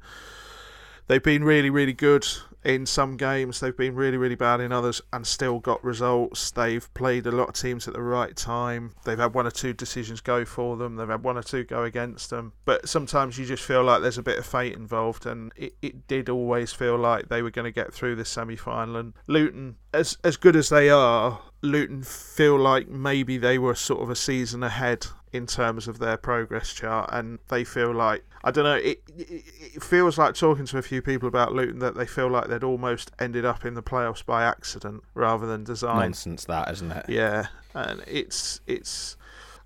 they've 1.08 1.24
been 1.24 1.44
really 1.44 1.70
really 1.70 1.94
good 1.94 2.26
in 2.68 2.86
some 2.86 3.16
games 3.16 3.62
they've 3.62 3.78
been 3.78 3.96
really 3.96 4.18
really 4.18 4.36
bad 4.36 4.60
in 4.60 4.74
others 4.74 5.02
and 5.14 5.26
still 5.26 5.60
got 5.60 5.82
results. 5.84 6.52
They've 6.52 6.94
played 6.94 7.26
a 7.26 7.32
lot 7.32 7.48
of 7.48 7.56
teams 7.56 7.88
at 7.88 7.94
the 7.94 8.02
right 8.02 8.36
time. 8.36 8.94
They've 9.06 9.18
had 9.18 9.34
one 9.34 9.48
or 9.48 9.52
two 9.52 9.74
decisions 9.74 10.20
go 10.20 10.44
for 10.44 10.76
them. 10.76 10.98
They've 10.98 11.08
had 11.08 11.24
one 11.24 11.38
or 11.38 11.44
two 11.44 11.64
go 11.64 11.86
against 11.86 12.30
them. 12.30 12.52
But 12.66 12.90
sometimes 12.90 13.38
you 13.38 13.46
just 13.46 13.64
feel 13.64 13.84
like 13.84 14.02
there's 14.02 14.18
a 14.18 14.24
bit 14.24 14.38
of 14.38 14.46
fate 14.46 14.76
involved 14.76 15.26
and 15.26 15.54
it, 15.56 15.76
it 15.82 16.08
did 16.08 16.28
always 16.28 16.74
feel 16.74 16.98
like 16.98 17.30
they 17.30 17.42
were 17.42 17.52
going 17.52 17.66
to 17.66 17.72
get 17.72 17.94
through 17.94 18.18
this 18.18 18.30
semi-final. 18.30 18.98
And 18.98 19.14
Luton 19.28 19.78
as 19.94 20.18
as 20.26 20.36
good 20.36 20.58
as 20.58 20.68
they 20.68 20.90
are 20.90 21.40
Luton 21.62 22.04
feel 22.04 22.58
like 22.58 22.88
maybe 22.88 23.38
they 23.38 23.58
were 23.58 23.76
sort 23.76 24.02
of 24.02 24.10
a 24.10 24.16
season 24.16 24.64
ahead 24.64 25.08
in 25.34 25.46
terms 25.46 25.88
of 25.88 26.00
their 26.00 26.18
progress 26.18 26.74
chart, 26.74 27.10
and 27.12 27.40
they 27.50 27.64
feel 27.64 27.94
like 27.94 28.24
I 28.44 28.52
don't 28.52 28.64
know. 28.64 28.76
It, 28.76 29.02
it, 29.18 29.44
it 29.76 29.84
feels 29.84 30.18
like 30.18 30.36
talking 30.36 30.66
to 30.68 30.78
a 30.78 30.82
few 30.82 31.02
people 31.02 31.28
about 31.28 31.54
Luton 31.54 31.80
that 31.80 31.96
they 31.96 32.06
feel 32.06 32.30
like 32.30 32.48
they'd 32.48 32.64
almost 32.64 33.12
ended 33.20 33.46
up 33.46 33.66
in 33.66 33.74
the 33.74 33.84
playoffs 33.84 34.26
by 34.26 34.44
accident 34.44 35.04
rather 35.14 35.46
than 35.46 35.64
design. 35.64 35.98
Nonsense, 35.98 36.46
that 36.46 36.72
isn't 36.72 36.92
it? 36.92 37.06
Yeah, 37.10 37.48
and 37.74 38.04
it's 38.08 38.62
it's 38.68 39.18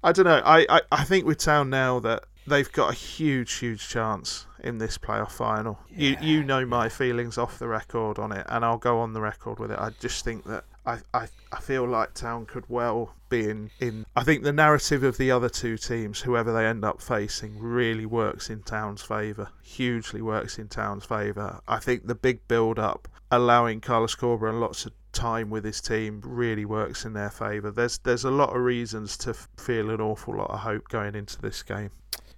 I 0.04 0.12
don't 0.12 0.26
know. 0.26 0.42
I, 0.44 0.66
I, 0.70 0.82
I 0.92 1.04
think 1.04 1.26
with 1.26 1.38
Town 1.38 1.70
now 1.70 2.00
that 2.00 2.24
they've 2.48 2.72
got 2.72 2.92
a 2.92 2.96
huge 2.96 3.54
huge 3.54 3.88
chance 3.88 4.48
in 4.64 4.78
this 4.78 4.98
playoff 4.98 5.32
final. 5.32 5.80
Yeah. 5.90 6.20
You 6.22 6.38
you 6.38 6.44
know 6.44 6.66
my 6.66 6.90
feelings 6.90 7.38
off 7.38 7.60
the 7.60 7.68
record 7.68 8.18
on 8.18 8.32
it, 8.32 8.46
and 8.50 8.66
I'll 8.66 8.78
go 8.78 9.00
on 9.00 9.14
the 9.14 9.22
record 9.22 9.60
with 9.60 9.72
it. 9.72 9.80
I 9.80 9.92
just 10.00 10.24
think 10.24 10.46
that 10.46 10.64
I, 10.86 11.00
I, 11.14 11.28
I 11.52 11.60
feel 11.60 11.88
like 11.88 12.14
Town 12.14 12.46
could 12.46 12.66
well 12.68 13.14
be 13.30 13.50
in, 13.50 13.70
in. 13.80 14.06
I 14.16 14.24
think 14.24 14.44
the 14.44 14.54
narrative 14.54 15.04
of 15.04 15.18
the 15.18 15.32
other 15.32 15.50
two 15.50 15.78
teams, 15.78 16.22
whoever 16.22 16.52
they 16.52 16.66
end 16.66 16.84
up 16.84 17.02
facing, 17.02 17.60
really 17.60 18.06
works 18.06 18.50
in 18.50 18.64
Town's 18.64 19.02
favour. 19.02 19.50
Hugely 19.62 20.22
works 20.22 20.58
in 20.58 20.68
Town's 20.68 21.06
favour. 21.06 21.62
I 21.68 21.80
think 21.80 22.08
the 22.08 22.16
big 22.16 22.48
build 22.48 22.80
up, 22.80 23.08
allowing 23.30 23.82
Carlos 23.82 24.16
Corberán 24.16 24.60
lots 24.60 24.86
of 24.86 24.94
time 25.12 25.50
with 25.50 25.66
his 25.66 25.82
team, 25.82 26.22
really 26.26 26.66
works 26.66 27.06
in 27.06 27.14
their 27.14 27.30
favour. 27.30 27.70
There's 27.72 28.00
there's 28.00 28.26
a 28.26 28.32
lot 28.32 28.56
of 28.56 28.62
reasons 28.62 29.18
to 29.18 29.34
feel 29.34 29.92
an 29.92 30.02
awful 30.02 30.36
lot 30.36 30.50
of 30.50 30.60
hope 30.60 30.90
going 30.90 31.16
into 31.16 31.40
this 31.42 31.62
game. 31.64 31.92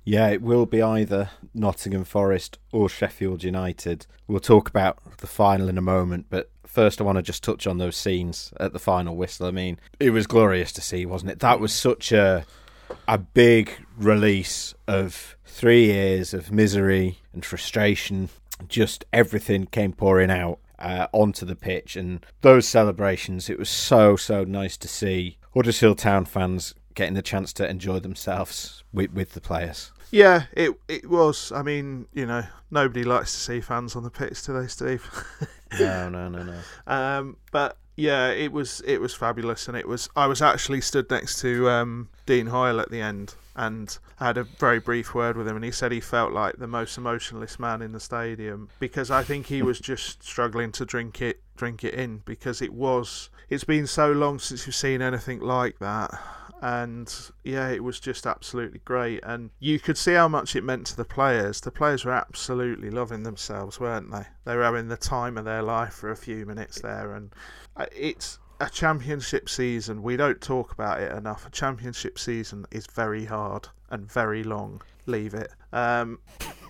Yeah, 0.05 0.29
it 0.29 0.41
will 0.41 0.65
be 0.65 0.81
either 0.81 1.29
Nottingham 1.53 2.03
Forest 2.03 2.59
or 2.71 2.89
Sheffield 2.89 3.43
United. 3.43 4.05
We'll 4.27 4.39
talk 4.41 4.69
about 4.69 5.17
the 5.17 5.27
final 5.27 5.69
in 5.69 5.77
a 5.77 5.81
moment, 5.81 6.25
but 6.29 6.49
first 6.65 6.99
I 6.99 7.03
want 7.03 7.17
to 7.17 7.21
just 7.21 7.43
touch 7.43 7.67
on 7.67 7.77
those 7.77 7.95
scenes 7.95 8.51
at 8.59 8.73
the 8.73 8.79
final 8.79 9.15
whistle. 9.15 9.47
I 9.47 9.51
mean, 9.51 9.79
it 9.99 10.09
was 10.09 10.27
glorious 10.27 10.71
to 10.73 10.81
see, 10.81 11.05
wasn't 11.05 11.31
it? 11.31 11.39
That 11.39 11.59
was 11.59 11.73
such 11.73 12.11
a 12.11 12.45
a 13.07 13.17
big 13.17 13.71
release 13.97 14.73
of 14.87 15.35
three 15.45 15.85
years 15.85 16.33
of 16.33 16.51
misery 16.51 17.19
and 17.33 17.45
frustration. 17.45 18.29
Just 18.67 19.05
everything 19.13 19.65
came 19.67 19.93
pouring 19.93 20.29
out 20.29 20.59
uh, 20.79 21.07
onto 21.11 21.45
the 21.45 21.55
pitch, 21.55 21.95
and 21.95 22.25
those 22.41 22.67
celebrations. 22.67 23.49
It 23.49 23.57
was 23.57 23.69
so 23.69 24.15
so 24.15 24.43
nice 24.43 24.77
to 24.77 24.87
see 24.87 25.37
Huddersfield 25.53 25.97
Town 25.99 26.25
fans 26.25 26.73
getting 26.95 27.13
the 27.13 27.21
chance 27.21 27.53
to 27.53 27.69
enjoy 27.69 27.99
themselves 27.99 28.83
with 28.93 29.11
with 29.13 29.33
the 29.33 29.41
players. 29.41 29.91
Yeah, 30.11 30.43
it 30.53 30.71
it 30.87 31.09
was. 31.09 31.51
I 31.51 31.63
mean, 31.63 32.05
you 32.13 32.27
know, 32.27 32.43
nobody 32.69 33.03
likes 33.03 33.33
to 33.33 33.39
see 33.39 33.61
fans 33.61 33.95
on 33.95 34.03
the 34.03 34.11
pitch, 34.11 34.45
do 34.45 34.53
they, 34.53 34.67
Steve? 34.67 35.09
no, 35.79 36.07
no, 36.09 36.29
no, 36.29 36.43
no. 36.43 36.59
Um, 36.85 37.37
but 37.51 37.77
yeah, 37.95 38.29
it 38.29 38.51
was 38.51 38.81
it 38.85 39.01
was 39.01 39.13
fabulous, 39.13 39.67
and 39.67 39.75
it 39.75 39.87
was. 39.87 40.09
I 40.15 40.27
was 40.27 40.41
actually 40.41 40.81
stood 40.81 41.09
next 41.09 41.39
to 41.41 41.67
um, 41.69 42.09
Dean 42.27 42.47
Hoyle 42.47 42.79
at 42.79 42.91
the 42.91 43.01
end, 43.01 43.33
and 43.55 43.97
I 44.19 44.27
had 44.27 44.37
a 44.37 44.43
very 44.43 44.79
brief 44.79 45.15
word 45.15 45.35
with 45.35 45.47
him, 45.47 45.55
and 45.55 45.65
he 45.65 45.71
said 45.71 45.91
he 45.91 45.99
felt 45.99 46.31
like 46.31 46.57
the 46.57 46.67
most 46.67 46.97
emotionless 46.97 47.59
man 47.59 47.81
in 47.81 47.91
the 47.91 47.99
stadium 47.99 48.69
because 48.79 49.09
I 49.09 49.23
think 49.23 49.47
he 49.47 49.63
was 49.63 49.79
just 49.91 50.23
struggling 50.23 50.71
to 50.73 50.85
drink 50.85 51.21
it 51.21 51.41
drink 51.55 51.83
it 51.83 51.93
in 51.95 52.21
because 52.25 52.61
it 52.61 52.73
was. 52.73 53.29
It's 53.49 53.63
been 53.63 53.87
so 53.87 54.11
long 54.11 54.39
since 54.39 54.65
you've 54.65 54.75
seen 54.75 55.01
anything 55.01 55.39
like 55.39 55.79
that 55.79 56.11
and 56.63 57.13
yeah, 57.43 57.67
it 57.69 57.83
was 57.83 57.99
just 57.99 58.25
absolutely 58.25 58.79
great. 58.85 59.19
And 59.23 59.49
you 59.59 59.79
could 59.79 59.97
see 59.97 60.13
how 60.13 60.29
much 60.29 60.55
it 60.55 60.63
meant 60.63 60.87
to 60.87 60.95
the 60.95 61.03
players. 61.03 61.59
The 61.59 61.71
players 61.71 62.05
were 62.05 62.13
absolutely 62.13 62.89
loving 62.89 63.23
themselves, 63.23 63.81
weren't 63.81 64.09
they? 64.11 64.23
They 64.45 64.55
were 64.55 64.63
having 64.63 64.87
the 64.87 64.95
time 64.95 65.37
of 65.37 65.43
their 65.43 65.61
life 65.61 65.93
for 65.93 66.09
a 66.09 66.15
few 66.15 66.45
minutes 66.45 66.79
there, 66.79 67.15
and 67.15 67.35
uh, 67.75 67.87
it's 67.93 68.39
a 68.61 68.69
championship 68.69 69.49
season, 69.49 70.01
we 70.01 70.15
don't 70.15 70.39
talk 70.39 70.71
about 70.71 71.01
it 71.01 71.11
enough. 71.11 71.45
A 71.45 71.51
championship 71.51 72.17
season 72.17 72.65
is 72.71 72.87
very 72.87 73.25
hard 73.25 73.67
and 73.89 74.09
very 74.09 74.43
long. 74.43 74.81
Leave 75.05 75.33
it. 75.33 75.51
Um, 75.71 76.19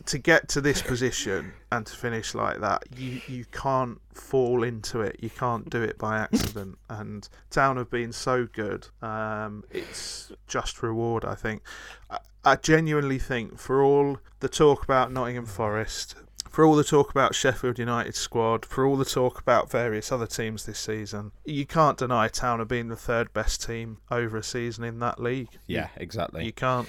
to 0.05 0.17
get 0.17 0.49
to 0.49 0.61
this 0.61 0.81
position 0.81 1.53
and 1.71 1.85
to 1.85 1.95
finish 1.95 2.33
like 2.33 2.59
that, 2.59 2.83
you, 2.97 3.21
you 3.27 3.45
can't 3.51 4.01
fall 4.13 4.63
into 4.63 5.01
it. 5.01 5.17
You 5.19 5.29
can't 5.29 5.69
do 5.69 5.81
it 5.81 5.97
by 5.97 6.17
accident. 6.17 6.77
And 6.89 7.27
Town 7.49 7.77
have 7.77 7.89
been 7.89 8.11
so 8.11 8.47
good. 8.51 8.87
Um, 9.01 9.63
it's 9.71 10.31
just 10.47 10.83
reward, 10.83 11.25
I 11.25 11.35
think. 11.35 11.61
I, 12.09 12.19
I 12.43 12.55
genuinely 12.57 13.19
think 13.19 13.57
for 13.59 13.81
all 13.81 14.17
the 14.39 14.49
talk 14.49 14.83
about 14.83 15.11
Nottingham 15.11 15.45
Forest, 15.45 16.15
for 16.49 16.65
all 16.65 16.75
the 16.75 16.83
talk 16.83 17.09
about 17.09 17.33
Sheffield 17.33 17.79
United 17.79 18.13
squad, 18.15 18.65
for 18.65 18.85
all 18.85 18.95
the 18.95 19.05
talk 19.05 19.39
about 19.39 19.71
various 19.71 20.11
other 20.11 20.27
teams 20.27 20.65
this 20.65 20.77
season, 20.77 21.31
you 21.45 21.65
can't 21.65 21.97
deny 21.97 22.27
Town 22.27 22.59
have 22.59 22.67
been 22.67 22.89
the 22.89 22.95
third 22.95 23.33
best 23.33 23.65
team 23.65 23.97
over 24.11 24.37
a 24.37 24.43
season 24.43 24.83
in 24.83 24.99
that 24.99 25.19
league. 25.19 25.49
Yeah, 25.65 25.87
exactly. 25.95 26.45
You 26.45 26.51
can't. 26.51 26.87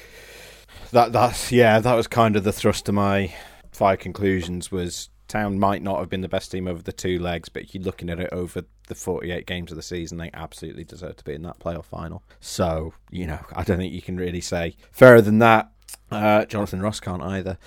That 0.94 1.12
that's 1.12 1.50
yeah, 1.50 1.80
that 1.80 1.94
was 1.94 2.06
kind 2.06 2.36
of 2.36 2.44
the 2.44 2.52
thrust 2.52 2.88
of 2.88 2.94
my 2.94 3.34
five 3.72 3.98
conclusions 3.98 4.70
was 4.70 5.10
Town 5.26 5.58
might 5.58 5.82
not 5.82 5.98
have 5.98 6.08
been 6.08 6.20
the 6.20 6.28
best 6.28 6.52
team 6.52 6.68
over 6.68 6.80
the 6.80 6.92
two 6.92 7.18
legs, 7.18 7.48
but 7.48 7.74
you're 7.74 7.82
looking 7.82 8.10
at 8.10 8.20
it 8.20 8.28
over 8.30 8.62
the 8.86 8.94
48 8.94 9.44
games 9.44 9.72
of 9.72 9.76
the 9.76 9.82
season, 9.82 10.18
they 10.18 10.30
absolutely 10.32 10.84
deserve 10.84 11.16
to 11.16 11.24
be 11.24 11.32
in 11.32 11.42
that 11.42 11.58
playoff 11.58 11.86
final. 11.86 12.22
So, 12.38 12.94
you 13.10 13.26
know, 13.26 13.40
I 13.56 13.64
don't 13.64 13.78
think 13.78 13.92
you 13.92 14.02
can 14.02 14.16
really 14.16 14.40
say 14.40 14.76
fairer 14.92 15.20
than 15.20 15.40
that. 15.40 15.72
Uh, 16.12 16.44
Jonathan 16.44 16.80
Ross 16.80 17.00
can't 17.00 17.22
either. 17.22 17.58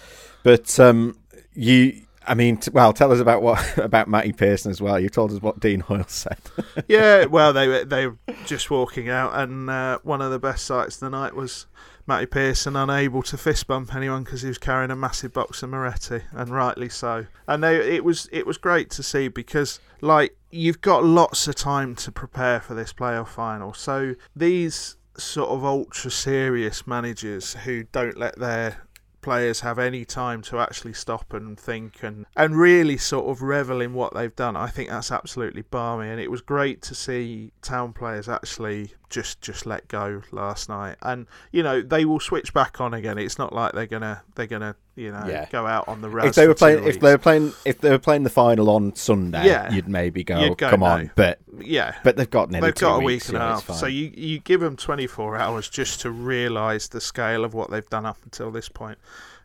But 0.44 0.80
um, 0.80 1.18
you, 1.54 2.04
I 2.26 2.34
mean, 2.34 2.56
t- 2.56 2.72
well, 2.72 2.94
tell 2.94 3.12
us 3.12 3.20
about 3.20 3.42
what 3.42 3.78
about 3.78 4.08
Matty 4.08 4.32
Pearson 4.32 4.72
as 4.72 4.80
well. 4.80 4.98
You 4.98 5.10
told 5.10 5.34
us 5.34 5.42
what 5.42 5.60
Dean 5.60 5.82
Hoyle 5.82 6.06
said. 6.08 6.40
yeah, 6.88 7.26
well, 7.26 7.52
they 7.52 7.68
were 7.68 7.84
they 7.84 8.08
were 8.08 8.18
just 8.46 8.72
walking 8.72 9.10
out, 9.10 9.32
and 9.36 9.70
uh, 9.70 10.00
one 10.04 10.22
of 10.22 10.32
the 10.32 10.40
best 10.40 10.64
sights 10.64 10.96
of 10.96 11.00
the 11.02 11.10
night 11.10 11.36
was 11.36 11.66
Matty 12.08 12.26
Pearson 12.26 12.78
unable 12.78 13.22
to 13.24 13.38
fist 13.38 13.68
bump 13.68 13.94
anyone 13.94 14.24
because 14.24 14.42
he 14.42 14.48
was 14.48 14.58
carrying 14.58 14.92
a 14.92 14.96
massive 14.96 15.34
box 15.34 15.62
of 15.62 15.70
Moretti, 15.70 16.22
and 16.32 16.50
rightly 16.50 16.88
so. 16.88 17.26
And 17.48 17.62
they, 17.62 17.96
it 17.96 18.04
was 18.06 18.30
it 18.32 18.48
was 18.48 18.58
great 18.58 18.90
to 18.92 19.04
see 19.04 19.28
because 19.28 19.80
like 20.00 20.38
you've 20.50 20.82
got 20.82 21.04
lots 21.04 21.48
of 21.48 21.56
time 21.56 21.96
to 21.96 22.12
prepare 22.12 22.62
for 22.62 22.74
this 22.74 22.94
playoff 22.94 23.28
final. 23.28 23.74
So 23.74 24.16
these 24.36 24.96
sort 25.18 25.50
of 25.50 25.66
ultra 25.66 26.12
serious 26.12 26.88
managers 26.88 27.56
who 27.56 27.84
don't 27.92 28.18
let 28.18 28.38
their 28.40 28.87
players 29.28 29.60
have 29.60 29.78
any 29.78 30.06
time 30.06 30.42
to 30.42 30.58
actually 30.58 30.94
stop 30.94 31.34
and 31.34 31.60
think 31.60 32.02
and, 32.02 32.26
and 32.38 32.58
really 32.58 32.96
sort 32.96 33.26
of 33.26 33.42
revel 33.42 33.82
in 33.82 33.94
what 33.94 34.14
they've 34.14 34.38
done. 34.38 34.56
I 34.56 34.68
think 34.68 34.90
that's 34.90 35.12
absolutely 35.12 35.64
balmy, 35.64 36.08
and 36.08 36.22
it 36.22 36.32
was 36.32 36.40
great 36.40 36.82
to 36.84 36.96
see 36.96 37.52
town 37.62 37.92
players 37.92 38.30
actually 38.30 38.94
just 39.10 39.42
just 39.42 39.66
let 39.66 39.90
go 39.90 40.22
last 40.32 40.70
night. 40.70 40.96
And 41.02 41.28
you 41.52 41.62
know 41.62 41.82
they 41.82 42.06
will 42.06 42.22
switch 42.22 42.54
back 42.54 42.80
on 42.80 42.94
again. 42.94 43.18
It's 43.18 43.38
not 43.38 43.52
like 43.52 43.74
they're 43.74 43.86
gonna 43.86 44.24
they're 44.36 44.48
gonna 44.48 44.78
you 44.98 45.12
know 45.12 45.26
yeah. 45.28 45.48
go 45.50 45.66
out 45.66 45.88
on 45.88 46.02
the 46.02 46.10
road. 46.10 46.26
If 46.26 46.36
they 46.36 46.48
were 46.48 46.56
playing, 46.56 46.84
if 46.86 47.00
they 47.00 47.12
were 47.12 47.18
playing, 47.18 47.54
if 47.66 47.80
they 47.80 47.90
were 47.90 48.00
playing 48.00 48.24
the 48.24 48.30
final 48.30 48.70
on 48.70 48.96
Sunday, 48.96 49.46
yeah. 49.46 49.72
you'd 49.72 49.88
maybe 49.88 50.24
go, 50.24 50.54
go 50.56 50.70
come 50.70 50.82
no. 50.82 50.88
on. 50.88 51.12
But 51.16 51.40
yeah, 51.60 51.96
but 52.04 52.18
they've 52.18 52.30
got 52.30 52.52
they've 52.52 52.76
got 52.76 53.02
a 53.02 53.04
week 53.04 53.28
and 53.28 53.38
a 53.38 53.40
half. 53.40 53.70
So 53.72 53.86
you 53.86 54.12
you 54.16 54.40
give 54.40 54.60
them 54.60 54.76
24 54.76 55.38
hours 55.38 55.70
just 55.70 56.02
to 56.02 56.12
realise 56.12 56.88
the 56.88 57.00
scale 57.00 57.46
of 57.46 57.54
what 57.54 57.70
they've 57.70 57.90
done 57.90 58.06
up 58.06 58.18
until 58.26 58.52
this 58.52 58.68
point. 58.68 58.78
point 58.78 59.00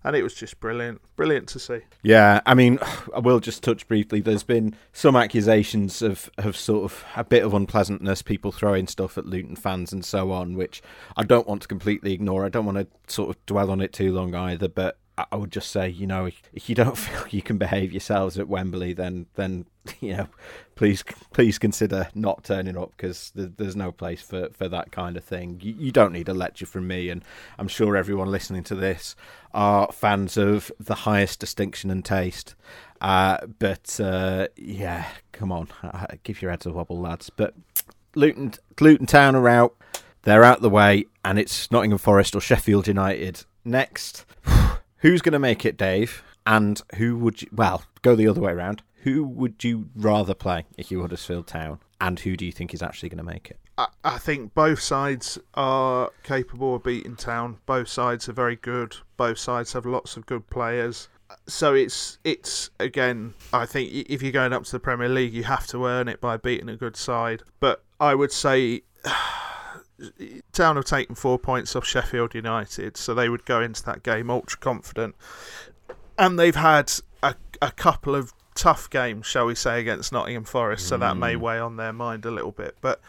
and 0.04 0.16
it 0.16 0.22
was 0.22 0.34
just 0.34 0.58
brilliant, 0.60 1.00
brilliant 1.16 1.48
to 1.48 1.58
see. 1.58 1.80
Yeah, 2.02 2.40
I 2.44 2.54
mean, 2.54 2.78
I 3.14 3.20
will 3.20 3.40
just 3.40 3.62
touch 3.62 3.86
briefly. 3.86 4.20
There's 4.20 4.42
been 4.42 4.74
some 4.92 5.16
accusations 5.16 6.02
of 6.02 6.30
of 6.38 6.56
sort 6.56 6.84
of 6.84 7.04
a 7.16 7.24
bit 7.24 7.44
of 7.44 7.54
unpleasantness, 7.54 8.22
people 8.22 8.52
throwing 8.52 8.86
stuff 8.86 9.16
at 9.16 9.26
Luton 9.26 9.56
fans 9.56 9.92
and 9.92 10.04
so 10.04 10.32
on, 10.32 10.56
which 10.56 10.82
I 11.16 11.24
don't 11.24 11.46
want 11.46 11.62
to 11.62 11.68
completely 11.68 12.12
ignore. 12.12 12.44
I 12.44 12.48
don't 12.48 12.66
want 12.66 12.78
to 12.78 12.86
sort 13.12 13.30
of 13.30 13.46
dwell 13.46 13.70
on 13.70 13.80
it 13.80 13.92
too 13.92 14.12
long 14.12 14.34
either, 14.34 14.68
but 14.68 14.98
I 15.30 15.36
would 15.36 15.52
just 15.52 15.70
say, 15.70 15.88
you 15.88 16.06
know, 16.06 16.30
if 16.52 16.68
you 16.68 16.74
don't 16.74 16.98
feel 16.98 17.26
you 17.28 17.42
can 17.42 17.58
behave 17.58 17.92
yourselves 17.92 18.38
at 18.38 18.48
Wembley, 18.48 18.92
then 18.92 19.26
then 19.34 19.66
you 20.00 20.16
know, 20.16 20.28
please 20.74 21.02
please 21.32 21.58
consider 21.58 22.08
not 22.14 22.44
turning 22.44 22.76
up 22.76 22.92
because 22.96 23.32
there's 23.34 23.76
no 23.76 23.92
place 23.92 24.22
for, 24.22 24.48
for 24.50 24.68
that 24.68 24.92
kind 24.92 25.16
of 25.16 25.24
thing. 25.24 25.60
You, 25.62 25.74
you, 25.78 25.92
don't 25.92 26.12
need 26.12 26.28
a 26.28 26.34
lecture 26.34 26.66
from 26.66 26.86
me, 26.86 27.08
and 27.08 27.24
I'm 27.58 27.68
sure 27.68 27.96
everyone 27.96 28.30
listening 28.30 28.64
to 28.64 28.74
this 28.74 29.16
are 29.52 29.90
fans 29.92 30.36
of 30.36 30.70
the 30.78 30.94
highest 30.94 31.40
distinction 31.40 31.90
and 31.90 32.04
taste. 32.04 32.54
Uh, 33.00 33.38
but 33.58 33.98
uh, 34.00 34.48
yeah, 34.56 35.06
come 35.32 35.50
on, 35.50 35.68
uh, 35.82 36.06
give 36.22 36.40
your 36.40 36.50
heads 36.50 36.66
a 36.66 36.72
wobble, 36.72 37.00
lads. 37.00 37.30
But 37.30 37.54
Luton 38.14 38.54
Luton 38.80 39.06
Town 39.06 39.34
are 39.34 39.48
out; 39.48 39.74
they're 40.22 40.44
out 40.44 40.62
the 40.62 40.70
way, 40.70 41.06
and 41.24 41.38
it's 41.38 41.70
Nottingham 41.70 41.98
Forest 41.98 42.36
or 42.36 42.40
Sheffield 42.40 42.86
United 42.86 43.44
next. 43.64 44.24
Who's 45.02 45.20
going 45.20 45.32
to 45.32 45.40
make 45.40 45.66
it, 45.66 45.76
Dave? 45.76 46.22
And 46.46 46.80
who 46.94 47.16
would 47.18 47.42
you? 47.42 47.48
Well, 47.52 47.82
go 48.02 48.14
the 48.14 48.28
other 48.28 48.40
way 48.40 48.52
around. 48.52 48.82
Who 49.02 49.24
would 49.24 49.64
you 49.64 49.88
rather 49.96 50.32
play 50.32 50.64
if 50.78 50.92
you 50.92 50.98
were 50.98 51.04
Huddersfield 51.04 51.48
Town? 51.48 51.80
And 52.00 52.20
who 52.20 52.36
do 52.36 52.46
you 52.46 52.52
think 52.52 52.72
is 52.72 52.82
actually 52.82 53.08
going 53.08 53.18
to 53.18 53.24
make 53.24 53.50
it? 53.50 53.58
I, 53.76 53.88
I 54.04 54.18
think 54.18 54.54
both 54.54 54.80
sides 54.80 55.38
are 55.54 56.10
capable 56.22 56.76
of 56.76 56.84
beating 56.84 57.16
Town. 57.16 57.58
Both 57.66 57.88
sides 57.88 58.28
are 58.28 58.32
very 58.32 58.54
good. 58.54 58.96
Both 59.16 59.38
sides 59.38 59.72
have 59.72 59.86
lots 59.86 60.16
of 60.16 60.24
good 60.26 60.48
players. 60.50 61.08
So 61.48 61.74
it's 61.74 62.18
it's 62.22 62.70
again. 62.78 63.34
I 63.52 63.66
think 63.66 63.92
if 63.92 64.22
you're 64.22 64.30
going 64.30 64.52
up 64.52 64.62
to 64.64 64.72
the 64.72 64.80
Premier 64.80 65.08
League, 65.08 65.32
you 65.32 65.42
have 65.42 65.66
to 65.68 65.84
earn 65.86 66.06
it 66.06 66.20
by 66.20 66.36
beating 66.36 66.68
a 66.68 66.76
good 66.76 66.96
side. 66.96 67.42
But 67.58 67.82
I 67.98 68.14
would 68.14 68.32
say. 68.32 68.82
Town 70.52 70.76
have 70.76 70.84
taken 70.84 71.14
four 71.14 71.38
points 71.38 71.76
off 71.76 71.86
Sheffield 71.86 72.34
United, 72.34 72.96
so 72.96 73.14
they 73.14 73.28
would 73.28 73.44
go 73.44 73.60
into 73.60 73.82
that 73.84 74.02
game 74.02 74.30
ultra 74.30 74.58
confident. 74.58 75.14
And 76.18 76.38
they've 76.38 76.56
had 76.56 76.92
a, 77.22 77.34
a 77.60 77.70
couple 77.70 78.14
of 78.14 78.32
tough 78.54 78.90
games, 78.90 79.26
shall 79.26 79.46
we 79.46 79.54
say, 79.54 79.80
against 79.80 80.12
Nottingham 80.12 80.44
Forest, 80.44 80.88
so 80.88 80.96
that 80.96 81.16
may 81.16 81.34
mm. 81.34 81.40
weigh 81.40 81.58
on 81.58 81.76
their 81.76 81.92
mind 81.92 82.24
a 82.24 82.30
little 82.30 82.52
bit. 82.52 82.76
But 82.80 83.00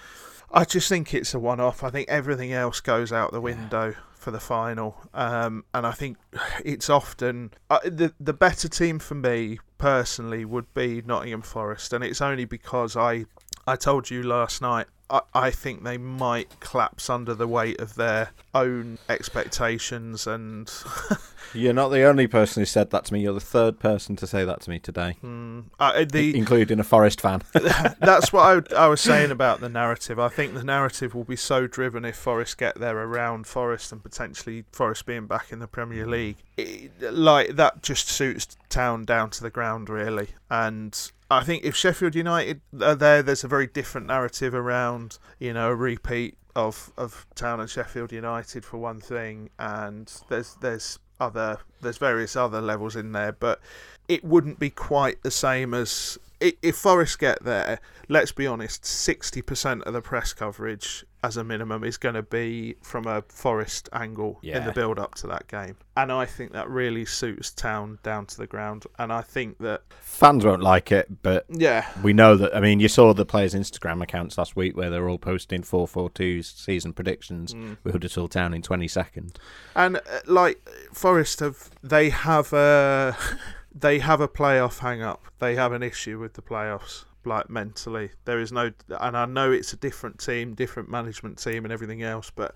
I 0.52 0.66
just 0.66 0.88
think 0.88 1.14
it's 1.14 1.34
a 1.34 1.40
one 1.40 1.60
off. 1.60 1.84
I 1.84 1.90
think 1.90 2.10
everything 2.10 2.54
else 2.54 2.80
goes 2.80 3.12
out 3.12 3.32
the 3.32 3.42
window 3.42 3.90
yeah. 3.90 3.96
for 4.14 4.32
the 4.32 4.40
final. 4.40 4.96
Um, 5.14 5.66
and 5.74 5.86
I 5.86 5.92
think 5.92 6.18
it's 6.66 6.90
often 6.90 7.52
uh, 7.70 7.80
the, 7.84 8.14
the 8.20 8.34
better 8.34 8.70
team 8.70 9.00
for 9.00 9.16
me 9.16 9.60
personally 9.78 10.46
would 10.46 10.72
be 10.74 11.02
Nottingham 11.02 11.42
Forest. 11.42 11.92
And 11.92 12.04
it's 12.04 12.22
only 12.22 12.46
because 12.46 12.96
I, 12.96 13.26
I 13.66 13.76
told 13.76 14.10
you 14.10 14.22
last 14.22 14.62
night 14.62 14.86
I, 15.14 15.22
I 15.34 15.52
think 15.52 15.84
they 15.84 15.98
might 15.98 16.60
collapse 16.60 17.10
under 17.10 17.36
the 17.36 17.48
weight 17.48 17.80
of 17.80 17.96
their 17.96 18.32
own 18.56 18.98
expectations 19.08 20.26
and. 20.26 20.72
You're 21.54 21.74
not 21.74 21.90
the 21.90 22.02
only 22.04 22.26
person 22.26 22.62
who 22.62 22.66
said 22.66 22.90
that 22.90 23.06
to 23.06 23.14
me. 23.14 23.22
You're 23.22 23.36
the 23.36 23.40
third 23.40 23.80
person 23.80 24.16
to 24.16 24.26
say 24.26 24.44
that 24.44 24.62
to 24.62 24.70
me 24.72 24.80
today, 24.80 25.18
mm, 25.24 25.66
uh, 25.80 26.04
the, 26.04 26.36
including 26.36 26.80
a 26.80 26.84
Forest 26.84 27.22
fan. 27.22 27.44
that's 27.54 28.34
what 28.34 28.74
I, 28.74 28.86
I, 28.86 28.88
was 28.88 29.02
saying 29.02 29.30
about 29.30 29.60
the 29.60 29.70
narrative. 29.70 30.18
I 30.18 30.30
think 30.30 30.56
the 30.56 30.64
narrative 30.64 31.14
will 31.14 31.26
be 31.26 31.36
so 31.36 31.68
driven 31.68 32.06
if 32.06 32.16
Forest 32.16 32.58
get 32.58 32.80
there 32.80 32.98
around 32.98 33.46
Forest 33.46 33.92
and 33.92 34.02
potentially 34.02 34.66
Forest 34.72 35.06
being 35.06 35.28
back 35.28 35.52
in 35.52 35.60
the 35.60 35.68
Premier 35.68 36.08
League. 36.08 36.38
It, 36.58 36.92
like 37.00 37.56
that 37.56 37.84
just 37.84 38.10
suits 38.10 38.58
Town 38.70 39.06
down 39.06 39.30
to 39.32 39.44
the 39.44 39.52
ground, 39.52 39.90
really, 39.90 40.30
and 40.50 41.12
I 41.34 41.44
think 41.44 41.64
if 41.64 41.76
Sheffield 41.76 42.16
United 42.16 42.62
are 42.82 42.96
there, 42.96 43.24
there's 43.24 43.44
a 43.44 43.48
very 43.48 43.68
different 43.68 44.08
narrative 44.08 44.54
around, 44.54 45.18
you 45.40 45.54
know, 45.54 45.70
a 45.70 45.76
repeat 45.76 46.38
of, 46.56 46.92
of 46.98 47.26
Town 47.36 47.60
and 47.60 47.70
Sheffield 47.70 48.12
United 48.12 48.64
for 48.64 48.78
one 48.78 49.02
thing, 49.02 49.50
and 49.58 50.12
there's 50.30 50.56
there's 50.62 51.00
other 51.20 51.58
there's 51.82 51.98
various 51.98 52.36
other 52.36 52.62
levels 52.62 52.96
in 52.96 53.12
there, 53.12 53.32
but 53.32 53.60
it 54.08 54.24
wouldn't 54.24 54.60
be 54.60 54.70
quite 54.70 55.24
the 55.24 55.32
same 55.32 55.74
as 55.74 56.18
if 56.62 56.76
Forest 56.76 57.20
get 57.20 57.44
there. 57.44 57.80
Let's 58.10 58.32
be 58.32 58.46
honest, 58.46 58.86
sixty 58.86 59.42
percent 59.42 59.84
of 59.84 59.94
the 59.94 60.02
press 60.02 60.34
coverage 60.34 61.06
as 61.24 61.38
a 61.38 61.44
minimum 61.44 61.86
is 61.86 61.96
going 61.96 62.16
to 62.16 62.22
be 62.22 62.76
from 62.82 63.08
a 63.08 63.22
Forest 63.30 63.88
angle 63.94 64.40
yeah. 64.42 64.58
in 64.58 64.66
the 64.66 64.74
build 64.74 65.00
up 65.00 65.16
to 65.16 65.28
that 65.28 65.48
game. 65.48 65.78
And 65.96 66.12
I 66.12 66.26
think 66.26 66.52
that 66.52 66.70
really 66.70 67.06
suits 67.06 67.52
Town 67.52 67.98
down 68.04 68.26
to 68.26 68.38
the 68.38 68.46
ground. 68.46 68.86
And 69.00 69.14
I 69.14 69.22
think 69.22 69.58
that 69.60 69.84
fans 70.02 70.44
won't 70.44 70.62
like 70.62 70.92
it, 70.92 71.24
but 71.24 71.46
yeah, 71.50 71.88
we 72.04 72.12
know 72.12 72.36
that. 72.36 72.54
I 72.56 72.60
mean, 72.60 72.82
you 72.82 72.90
saw 72.90 73.14
the 73.14 73.26
players' 73.26 73.54
Instagram 73.54 74.04
accounts 74.04 74.38
last 74.38 74.58
week 74.58 74.76
where 74.76 74.90
they're 74.90 75.08
all 75.08 75.18
posting 75.18 75.64
4 75.64 75.88
4 75.88 76.10
2 76.10 76.44
season 76.44 76.92
predictions 76.92 77.54
mm. 77.54 77.78
with 77.84 77.94
Huddersfield 77.94 78.32
Town 78.32 78.54
in 78.54 78.62
20 78.62 78.88
seconds. 78.90 79.34
And 79.76 79.98
uh, 79.98 80.02
like 80.28 80.68
Forest 80.92 81.40
have, 81.40 81.70
they 81.82 82.10
have 82.10 82.52
a. 82.52 83.16
they 83.74 84.00
have 84.00 84.22
a 84.22 84.28
playoff 84.28 84.80
hang 84.80 85.02
up. 85.02 85.24
They 85.40 85.56
have 85.56 85.72
an 85.72 85.84
issue 85.84 86.20
with 86.20 86.34
the 86.34 86.42
playoffs 86.42 87.06
like 87.26 87.50
mentally. 87.50 88.12
There 88.26 88.40
is 88.40 88.52
no, 88.52 88.72
and 89.00 89.18
I 89.18 89.26
know 89.26 89.52
it's 89.52 89.74
a 89.74 89.78
different 89.78 90.20
team, 90.20 90.54
different 90.56 90.90
management 90.90 91.38
team, 91.38 91.64
and 91.66 91.72
everything 91.72 92.04
else, 92.04 92.30
but 92.30 92.54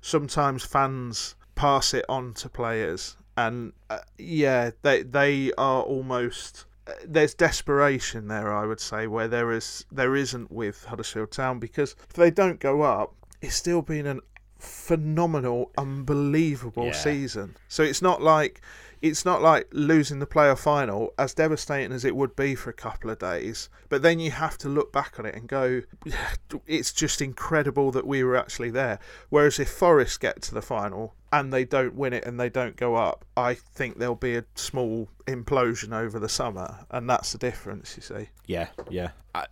sometimes 0.00 0.64
fans 0.64 1.34
pass 1.54 1.94
it 1.94 2.04
on 2.08 2.34
to 2.34 2.48
players, 2.48 3.16
and 3.36 3.72
uh, 3.88 3.98
yeah, 4.18 4.70
they 4.82 5.02
they 5.02 5.52
are 5.58 5.82
almost 5.82 6.66
there's 7.06 7.34
desperation 7.34 8.28
there. 8.28 8.52
I 8.52 8.66
would 8.66 8.80
say 8.80 9.06
where 9.06 9.28
there 9.28 9.52
is 9.52 9.84
there 9.92 10.14
isn't 10.16 10.50
with 10.50 10.84
Huddersfield 10.84 11.30
Town 11.30 11.58
because 11.58 11.94
if 12.08 12.14
they 12.14 12.30
don't 12.30 12.60
go 12.60 12.82
up, 12.82 13.14
it's 13.40 13.54
still 13.54 13.82
been 13.82 14.06
an 14.06 14.20
phenomenal, 14.58 15.70
unbelievable 15.78 16.86
Yeah. 16.86 16.92
season. 16.92 17.56
So 17.68 17.82
it's 17.82 18.02
not 18.02 18.20
like 18.22 18.60
it's 19.02 19.24
not 19.24 19.42
like 19.42 19.68
losing 19.72 20.18
the 20.18 20.26
playoff 20.26 20.60
final, 20.60 21.14
as 21.18 21.34
devastating 21.34 21.92
as 21.92 22.04
it 22.04 22.14
would 22.14 22.36
be 22.36 22.54
for 22.54 22.70
a 22.70 22.74
couple 22.74 23.10
of 23.10 23.18
days. 23.18 23.68
But 23.88 24.02
then 24.02 24.20
you 24.20 24.30
have 24.30 24.58
to 24.58 24.68
look 24.68 24.92
back 24.92 25.18
on 25.18 25.26
it 25.26 25.34
and 25.34 25.48
go, 25.48 25.82
it's 26.66 26.92
just 26.92 27.22
incredible 27.22 27.90
that 27.92 28.06
we 28.06 28.22
were 28.22 28.36
actually 28.36 28.70
there. 28.70 28.98
Whereas 29.28 29.58
if 29.58 29.70
Forest 29.70 30.20
get 30.20 30.42
to 30.42 30.54
the 30.54 30.62
final 30.62 31.14
and 31.32 31.52
they 31.52 31.64
don't 31.64 31.94
win 31.94 32.12
it 32.12 32.24
and 32.24 32.38
they 32.38 32.50
don't 32.50 32.76
go 32.76 32.96
up, 32.96 33.24
I 33.36 33.54
think 33.54 33.98
there'll 33.98 34.14
be 34.14 34.36
a 34.36 34.44
small 34.54 35.08
implosion 35.26 35.92
over 35.92 36.18
the 36.18 36.28
summer, 36.28 36.86
and 36.90 37.08
that's 37.08 37.32
the 37.32 37.38
difference. 37.38 37.96
You 37.96 38.02
see. 38.02 38.28
Yeah, 38.46 38.68
yeah. 38.90 39.10
I, 39.34 39.46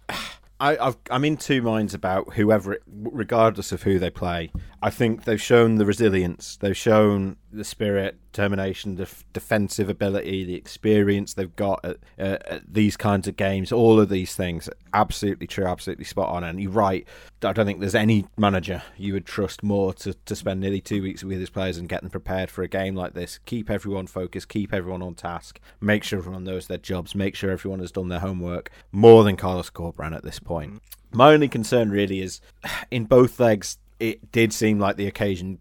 I, 0.61 0.94
I'm 1.11 1.24
in 1.24 1.36
two 1.36 1.62
minds 1.62 1.94
about 1.94 2.34
whoever, 2.34 2.78
regardless 2.86 3.70
of 3.70 3.84
who 3.84 3.99
they 3.99 4.11
play. 4.11 4.51
I 4.82 4.90
think 4.90 5.24
they've 5.24 5.40
shown 5.40 5.76
the 5.76 5.86
resilience, 5.86 6.57
they've 6.57 6.76
shown 6.76 7.36
the 7.53 7.64
spirit, 7.64 8.18
determination, 8.33 8.97
the 8.97 9.03
f- 9.03 9.24
defensive 9.33 9.89
ability, 9.89 10.45
the 10.45 10.55
experience 10.55 11.35
they've 11.35 11.55
got 11.57 11.85
at, 11.85 11.97
uh, 12.18 12.39
at 12.47 12.72
these 12.72 12.97
kinds 12.97 13.29
of 13.29 13.37
games. 13.37 13.72
All 13.72 14.01
of 14.01 14.09
these 14.09 14.35
things, 14.35 14.68
absolutely 14.93 15.47
true, 15.47 15.66
absolutely 15.66 16.05
spot 16.05 16.29
on. 16.29 16.45
And 16.45 16.61
you're 16.61 16.70
right. 16.70 17.07
I 17.43 17.53
don't 17.53 17.66
think 17.66 17.81
there's 17.81 17.95
any 17.95 18.26
manager 18.37 18.83
you 18.97 19.12
would 19.12 19.26
trust 19.26 19.62
more 19.62 19.95
to, 19.95 20.14
to 20.14 20.37
spend 20.37 20.61
nearly 20.61 20.81
two 20.81 21.03
weeks 21.03 21.24
with 21.24 21.39
his 21.39 21.51
players 21.51 21.79
and 21.79 21.89
get 21.89 22.03
them 22.03 22.11
prepared 22.11 22.51
for 22.51 22.62
a 22.62 22.68
game 22.68 22.95
like 22.95 23.14
this. 23.14 23.39
Keep 23.47 23.70
everyone 23.70 24.07
focused, 24.07 24.49
keep 24.49 24.72
everyone 24.72 25.03
on 25.03 25.14
task, 25.14 25.61
make 25.81 26.05
sure 26.05 26.18
everyone 26.18 26.45
knows 26.45 26.66
their 26.66 26.79
jobs, 26.79 27.14
make 27.14 27.35
sure 27.35 27.51
everyone 27.51 27.81
has 27.81 27.93
done 27.93 28.09
their 28.09 28.20
homework 28.20 28.70
more 28.93 29.24
than 29.24 29.37
Carlos 29.37 29.70
Corberan 29.70 30.14
at 30.14 30.24
this 30.24 30.39
point. 30.39 30.83
My 31.12 31.33
only 31.33 31.49
concern 31.49 31.91
really 31.91 32.20
is 32.20 32.41
in 32.91 33.05
both 33.05 33.41
legs, 33.41 33.79
it 34.01 34.31
did 34.31 34.53
seem 34.53 34.79
like 34.79 34.97
the 34.97 35.07
occasion 35.07 35.59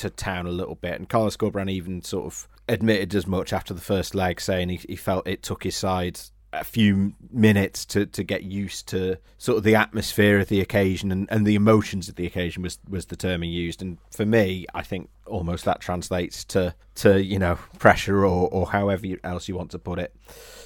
to 0.00 0.10
town 0.10 0.46
a 0.46 0.50
little 0.50 0.74
bit, 0.74 0.94
and 0.94 1.08
Carlos 1.08 1.36
Corberan 1.36 1.70
even 1.70 2.02
sort 2.02 2.26
of 2.26 2.48
admitted 2.68 3.14
as 3.14 3.26
much 3.26 3.52
after 3.52 3.74
the 3.74 3.80
first 3.80 4.14
leg, 4.14 4.40
saying 4.40 4.68
he, 4.68 4.76
he 4.76 4.96
felt 4.96 5.26
it 5.26 5.42
took 5.42 5.64
his 5.64 5.76
side 5.76 6.20
a 6.52 6.64
few 6.64 7.12
minutes 7.30 7.84
to, 7.84 8.06
to 8.06 8.24
get 8.24 8.42
used 8.42 8.88
to 8.88 9.16
sort 9.38 9.58
of 9.58 9.64
the 9.64 9.76
atmosphere 9.76 10.40
of 10.40 10.48
the 10.48 10.60
occasion 10.60 11.12
and, 11.12 11.28
and 11.30 11.46
the 11.46 11.54
emotions 11.54 12.08
of 12.08 12.16
the 12.16 12.26
occasion 12.26 12.62
was, 12.62 12.78
was 12.88 13.06
the 13.06 13.16
term 13.16 13.42
he 13.42 13.48
used. 13.48 13.80
And 13.80 13.98
for 14.10 14.26
me, 14.26 14.66
I 14.74 14.82
think 14.82 15.10
almost 15.26 15.64
that 15.64 15.80
translates 15.80 16.44
to, 16.46 16.74
to 16.96 17.22
you 17.22 17.38
know, 17.38 17.56
pressure 17.78 18.26
or, 18.26 18.48
or 18.50 18.66
however 18.66 19.06
else 19.22 19.48
you 19.48 19.54
want 19.54 19.70
to 19.72 19.78
put 19.78 19.98
it. 20.00 20.14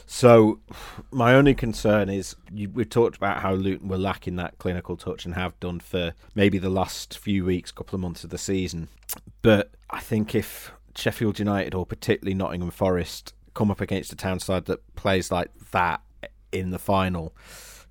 So 0.07 0.61
my 1.11 1.35
only 1.35 1.55
concern 1.55 2.09
is 2.09 2.37
you, 2.53 2.69
we 2.69 2.85
talked 2.85 3.17
about 3.17 3.41
how 3.41 3.55
Luton 3.55 3.89
were 3.89 3.99
lacking 3.99 4.37
that 4.37 4.59
clinical 4.59 4.97
touch 4.97 5.25
and 5.25 5.35
have 5.35 5.59
done 5.61 5.81
for 5.81 6.15
maybe 6.35 6.59
the 6.59 6.69
last 6.69 7.19
few 7.19 7.45
weeks, 7.45 7.73
couple 7.73 7.97
of 7.97 8.01
months 8.01 8.25
of 8.25 8.31
the 8.31 8.39
season. 8.39 8.89
But 9.43 9.71
I 9.91 10.01
think 10.01 10.35
if 10.35 10.73
Sheffield 10.97 11.39
United 11.39 11.75
or 11.75 11.87
particularly 11.87 12.35
Nottingham 12.35 12.71
Forest 12.71 13.33
come 13.55 13.71
up 13.71 13.81
against 13.81 14.13
a 14.13 14.17
town 14.17 14.41
side 14.41 14.67
that 14.67 14.95
plays 14.95 15.31
like 15.31 15.51
that 15.73 16.01
in 16.53 16.71
the 16.71 16.79
final, 16.79 17.35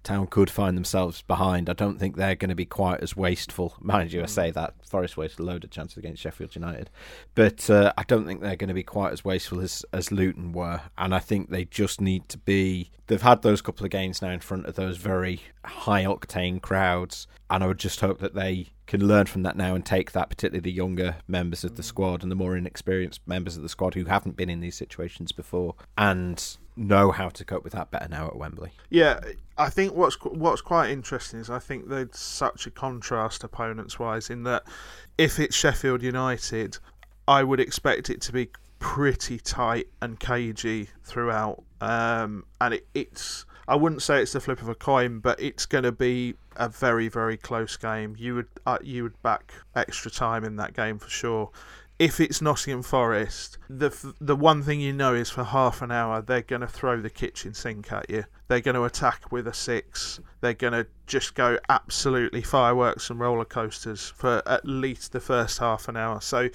Town 0.03 0.27
could 0.27 0.49
find 0.49 0.75
themselves 0.75 1.21
behind. 1.21 1.69
I 1.69 1.73
don't 1.73 1.97
think 1.97 2.15
they're 2.15 2.35
going 2.35 2.49
to 2.49 2.55
be 2.55 2.65
quite 2.65 3.01
as 3.01 3.15
wasteful. 3.15 3.75
Mind 3.79 4.11
you, 4.11 4.21
I 4.21 4.25
say 4.25 4.51
that 4.51 4.73
Forest 4.85 5.17
wasted 5.17 5.39
a 5.39 5.43
load 5.43 5.63
of 5.63 5.69
chances 5.69 5.97
against 5.97 6.21
Sheffield 6.21 6.55
United, 6.55 6.89
but 7.35 7.69
uh, 7.69 7.93
I 7.97 8.03
don't 8.03 8.25
think 8.25 8.41
they're 8.41 8.55
going 8.55 8.67
to 8.67 8.73
be 8.73 8.83
quite 8.83 9.13
as 9.13 9.23
wasteful 9.23 9.61
as 9.61 9.85
as 9.93 10.11
Luton 10.11 10.51
were. 10.51 10.81
And 10.97 11.15
I 11.15 11.19
think 11.19 11.49
they 11.49 11.65
just 11.65 12.01
need 12.01 12.27
to 12.29 12.37
be. 12.37 12.91
They've 13.07 13.21
had 13.21 13.41
those 13.41 13.61
couple 13.61 13.85
of 13.85 13.91
games 13.91 14.21
now 14.21 14.31
in 14.31 14.39
front 14.39 14.65
of 14.65 14.75
those 14.75 14.97
very 14.97 15.41
high 15.65 16.03
octane 16.03 16.61
crowds, 16.61 17.27
and 17.49 17.63
I 17.63 17.67
would 17.67 17.79
just 17.79 17.99
hope 18.01 18.19
that 18.19 18.35
they 18.35 18.73
can 18.85 19.07
learn 19.07 19.25
from 19.25 19.43
that 19.43 19.55
now 19.55 19.75
and 19.75 19.85
take 19.85 20.11
that, 20.11 20.29
particularly 20.29 20.59
the 20.59 20.71
younger 20.71 21.15
members 21.27 21.63
of 21.63 21.75
the 21.75 21.83
squad 21.83 22.21
and 22.21 22.31
the 22.31 22.35
more 22.35 22.57
inexperienced 22.57 23.21
members 23.25 23.55
of 23.55 23.63
the 23.63 23.69
squad 23.69 23.93
who 23.93 24.05
haven't 24.05 24.35
been 24.35 24.49
in 24.49 24.59
these 24.59 24.75
situations 24.75 25.31
before, 25.31 25.75
and 25.97 26.57
know 26.75 27.11
how 27.11 27.29
to 27.29 27.45
cope 27.45 27.63
with 27.63 27.73
that 27.73 27.91
better 27.91 28.07
now 28.07 28.27
at 28.27 28.35
Wembley. 28.35 28.71
Yeah, 28.89 29.19
I 29.57 29.69
think 29.69 29.93
what's 29.93 30.15
what's 30.23 30.61
quite 30.61 30.89
interesting 30.89 31.39
is 31.39 31.49
I 31.49 31.59
think 31.59 31.87
they're 31.87 32.09
such 32.11 32.65
a 32.67 32.71
contrast 32.71 33.43
opponents 33.43 33.99
wise 33.99 34.29
in 34.29 34.43
that 34.43 34.63
if 35.17 35.39
it's 35.39 35.55
Sheffield 35.55 36.01
United, 36.01 36.77
I 37.27 37.43
would 37.43 37.59
expect 37.59 38.09
it 38.09 38.21
to 38.21 38.31
be 38.31 38.49
pretty 38.79 39.37
tight 39.37 39.87
and 40.01 40.19
cagey 40.19 40.89
throughout, 41.03 41.63
um, 41.81 42.45
and 42.59 42.75
it, 42.75 42.87
it's. 42.93 43.45
I 43.65 43.75
wouldn't 43.75 44.01
say 44.01 44.21
it's 44.21 44.33
the 44.33 44.41
flip 44.41 44.61
of 44.61 44.67
a 44.67 44.75
coin, 44.75 45.19
but 45.19 45.39
it's 45.39 45.65
going 45.65 45.85
to 45.85 45.93
be 45.93 46.35
a 46.57 46.67
very, 46.67 47.07
very 47.07 47.37
close 47.37 47.77
game. 47.77 48.13
You 48.19 48.35
would 48.35 48.47
uh, 48.65 48.79
you 48.81 49.03
would 49.03 49.21
back 49.21 49.53
extra 49.75 50.11
time 50.11 50.43
in 50.43 50.57
that 50.57 50.73
game 50.73 50.99
for 50.99 51.09
sure. 51.09 51.49
If 51.99 52.19
it's 52.19 52.41
Nottingham 52.41 52.81
Forest, 52.81 53.59
the 53.69 54.13
the 54.19 54.35
one 54.35 54.63
thing 54.63 54.81
you 54.81 54.93
know 54.93 55.13
is 55.13 55.29
for 55.29 55.43
half 55.43 55.81
an 55.81 55.91
hour 55.91 56.21
they're 56.21 56.41
going 56.41 56.61
to 56.61 56.67
throw 56.67 56.99
the 56.99 57.09
kitchen 57.09 57.53
sink 57.53 57.91
at 57.91 58.09
you. 58.09 58.25
They're 58.47 58.61
going 58.61 58.75
to 58.75 58.83
attack 58.83 59.31
with 59.31 59.47
a 59.47 59.53
six. 59.53 60.19
They're 60.41 60.53
going 60.53 60.73
to 60.73 60.87
just 61.05 61.35
go 61.35 61.59
absolutely 61.69 62.41
fireworks 62.41 63.09
and 63.09 63.19
roller 63.19 63.45
coasters 63.45 64.09
for 64.15 64.41
at 64.47 64.65
least 64.65 65.11
the 65.11 65.19
first 65.19 65.59
half 65.59 65.87
an 65.87 65.95
hour. 65.95 66.19
So 66.19 66.49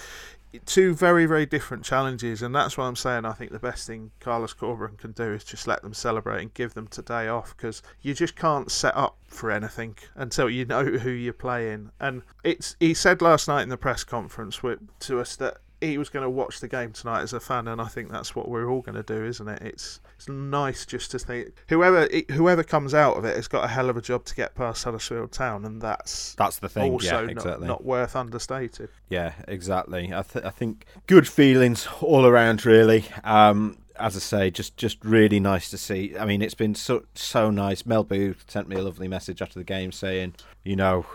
two 0.66 0.94
very 0.94 1.26
very 1.26 1.46
different 1.46 1.84
challenges 1.84 2.42
and 2.42 2.54
that's 2.54 2.76
why 2.76 2.86
I'm 2.86 2.96
saying 2.96 3.24
I 3.24 3.32
think 3.32 3.52
the 3.52 3.58
best 3.58 3.86
thing 3.86 4.10
Carlos 4.20 4.54
Corberan 4.54 4.98
can 4.98 5.12
do 5.12 5.32
is 5.32 5.44
just 5.44 5.66
let 5.66 5.82
them 5.82 5.94
celebrate 5.94 6.42
and 6.42 6.54
give 6.54 6.74
them 6.74 6.86
today 6.86 7.28
off 7.28 7.56
because 7.56 7.82
you 8.02 8.14
just 8.14 8.36
can't 8.36 8.70
set 8.70 8.96
up 8.96 9.16
for 9.26 9.50
anything 9.50 9.96
until 10.14 10.50
you 10.50 10.64
know 10.64 10.84
who 10.84 11.10
you're 11.10 11.32
playing. 11.32 11.90
And 12.00 12.22
it's 12.42 12.76
he 12.80 12.94
said 12.94 13.22
last 13.22 13.48
night 13.48 13.62
in 13.62 13.68
the 13.68 13.76
press 13.76 14.04
conference 14.04 14.62
with, 14.62 14.80
to 15.00 15.20
us 15.20 15.36
that 15.36 15.58
he 15.80 15.98
was 15.98 16.08
going 16.08 16.22
to 16.22 16.30
watch 16.30 16.60
the 16.60 16.68
game 16.68 16.92
tonight 16.92 17.22
as 17.22 17.32
a 17.32 17.40
fan 17.40 17.68
and 17.68 17.80
I 17.80 17.86
think 17.86 18.10
that's 18.10 18.34
what 18.34 18.48
we're 18.48 18.68
all 18.68 18.80
going 18.80 18.96
to 18.96 19.02
do 19.02 19.24
isn't 19.24 19.48
it 19.48 19.62
it's 19.62 20.00
it's 20.16 20.28
nice 20.28 20.84
just 20.84 21.10
to 21.12 21.18
think 21.18 21.52
whoever 21.68 22.08
whoever 22.32 22.64
comes 22.64 22.94
out 22.94 23.16
of 23.16 23.24
it 23.24 23.36
has 23.36 23.48
got 23.48 23.64
a 23.64 23.68
hell 23.68 23.88
of 23.88 23.96
a 23.96 24.02
job 24.02 24.24
to 24.26 24.34
get 24.34 24.54
past 24.54 24.84
Huddersfield 24.84 25.32
Town 25.32 25.64
and 25.64 25.80
that's 25.80 26.34
That's 26.34 26.58
the 26.58 26.68
thing. 26.68 26.92
also 26.92 27.26
yeah, 27.26 27.32
not, 27.32 27.62
not 27.62 27.84
worth 27.84 28.16
understated 28.16 28.88
Yeah, 29.08 29.32
exactly. 29.46 30.12
I, 30.12 30.22
th- 30.22 30.44
I 30.44 30.50
think 30.50 30.86
good 31.06 31.28
feelings 31.28 31.88
all 32.00 32.26
around, 32.26 32.64
really. 32.66 33.04
Um, 33.24 33.78
as 33.98 34.16
I 34.16 34.20
say, 34.20 34.50
just 34.50 34.76
just 34.76 35.04
really 35.04 35.40
nice 35.40 35.70
to 35.70 35.78
see. 35.78 36.16
I 36.18 36.24
mean, 36.24 36.42
it's 36.42 36.54
been 36.54 36.74
so 36.74 37.04
so 37.14 37.50
nice. 37.50 37.86
Mel 37.86 38.04
Booth 38.04 38.44
sent 38.48 38.68
me 38.68 38.76
a 38.76 38.82
lovely 38.82 39.08
message 39.08 39.42
after 39.42 39.58
the 39.58 39.64
game 39.64 39.92
saying, 39.92 40.34
you 40.64 40.76
know, 40.76 41.06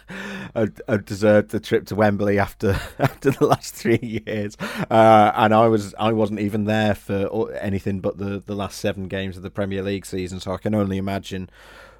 I, 0.54 0.68
I 0.88 0.96
deserved 0.98 1.50
the 1.50 1.60
trip 1.60 1.86
to 1.86 1.94
Wembley 1.94 2.38
after 2.38 2.80
after 2.98 3.30
the 3.30 3.46
last 3.46 3.74
three 3.74 4.22
years, 4.26 4.56
uh, 4.90 5.32
and 5.34 5.54
I 5.54 5.68
was 5.68 5.94
I 5.98 6.12
wasn't 6.12 6.40
even 6.40 6.64
there 6.64 6.94
for 6.94 7.52
anything 7.54 8.00
but 8.00 8.18
the 8.18 8.42
the 8.44 8.54
last 8.54 8.78
seven 8.78 9.08
games 9.08 9.36
of 9.36 9.42
the 9.42 9.50
Premier 9.50 9.82
League 9.82 10.06
season, 10.06 10.40
so 10.40 10.52
I 10.52 10.58
can 10.58 10.74
only 10.74 10.98
imagine 10.98 11.50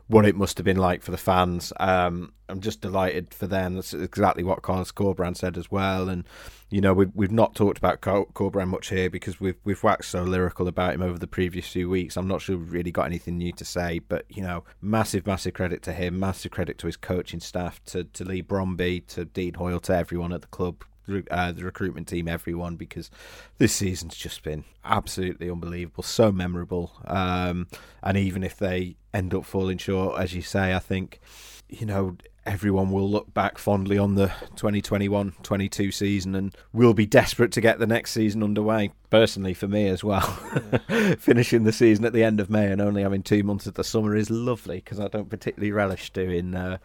what 0.09 0.25
it 0.25 0.35
must 0.35 0.57
have 0.57 0.65
been 0.65 0.79
like 0.79 1.03
for 1.03 1.11
the 1.11 1.19
fans. 1.19 1.73
Um, 1.79 2.33
I'm 2.49 2.61
just 2.61 2.81
delighted 2.81 3.35
for 3.35 3.47
them. 3.47 3.75
That's 3.75 3.93
exactly 3.93 4.43
what 4.43 4.63
Carlos 4.63 4.91
Corberan 4.91 5.37
said 5.37 5.59
as 5.59 5.71
well. 5.71 6.09
And 6.09 6.25
you 6.71 6.81
know, 6.81 6.95
we've 6.95 7.11
we've 7.15 7.31
not 7.31 7.55
talked 7.55 7.79
about 7.79 8.01
Cor- 8.01 8.27
Corberan 8.29 8.69
much 8.69 8.89
here 8.89 9.11
because 9.11 9.39
we've 9.39 9.59
we've 9.65 9.83
waxed 9.83 10.11
so 10.11 10.23
lyrical 10.23 10.67
about 10.67 10.95
him 10.95 11.03
over 11.03 11.19
the 11.19 11.27
previous 11.27 11.69
few 11.69 11.91
weeks. 11.91 12.17
I'm 12.17 12.27
not 12.27 12.41
sure 12.41 12.57
we've 12.57 12.73
really 12.73 12.91
got 12.91 13.07
anything 13.07 13.37
new 13.37 13.53
to 13.53 13.65
say, 13.65 13.99
but 13.99 14.25
you 14.29 14.43
know, 14.43 14.65
massive 14.81 15.27
massive 15.27 15.53
credit 15.53 15.83
to 15.83 15.93
him, 15.93 16.19
massive 16.19 16.53
credit 16.53 16.79
to 16.79 16.87
his 16.87 16.97
coaching 16.97 17.41
staff, 17.41 17.83
to 17.85 18.05
to 18.05 18.25
Leigh 18.25 18.43
Bromby, 18.43 19.07
to 19.09 19.27
Dean 19.27 19.55
Hoyle, 19.55 19.81
to 19.81 19.95
everyone 19.95 20.33
at 20.33 20.41
the 20.41 20.49
club 20.49 20.85
uh, 21.31 21.53
the 21.53 21.65
recruitment 21.65 22.09
team, 22.09 22.29
everyone, 22.29 22.77
because 22.77 23.11
this 23.59 23.75
season's 23.75 24.17
just 24.17 24.43
been 24.43 24.65
absolutely 24.85 25.51
unbelievable, 25.51 26.03
so 26.03 26.33
memorable. 26.33 26.93
Um, 27.05 27.67
and 28.03 28.17
even 28.17 28.43
if 28.43 28.57
they 28.57 28.97
end 29.13 29.35
up 29.35 29.45
falling 29.45 29.79
short, 29.79 30.21
as 30.21 30.35
you 30.35 30.43
say, 30.43 30.75
I 30.75 30.79
think, 30.79 31.21
you 31.69 31.87
know, 31.87 32.17
everyone 32.49 32.91
will 32.91 33.09
look 33.09 33.35
back 33.35 33.59
fondly 33.59 33.99
on 33.99 34.15
the 34.15 34.29
2021 34.57 35.35
22 35.43 35.93
season 35.93 36.35
and 36.35 36.57
will 36.73 36.95
be 36.95 37.05
desperate 37.05 37.53
to 37.53 37.61
get 37.61 37.79
the 37.79 37.87
next 37.87 38.13
season 38.13 38.43
underway. 38.43 38.91
Personally, 39.11 39.53
for 39.53 39.69
me 39.69 39.87
as 39.87 40.03
well, 40.03 40.21
finishing 41.19 41.65
the 41.65 41.73
season 41.73 42.07
at 42.07 42.15
the 42.15 42.25
end 42.25 42.41
of 42.41 42.49
May 42.49 42.73
and 42.73 42.81
only 42.81 43.03
having 43.03 43.23
two 43.23 43.43
months 43.43 43.67
of 43.67 43.75
the 43.75 43.85
summer 43.85 44.17
is 44.17 44.31
lovely 44.31 44.77
because 44.77 44.99
I 44.99 45.09
don't 45.09 45.29
particularly 45.29 45.73
relish 45.73 46.11
doing 46.11 46.55
uh, 46.55 46.79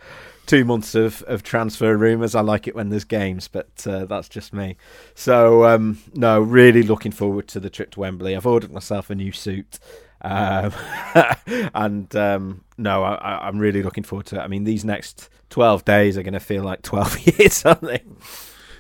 two 0.46 0.66
months 0.66 0.96
of, 0.96 1.22
of 1.24 1.44
transfer 1.44 1.96
rumours. 1.98 2.36
I 2.36 2.42
like 2.42 2.68
it 2.68 2.76
when 2.76 2.90
there's 2.90 3.04
games, 3.04 3.48
but 3.48 3.86
uh, 3.88 4.06
that's 4.06 4.30
just 4.30 4.54
me. 4.54 4.78
So, 5.16 5.66
um, 5.66 6.00
no, 6.14 6.42
really 6.42 6.84
looking 6.84 7.12
forward 7.12 7.48
to 7.50 7.60
the 7.60 7.70
trip 7.70 7.92
to 7.92 8.02
Wembley. 8.02 8.36
I've 8.36 8.46
ordered 8.46 8.72
myself 8.72 9.10
a 9.10 9.16
new 9.16 9.32
suit. 9.32 9.80
Um, 10.22 10.74
and 11.74 12.16
um, 12.16 12.64
no, 12.78 13.04
I, 13.04 13.48
I'm 13.48 13.60
really 13.60 13.84
looking 13.84 14.04
forward 14.04 14.26
to 14.28 14.40
it. 14.40 14.44
I 14.44 14.48
mean, 14.48 14.64
these 14.64 14.86
next 14.86 15.30
12 15.50 15.86
days 15.86 16.18
are 16.18 16.24
going 16.24 16.34
to 16.34 16.40
feel 16.40 16.64
like 16.64 16.82
12 16.82 17.20
years, 17.40 17.66
aren't 17.66 17.82
they? 17.82 18.04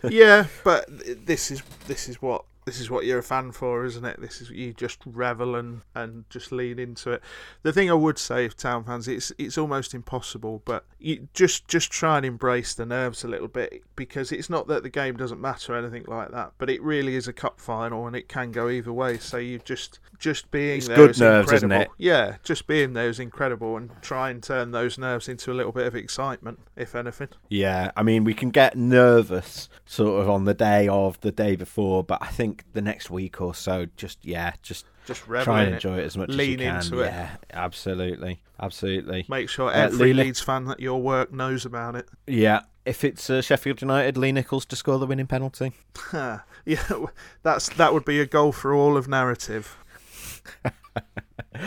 yeah, 0.09 0.47
but 0.63 0.85
this 1.25 1.49
is 1.49 1.63
this 1.87 2.09
is 2.09 2.21
what 2.21 2.43
this 2.65 2.79
is 2.79 2.89
what 2.89 3.05
you're 3.05 3.19
a 3.19 3.23
fan 3.23 3.51
for, 3.51 3.85
isn't 3.85 4.05
it? 4.05 4.19
This 4.21 4.41
is 4.41 4.49
you 4.49 4.73
just 4.73 4.99
revel 5.05 5.55
and, 5.55 5.81
and 5.95 6.25
just 6.29 6.51
lean 6.51 6.79
into 6.79 7.11
it. 7.11 7.21
The 7.61 7.73
thing 7.73 7.89
I 7.89 7.95
would 7.95 8.17
say, 8.17 8.45
if 8.45 8.55
town 8.55 8.83
fans, 8.83 9.07
it's 9.07 9.31
it's 9.37 9.57
almost 9.57 9.93
impossible, 9.93 10.61
but 10.65 10.85
you 10.99 11.27
just 11.33 11.67
just 11.67 11.91
try 11.91 12.17
and 12.17 12.25
embrace 12.25 12.73
the 12.73 12.85
nerves 12.85 13.23
a 13.23 13.27
little 13.27 13.47
bit 13.47 13.83
because 13.95 14.31
it's 14.31 14.49
not 14.49 14.67
that 14.67 14.83
the 14.83 14.89
game 14.89 15.17
doesn't 15.17 15.41
matter 15.41 15.73
or 15.73 15.77
anything 15.77 16.05
like 16.07 16.31
that, 16.31 16.53
but 16.57 16.69
it 16.69 16.81
really 16.81 17.15
is 17.15 17.27
a 17.27 17.33
cup 17.33 17.59
final 17.59 18.07
and 18.07 18.15
it 18.15 18.27
can 18.29 18.51
go 18.51 18.69
either 18.69 18.93
way. 18.93 19.17
So 19.17 19.37
you 19.37 19.59
just 19.59 19.99
just 20.19 20.49
being 20.51 20.77
It's 20.77 20.87
there 20.87 20.95
good 20.95 21.09
is 21.11 21.19
nerves, 21.19 21.51
isn't 21.51 21.71
it? 21.71 21.89
Yeah, 21.97 22.37
just 22.43 22.65
being 22.67 22.93
there 22.93 23.09
is 23.09 23.19
incredible, 23.19 23.75
and 23.75 23.89
try 24.01 24.29
and 24.29 24.41
turn 24.41 24.71
those 24.71 24.97
nerves 24.97 25.27
into 25.27 25.51
a 25.51 25.55
little 25.55 25.71
bit 25.71 25.85
of 25.85 25.95
excitement, 25.95 26.59
if 26.75 26.95
anything. 26.95 27.27
Yeah, 27.49 27.91
I 27.97 28.03
mean, 28.03 28.23
we 28.23 28.33
can 28.33 28.49
get 28.49 28.77
nervous 28.77 29.67
sort 29.85 30.21
of 30.21 30.29
on 30.29 30.45
the 30.45 30.53
day 30.53 30.87
of 30.87 31.19
the 31.21 31.31
day 31.31 31.55
before, 31.55 32.03
but 32.03 32.19
I 32.21 32.27
think 32.27 32.52
the 32.73 32.81
next 32.81 33.09
week 33.09 33.41
or 33.41 33.53
so, 33.55 33.87
just 33.97 34.19
yeah, 34.23 34.53
just 34.61 34.85
Just 35.05 35.23
try 35.23 35.63
and 35.63 35.73
enjoy 35.75 35.97
it 35.97 36.03
as 36.05 36.15
much 36.17 36.29
Lean 36.29 36.59
as 36.61 36.89
you 36.89 36.97
can. 36.97 37.05
it. 37.05 37.11
yeah, 37.11 37.29
absolutely, 37.51 38.41
absolutely. 38.59 39.25
Make 39.27 39.49
sure 39.49 39.69
Uh, 39.69 39.73
every 39.85 40.13
Lee- 40.13 40.23
Leeds 40.25 40.41
fan 40.41 40.69
at 40.69 40.79
your 40.79 41.01
work 41.01 41.31
knows 41.33 41.65
about 41.65 41.95
it. 41.95 42.07
Yeah, 42.27 42.61
if 42.85 43.03
it's 43.03 43.29
uh, 43.29 43.41
Sheffield 43.41 43.81
United, 43.81 44.17
Lee 44.17 44.31
Nicholls 44.31 44.65
to 44.67 44.75
score 44.75 44.99
the 44.99 45.05
winning 45.07 45.27
penalty. 45.27 45.73
yeah, 46.13 46.37
that's 47.43 47.69
that 47.69 47.93
would 47.93 48.05
be 48.05 48.19
a 48.19 48.25
goal 48.25 48.51
for 48.51 48.73
all 48.73 48.95
of 48.97 49.07
narrative. 49.07 49.77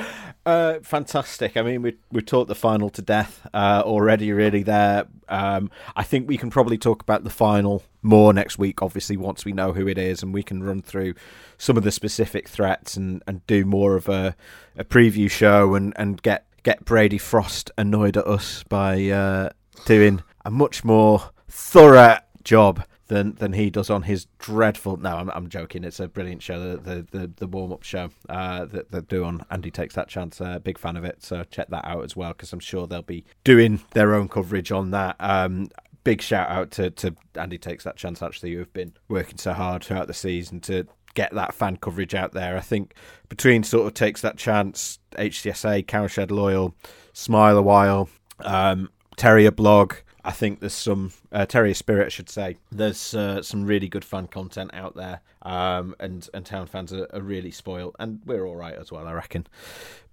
Uh, 0.47 0.79
fantastic. 0.81 1.57
I 1.57 1.63
mean, 1.63 1.83
we 1.83 1.97
we 2.13 2.23
talked 2.23 2.47
the 2.47 2.55
final 2.55 2.89
to 2.91 3.03
death 3.03 3.45
uh, 3.53 3.83
already. 3.85 4.33
Really, 4.33 4.63
there. 4.63 5.07
Um, 5.29 5.73
I 5.97 6.05
think 6.05 6.29
we 6.29 6.39
can 6.39 6.51
probably 6.51 6.79
talk 6.79 7.03
about 7.03 7.25
the 7.25 7.31
final 7.31 7.83
more 8.01 8.33
next 8.33 8.57
week. 8.57 8.81
Obviously, 8.81 9.17
once 9.17 9.45
we 9.45 9.51
know 9.51 9.73
who 9.73 9.89
it 9.89 9.99
is, 9.99 10.23
and 10.23 10.33
we 10.33 10.45
can 10.45 10.63
run 10.63 10.83
through 10.83 11.15
some 11.59 11.77
of 11.77 11.83
the 11.83 11.91
specific 11.91 12.49
threats 12.49 12.97
and, 12.97 13.25
and 13.27 13.45
do 13.49 13.65
more 13.65 13.97
of 13.97 14.09
a, 14.09 14.37
a 14.79 14.85
preview 14.85 15.29
show 15.29 15.75
and, 15.75 15.93
and 15.97 16.23
get 16.23 16.47
get 16.63 16.85
Brady 16.85 17.19
Frost 17.19 17.73
annoyed 17.77 18.17
at 18.17 18.29
us 18.29 18.63
by 18.69 19.09
uh, 19.09 19.51
doing 19.85 20.23
a 20.45 20.51
much 20.53 20.85
more 20.85 21.31
thorough 21.49 22.19
job 22.45 22.85
than 23.09 23.35
than 23.37 23.53
he 23.53 23.71
does 23.71 23.91
on 23.91 24.03
his 24.03 24.27
dreadful. 24.39 24.97
No, 24.97 25.17
I'm, 25.17 25.31
I'm 25.31 25.49
joking. 25.49 25.85
It's 25.85 26.01
a 26.01 26.09
brilliant 26.09 26.43
show. 26.43 26.61
The 26.61 26.77
the, 26.77 27.19
the, 27.19 27.33
the 27.37 27.47
warm 27.47 27.73
up 27.73 27.83
show 27.83 28.11
uh, 28.29 28.65
that 28.67 28.91
they 28.91 29.01
do 29.01 29.25
on 29.25 29.45
Andy 29.51 29.71
takes 29.71 29.95
that 29.95 30.09
chance. 30.09 30.41
Uh, 30.41 30.59
big 30.59 30.79
fan 30.79 30.97
of 30.97 31.05
it. 31.05 31.23
So 31.23 31.45
check 31.45 31.69
that 31.69 31.85
out 31.85 32.05
as 32.05 32.17
well 32.17 32.31
because 32.31 32.53
I'm 32.53 32.61
sure 32.61 32.87
they'll 32.87 33.03
be 33.03 33.25
doing 33.45 33.81
their 33.93 34.15
own 34.15 34.29
coverage 34.29 34.73
on 34.73 34.91
that. 34.91 35.17
Um, 35.21 35.69
big 36.05 36.23
shout 36.23 36.49
out 36.49 36.71
to 36.73 36.91
to 36.91 37.15
Andy 37.35 37.59
takes 37.59 37.85
that 37.85 37.97
chance. 37.97 38.23
Actually, 38.23 38.55
who've 38.55 38.73
been 38.73 38.93
working 39.09 39.39
so 39.39 39.53
hard 39.53 39.85
throughout 39.85 40.07
the 40.07 40.15
season 40.15 40.61
to 40.63 40.87
get 41.15 41.35
that 41.35 41.55
fan 41.55 41.79
coverage 41.79 42.15
out 42.15 42.33
there. 42.33 42.57
I 42.57 42.61
think 42.61 42.95
between 43.29 43.65
sort 43.65 43.87
of 43.87 43.95
takes 43.95 44.21
that 44.21 44.37
chance, 44.37 45.01
HCSA, 45.13 45.87
Cowshed 45.87 46.31
Loyal, 46.31 46.75
Smile 47.13 47.57
a 47.57 47.63
while, 47.63 48.09
um, 48.41 48.91
Terrier 49.17 49.51
blog. 49.51 49.95
I 50.27 50.33
think 50.33 50.59
there's 50.59 50.75
some 50.75 51.13
uh, 51.31 51.47
Terrier 51.47 51.75
Spirit, 51.75 52.07
I 52.07 52.09
should 52.09 52.29
say. 52.29 52.57
There's 52.73 53.15
uh, 53.15 53.43
some 53.43 53.65
really 53.65 53.89
good 53.89 54.05
fan 54.05 54.27
content 54.27 54.73
out 54.75 54.97
there, 54.97 55.21
um, 55.43 55.95
and 56.01 56.29
and 56.35 56.45
town 56.45 56.67
fans 56.67 56.93
are, 56.93 57.07
are 57.13 57.21
really 57.21 57.53
spoiled, 57.53 57.95
and 58.01 58.21
we're 58.27 58.45
all 58.45 58.57
right 58.57 58.75
as 58.75 58.91
well, 58.91 59.07
I 59.07 59.13
reckon. 59.13 59.47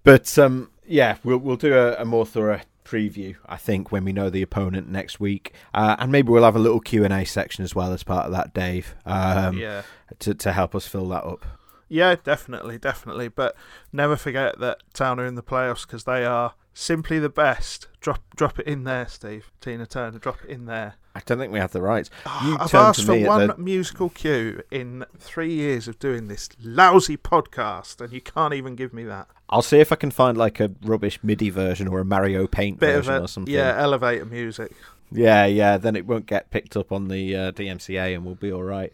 But 0.04 0.38
um, 0.38 0.70
yeah, 0.86 1.16
we'll 1.24 1.38
we'll 1.38 1.56
do 1.56 1.74
a, 1.74 1.94
a 1.96 2.04
more 2.04 2.24
thorough 2.24 2.60
preview, 2.84 3.34
I 3.46 3.56
think, 3.56 3.90
when 3.90 4.04
we 4.04 4.12
know 4.12 4.30
the 4.30 4.42
opponent 4.42 4.88
next 4.88 5.18
week, 5.18 5.52
uh, 5.72 5.96
and 5.98 6.12
maybe 6.12 6.28
we'll 6.30 6.44
have 6.44 6.56
a 6.56 6.60
little 6.60 6.80
Q 6.80 7.04
and 7.04 7.12
A 7.12 7.24
section 7.24 7.64
as 7.64 7.74
well 7.74 7.92
as 7.92 8.04
part 8.04 8.26
of 8.26 8.32
that, 8.32 8.54
Dave, 8.54 8.94
um, 9.04 9.58
yeah. 9.58 9.82
to 10.20 10.32
to 10.34 10.52
help 10.52 10.76
us 10.76 10.86
fill 10.86 11.08
that 11.08 11.24
up. 11.24 11.44
Yeah, 11.88 12.14
definitely, 12.22 12.78
definitely. 12.78 13.28
But 13.28 13.56
never 13.92 14.16
forget 14.16 14.58
that 14.60 14.82
Town 14.92 15.18
are 15.18 15.26
in 15.26 15.34
the 15.34 15.42
playoffs 15.42 15.86
because 15.86 16.04
they 16.04 16.24
are 16.24 16.54
simply 16.74 17.18
the 17.18 17.28
best. 17.30 17.88
Drop, 18.00 18.22
drop 18.36 18.58
it 18.58 18.66
in 18.66 18.84
there, 18.84 19.08
Steve. 19.08 19.50
Tina 19.62 19.86
Turner, 19.86 20.18
drop 20.18 20.44
it 20.44 20.50
in 20.50 20.66
there. 20.66 20.96
I 21.14 21.22
don't 21.24 21.38
think 21.38 21.52
we 21.52 21.60
have 21.60 21.72
the 21.72 21.80
rights. 21.80 22.10
You 22.44 22.58
I've 22.60 22.74
asked 22.74 23.04
for 23.04 23.12
me 23.12 23.24
one 23.24 23.46
the- 23.46 23.56
musical 23.56 24.10
cue 24.10 24.62
in 24.70 25.06
three 25.18 25.52
years 25.52 25.88
of 25.88 25.98
doing 25.98 26.28
this 26.28 26.50
lousy 26.62 27.16
podcast, 27.16 28.00
and 28.02 28.12
you 28.12 28.20
can't 28.20 28.52
even 28.52 28.74
give 28.74 28.92
me 28.92 29.04
that 29.04 29.28
I'll 29.48 29.62
see 29.62 29.78
if 29.78 29.92
I 29.92 29.96
can 29.96 30.10
find 30.10 30.36
like 30.36 30.58
a 30.58 30.72
rubbish 30.82 31.18
MIDI 31.22 31.50
version 31.50 31.86
or 31.86 32.00
a 32.00 32.04
Mario 32.04 32.46
Paint 32.46 32.80
bit 32.80 32.96
version 32.96 33.14
of 33.14 33.22
or 33.24 33.28
something. 33.28 33.52
Yeah, 33.54 33.74
elevator 33.76 34.24
music. 34.24 34.72
yeah, 35.12 35.44
yeah. 35.46 35.76
Then 35.76 35.96
it 35.96 36.06
won't 36.06 36.26
get 36.26 36.50
picked 36.50 36.76
up 36.76 36.90
on 36.90 37.08
the 37.08 37.36
uh, 37.36 37.52
DMCA, 37.52 38.14
and 38.14 38.24
we'll 38.24 38.34
be 38.34 38.50
all 38.50 38.62
right. 38.62 38.92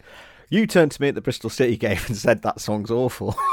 You 0.49 0.67
turned 0.67 0.91
to 0.91 1.01
me 1.01 1.07
at 1.07 1.15
the 1.15 1.21
Bristol 1.21 1.49
City 1.49 1.77
game 1.77 1.99
and 2.07 2.17
said 2.17 2.41
that 2.43 2.59
song's 2.61 2.91
awful. 2.91 3.35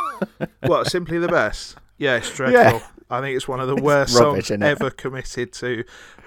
What? 0.62 0.88
simply 0.90 1.18
the 1.18 1.28
best. 1.28 1.76
Yeah, 1.96 2.16
it's 2.16 2.34
dreadful. 2.34 2.82
I 3.10 3.20
think 3.20 3.36
it's 3.36 3.48
one 3.48 3.60
of 3.60 3.68
the 3.68 3.76
worst 3.76 4.18
rubbish, 4.18 4.48
songs 4.48 4.62
ever 4.62 4.90
committed 4.90 5.52
to 5.54 5.84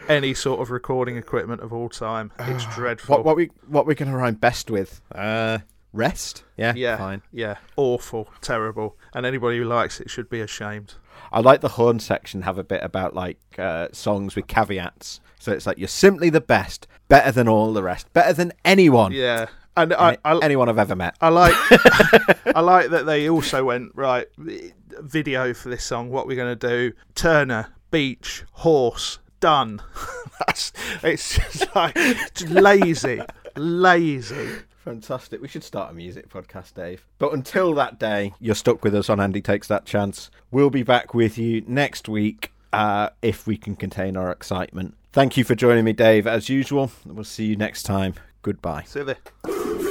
any 0.08 0.34
sort 0.34 0.60
of 0.62 0.72
recording 0.72 1.16
equipment 1.18 1.62
of 1.62 1.72
all 1.72 1.90
time. 1.90 2.32
It's 2.40 2.66
dreadful. 2.76 3.18
what 3.18 3.26
what 3.26 3.36
we 3.36 3.52
what 3.68 3.86
we're 3.86 3.94
going 3.96 4.12
to 4.12 4.18
rhyme 4.18 4.36
best 4.36 4.72
with? 4.72 5.02
Uh, 5.14 5.60
rest. 5.94 6.44
Yeah, 6.58 6.74
Yeah, 6.76 6.98
fine. 6.98 7.22
yeah, 7.32 7.58
awful, 7.76 8.30
terrible, 8.42 8.98
and 9.14 9.26
anybody 9.26 9.58
who 9.58 9.66
likes 9.66 10.00
it 10.00 10.10
should 10.10 10.30
be 10.30 10.42
ashamed. 10.42 10.96
I 11.32 11.40
like 11.40 11.62
the 11.62 11.70
horn 11.70 12.00
section 12.00 12.42
have 12.44 12.58
a 12.58 12.64
bit 12.64 12.84
about 12.84 13.14
like 13.14 13.38
uh, 13.60 13.90
songs 13.92 14.36
with 14.36 14.48
caveats. 14.48 15.20
So 15.40 15.52
it's 15.52 15.66
like 15.66 15.78
you're 15.80 15.88
simply 15.88 16.30
the 16.30 16.42
best, 16.42 16.88
better 17.08 17.32
than 17.32 17.48
all 17.48 17.74
the 17.74 17.82
rest, 17.84 18.12
better 18.14 18.32
than 18.34 18.54
anyone, 18.64 19.12
Yeah, 19.12 19.48
and 19.78 19.94
I, 19.94 20.18
I, 20.26 20.38
anyone 20.40 20.70
I've 20.70 20.80
ever 20.80 20.96
met. 20.96 21.16
I 21.22 21.30
like, 21.30 21.54
I 22.56 22.60
like 22.62 22.90
that 22.90 23.06
they 23.06 23.30
also 23.30 23.64
went 23.66 23.92
right. 23.96 24.28
Video 24.38 25.54
for 25.54 25.70
this 25.70 25.84
song. 25.84 26.10
What 26.10 26.28
we're 26.28 26.38
gonna 26.38 26.56
do? 26.56 26.94
Turner, 27.16 27.74
beach, 27.90 28.44
horse, 28.52 29.20
done. 29.40 29.82
That's 30.40 30.74
it's 31.04 31.36
just 31.36 31.76
like 31.76 31.96
just 31.96 32.50
lazy, 32.50 33.22
lazy. 33.56 34.50
Fantastic. 34.84 35.42
We 35.42 35.48
should 35.48 35.64
start 35.64 35.92
a 35.92 35.94
music 35.94 36.28
podcast, 36.30 36.74
Dave. 36.74 37.06
But 37.20 37.34
until 37.34 37.76
that 37.76 38.00
day, 38.00 38.34
you're 38.40 38.56
stuck 38.56 38.84
with 38.84 38.96
us 38.96 39.10
on 39.10 39.20
Andy 39.20 39.42
Takes 39.42 39.68
That 39.68 39.86
Chance. 39.86 40.32
We'll 40.50 40.72
be 40.72 40.82
back 40.82 41.14
with 41.14 41.38
you 41.38 41.64
next 41.68 42.10
week 42.10 42.52
uh, 42.74 43.10
if 43.22 43.46
we 43.46 43.58
can 43.58 43.76
contain 43.76 44.18
our 44.18 44.32
excitement. 44.32 44.96
Thank 45.14 45.38
you 45.38 45.44
for 45.44 45.54
joining 45.54 45.86
me, 45.86 45.94
Dave, 45.94 46.26
as 46.26 46.50
usual. 46.50 46.92
We'll 47.06 47.26
see 47.26 47.46
you 47.46 47.56
next 47.56 47.84
time. 47.84 48.16
Goodbye. 48.42 48.84
See 48.86 49.00
you 49.00 49.06
there. 49.06 49.91